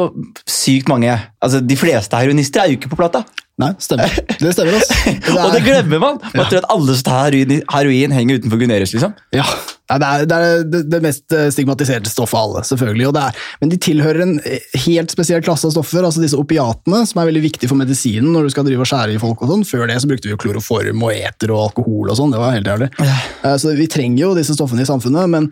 [0.49, 3.21] sykt mange altså De fleste heroinister er jo ikke på plata.
[3.59, 4.13] Nei, stemmer.
[4.39, 5.15] Det stemmer, altså.
[5.43, 6.21] Og det glemmer man!
[6.31, 8.93] Man tror at alle som tar heroin, heroin henger utenfor Gunerius.
[8.95, 9.17] liksom.
[9.35, 9.43] Ja,
[9.89, 13.07] Nei, det er, det er det, det mest eh, stigmatiserte stoffet av alle, selvfølgelig.
[13.19, 17.21] Er, men de tilhører en eh, helt spesiell klasse av stoffer, altså disse opiatene, som
[17.23, 19.65] er veldig viktige for medisinen når du skal drive og skjære i folk og sånn.
[19.67, 22.53] Før det så brukte vi jo kloroform og eter og alkohol og sånn, det var
[22.53, 22.91] helt jævlig.
[23.01, 23.55] Ja.
[23.59, 25.49] Så vi trenger jo disse stoffene i samfunnet, men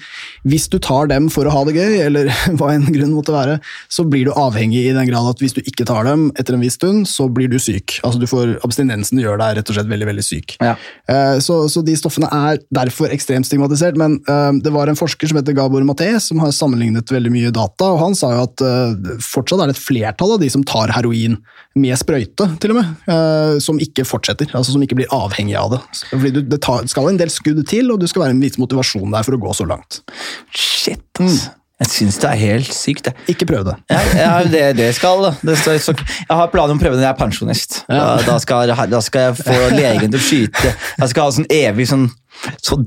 [0.48, 2.30] hvis du tar dem for å ha det gøy, eller
[2.60, 3.58] hva en grunn måtte være,
[3.90, 6.62] så blir du avhengig i den grad at hvis du ikke tar dem etter en
[6.64, 7.98] viss stund, så blir du syk.
[8.06, 10.58] Altså du får, Abstinensen gjør deg rett og slett veldig, veldig syk.
[10.62, 10.76] Ja.
[11.10, 14.27] Eh, Så, så de stoffene er derfor ekstremt stigmatisert, men eh,
[14.64, 18.02] det var en forsker som heter Gabor Maté, som har sammenlignet veldig mye data, og
[18.02, 21.38] han sa jo at eh, fortsatt er det et flertall av de som tar heroin
[21.78, 25.78] med sprøyte, til og med, eh, som ikke fortsetter, altså som ikke blir avhengig av
[25.78, 25.84] det.
[26.12, 28.60] Fordi du, det tar, skal en del skudd til, og du skal være en viss
[28.62, 30.02] motivasjon der for å gå så langt.
[30.56, 31.32] Shit, Mm.
[31.32, 31.56] altså.
[31.78, 33.12] Jeg syns det er helt sykt, det.
[33.30, 33.76] Ikke prøv det.
[33.94, 35.30] Ja, ja det, det skal da.
[35.46, 35.84] det Jeg
[36.26, 37.76] har planer om å prøve det når jeg er pensjonist.
[37.86, 40.72] Da, da, skal, da skal jeg få legen til å skyte.
[40.74, 42.08] Jeg skal ha sånn evig sånn
[42.62, 42.78] så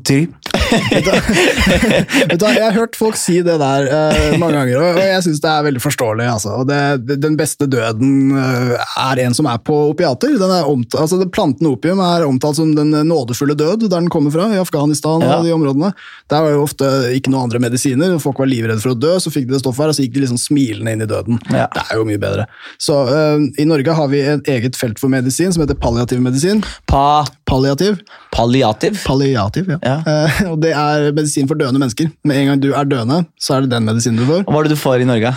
[2.40, 5.50] hva, jeg har hørt folk si det der uh, mange ganger, og, jeg syns det
[5.50, 6.26] er veldig forståelig.
[6.30, 6.54] Altså.
[6.60, 8.74] Og det, den beste døden uh,
[9.10, 10.36] er en som er på opiater.
[10.40, 14.34] Den er omt, altså, planten opium er omtalt som den nådefulle død, der den kommer
[14.34, 15.38] fra, i Afghanistan Ja.
[15.38, 15.92] og de områdene.
[16.30, 16.86] Der var jo ofte
[17.16, 19.84] ikke noen andre medisiner, folk var livredde for å dø, så fikk de det stoffet
[19.84, 21.40] her, og så gikk de liksom smilende inn i døden.
[21.50, 21.66] Ja.
[21.74, 22.46] Det er jo mye bedre.
[22.80, 26.62] Så uh, i Norge har vi et eget felt for medisin som heter palliativ medisin.
[26.90, 28.00] Pa, Palliativ.
[28.34, 29.00] palliativ.
[29.04, 29.78] Palliativ, ja.
[29.82, 29.96] Ja.
[30.04, 32.10] Eh, og det er medisin for døende mennesker.
[32.26, 34.44] Med en gang du er døende, så er det den medisinen du får.
[34.44, 35.32] Og hva er det du får i Norge?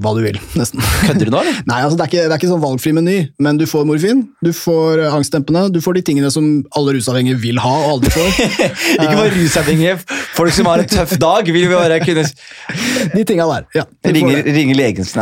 [0.00, 0.80] Hva du vil, nesten.
[1.04, 1.60] Kødder du nå, eller?
[1.70, 4.24] Nei, altså det er, ikke, det er ikke sånn valgfri meny, men du får morfin,
[4.44, 6.48] du får eh, angstdempende, du får de tingene som
[6.78, 8.30] alle rusavhengige vil ha og aldri får.
[9.04, 9.96] Ikke bare rusavhengige.
[10.34, 12.24] Folk som har en tøff dag, vil vi bare kunne
[13.14, 13.66] De tinga der.
[13.76, 13.84] ja.
[14.04, 14.54] Ringer, får ringe, det.
[14.56, 15.20] ringe legen sin.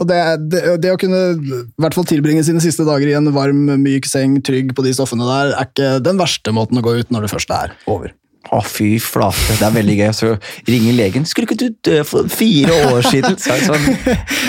[0.00, 0.18] Og det,
[0.52, 4.08] det, det å kunne i hvert fall tilbringe sine siste dager i en varm, myk
[4.08, 7.26] seng, trygg på de stoffene der, er ikke den verste måten å gå ut når
[7.26, 8.12] det først er over.
[8.52, 9.56] Å, fy flate.
[9.56, 10.08] Det er veldig gøy.
[10.14, 10.30] Så
[10.68, 11.24] ringer legen.
[11.28, 13.38] Skulle ikke du dø for fire år siden?
[13.40, 13.86] Så er det sånn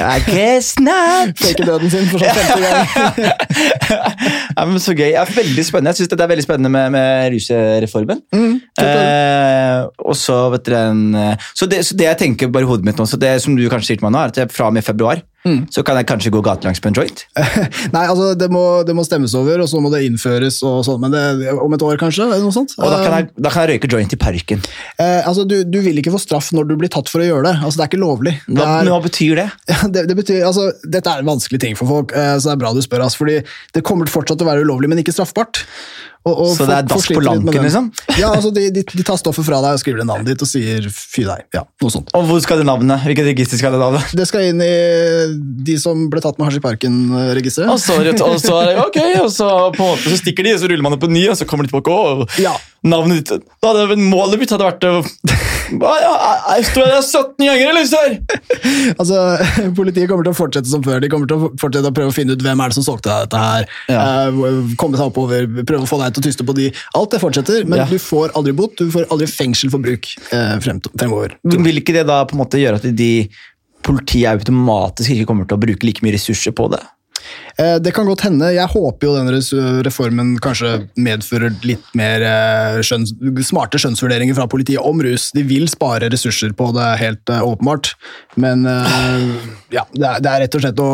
[0.03, 1.31] I guess not.
[1.39, 3.21] Fake døden sin for sånn femte gang.
[4.57, 5.07] ja, men så gøy.
[5.13, 5.93] Ja, veldig spennende.
[5.93, 8.25] Jeg synes det er veldig spennende med, med rusreformen.
[8.35, 12.67] Mm, eh, og så, vet dere, en, eh, så, det, så det jeg tenker bare
[12.67, 14.43] i hodet mitt nå, så det som du kanskje sier til meg nå, er at
[14.43, 15.59] jeg, fra og med februar Mm.
[15.69, 17.19] så kan jeg kanskje gå gatelangs på en joint.
[17.95, 20.97] Nei, altså det må, det må stemmes over, og så må det innføres og sånn,
[21.03, 22.25] men det, om et år kanskje?
[22.25, 22.73] eller noe sånt?
[22.79, 24.63] Og da kan jeg, da kan jeg røyke joint i parken.
[24.97, 27.45] Eh, altså, du, du vil ikke få straff når du blir tatt for å gjøre
[27.49, 27.55] det.
[27.61, 28.35] Altså, det er ikke lovlig.
[28.47, 29.47] Det, Hva, er, men hva betyr det?
[29.95, 32.63] det, det betyr, altså, dette er en vanskelig ting for folk, eh, så det er
[32.65, 33.05] bra du spør.
[33.05, 33.37] Altså, fordi
[33.77, 35.65] det kommer fortsatt til å være ulovlig, men ikke straffbart.
[36.25, 37.91] Og, og Så det er dass på lanken, liksom?
[38.17, 40.49] Ja, altså, de, de, de tar stoffet fra deg og skriver det navnet ditt og
[40.49, 41.43] sier 'fy deg'.
[41.53, 42.09] Ja, noe sånt.
[42.17, 43.05] Og hvor skal det navnet?
[43.05, 44.15] Hvilket register skal det navnet?
[44.17, 44.71] Det skal inn i
[45.69, 47.69] de som ble tatt med hasj i parken-registeret.
[47.69, 50.71] Og og så, det, ok, og så, på en måte, så stikker de, og så
[50.71, 51.93] ruller man det på ny, og så kommer de tilbake.
[51.93, 52.57] Og Ja.
[52.85, 54.99] Navnet ditt da hadde Målet mitt hadde vært å
[55.65, 58.11] Jeg står der 17 ganger, eller, sør?
[59.01, 59.21] Altså,
[59.77, 60.99] Politiet kommer til å fortsette som før.
[61.01, 63.09] De kommer til å fortsette å prøve å finne ut hvem er det som solgte
[63.09, 63.65] deg dette her.
[63.89, 64.03] Ja.
[64.29, 66.67] Eh, komme seg oppover, prøve å få deg til å tyste på de.
[66.99, 67.87] Alt det fortsetter, men Ja.
[67.89, 68.77] du får aldri bot.
[68.77, 71.33] Du får aldri fengsel for bruk eh, frem, fremover.
[71.43, 73.11] Vil ikke det da på en måte gjøre at de
[73.85, 76.83] politiet automatisk ikke kommer til å bruke like mye ressurser på det?
[77.57, 78.51] Eh, Det kan godt hende.
[78.53, 83.15] Jeg håper jo den reformen kanskje medfører litt mer eh, skjønns,
[83.47, 85.29] smarte skjønnsvurderinger fra politiet om rus.
[85.35, 87.93] De vil spare ressurser på det, helt eh, åpenbart.
[88.35, 88.65] Men
[89.71, 90.91] ja, det er rett og slett å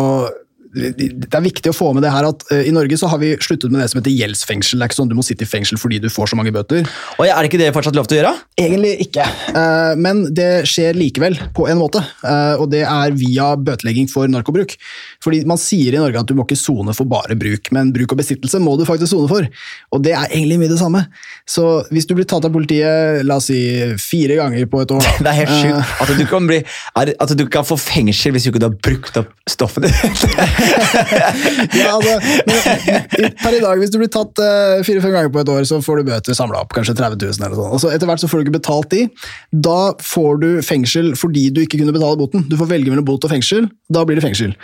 [0.74, 3.34] det er viktig å få med det her at eh, i Norge så har vi
[3.43, 4.80] sluttet med det som heter gjeldsfengsel.
[4.80, 6.88] Det er ikke sånn du må sitte i fengsel fordi du får så mange bøter.
[7.17, 8.34] Og Er det ikke det fortsatt lov til å gjøre?
[8.61, 11.99] Egentlig ikke, Eh, men det skjer likevel på en måte.
[12.24, 14.78] eh, Og det er via bøtelegging for narkobruk.
[15.24, 18.13] Fordi Man sier i Norge at du må ikke sone for bare bruk, men bruk
[18.15, 19.47] og besittelse må du faktisk sone for.
[19.91, 21.03] Og det er egentlig mye det samme.
[21.45, 23.59] Så hvis du blir tatt av politiet la oss si
[24.00, 26.62] fire ganger på et år Det er helt sjukt at du kan, bli,
[26.95, 30.25] at du kan få fengsel hvis du ikke har brukt opp stoffet ditt.
[31.82, 32.13] ja, altså,
[32.47, 32.58] men,
[33.25, 35.79] i- per i dag, Hvis du blir tatt eh, fire-fem ganger på et år, så
[35.83, 37.74] får du bøter samla opp, kanskje 30 000 eller sånn.
[37.75, 39.01] Og så Etter hvert så får du ikke betalt de.
[39.67, 42.46] Da får du fengsel fordi du ikke kunne betale boten.
[42.51, 43.67] Du får velge mellom bot og fengsel.
[43.92, 44.55] Da blir det fengsel.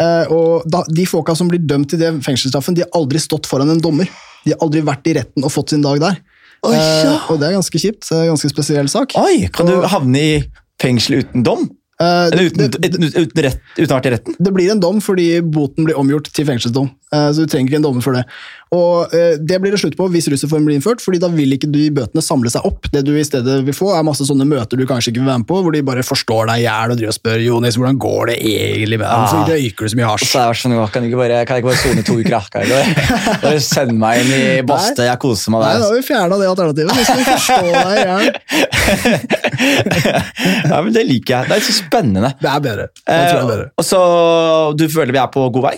[0.00, 3.48] Uh, og da, De folka som blir dømt til det fengselsstraffen, de har aldri stått
[3.50, 4.10] foran en dommer.
[4.46, 6.18] De har aldri vært i retten og fått sin dag der.
[6.62, 7.14] Oi, ja.
[7.18, 8.06] uh, og det er ganske kjipt.
[8.14, 9.16] Er ganske spesiell sak.
[9.18, 10.34] Oi, Kan du havne i
[10.82, 11.68] fengsel uten dom?
[12.02, 14.36] Eller uten, det, uten, uten, rett, uten å ha vært i retten?
[14.38, 16.90] Det blir en dom fordi boten blir omgjort til fengselsdom.
[17.12, 18.24] Eh, Så du trenger ikke en dommer for det.
[18.72, 21.68] Og eh, Det blir det slutt på hvis russerformen blir innført, fordi da vil ikke
[21.68, 22.86] de bøtene samle seg opp.
[22.94, 25.42] Det du i stedet vil få, er masse sånne møter du kanskje ikke vil være
[25.42, 27.98] med på, hvor de bare forstår deg i hjel og driver og spør Jonis, hvordan
[28.00, 29.12] går det egentlig med deg?
[29.18, 29.50] Hvorfor Ah.
[29.52, 30.24] røyker du så mye hasj?
[30.62, 32.48] sånn, kan jeg ikke bare, kan jeg ikke bare sone to uker?
[32.48, 35.78] Kan jeg ikke bare, bare send meg inn i Bastøy, jeg koser meg Nei, da
[35.78, 35.84] der.
[35.84, 36.96] har vi fjerna det alternativet.
[36.96, 38.24] Hvis du vi forstå deg i hjel.
[40.70, 41.48] ja, men Det liker jeg.
[41.52, 42.32] Det er så spennende.
[42.40, 42.88] Det er bedre.
[42.88, 43.68] Det tror jeg er bedre.
[43.68, 44.00] Eh, og så,
[44.78, 45.76] Du føler vi er på god vei?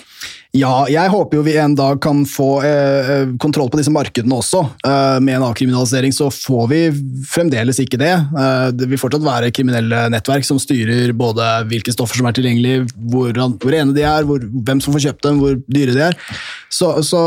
[0.54, 4.36] Ja, jeg håper jo vi en dag kan få eh, eh, kontroll på disse markedene
[4.38, 4.60] også.
[4.86, 6.78] Eh, med en avkriminalisering så får vi
[7.26, 8.12] fremdeles ikke det.
[8.14, 12.84] Eh, det vil fortsatt være kriminelle nettverk som styrer både hvilke stoffer som er tilgjengelige,
[13.10, 16.20] hvor, hvor rene de er, hvor, hvem som får kjøpt dem, hvor dyre de er.
[16.70, 17.18] Så, så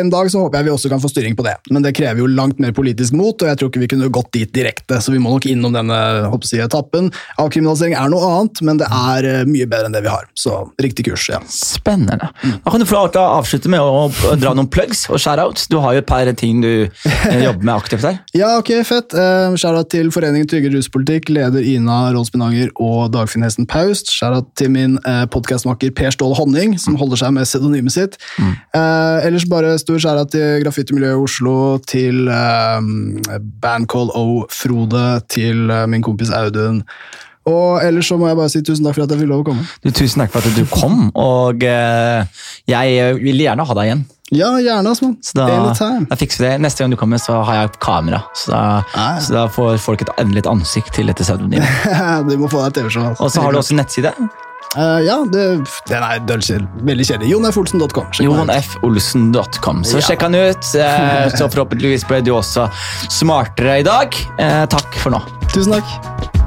[0.00, 1.56] en dag så håper jeg vi også kan få styring på det.
[1.72, 4.30] Men det krever jo langt mer politisk mot, og jeg tror ikke vi kunne gått
[4.36, 5.00] dit direkte.
[5.00, 7.08] Så vi må nok innom denne jeg, etappen.
[7.40, 10.28] Avkriminalisering er noe annet, men det er eh, mye bedre enn det vi har.
[10.36, 11.40] Så riktig kurs, ja.
[11.48, 12.28] Spennende.
[12.64, 14.08] Da kan du få avslutte med å
[14.40, 15.68] dra noen plugs og shoutouts.
[15.70, 18.20] Du har jo et par ting du eh, jobber med aktivt her.
[18.38, 19.14] Ja, ok, fett.
[19.16, 24.12] Uh, Shout-out til Foreningen Trygge ruspolitikk, leder Ina Binanger og Dagfinn Hesten Paust.
[24.14, 28.18] Shout-out til min uh, podkastmaker Per Ståle Honning, som holder seg med pseudonymet sitt.
[28.38, 31.54] Eh, ellers bare stor shout-out til graffitimiljøet i Oslo,
[31.88, 32.78] til uh,
[33.62, 36.82] Bandcall O Frode, til eh, min kompis Audun.
[37.48, 39.48] Og ellers så må jeg bare si tusen takk for at jeg fikk lov å
[39.50, 39.64] komme.
[39.84, 44.06] Du, tusen takk for at du kom, og eh, jeg vil gjerne ha deg igjen.
[44.36, 44.90] Ja, gjerne.
[44.92, 46.56] Så da, da fikser vi det.
[46.60, 48.20] Neste gang du kommer, så har jeg kamera.
[48.36, 51.88] Så da, så da får folk et endelig et ansikt til dette pseudonymet.
[52.28, 53.08] du må få deg et TV-show.
[53.14, 53.24] Altså.
[53.24, 54.12] Og så har du også nettside.
[54.76, 55.44] Uh, ja, det,
[55.88, 56.68] den er dølkjedelig.
[56.90, 57.30] Veldig kjedelig.
[57.32, 58.10] JonFolsen.com.
[58.20, 59.80] Jonfolsen.com.
[59.88, 60.06] Så Ja.
[60.10, 60.72] sjekk han ut.
[60.76, 62.68] Uh, Så forhåpentligvis ble du også
[63.08, 64.12] smartere i dag.
[64.36, 65.22] Uh, Takk for nå.
[65.54, 66.37] Tusen takk.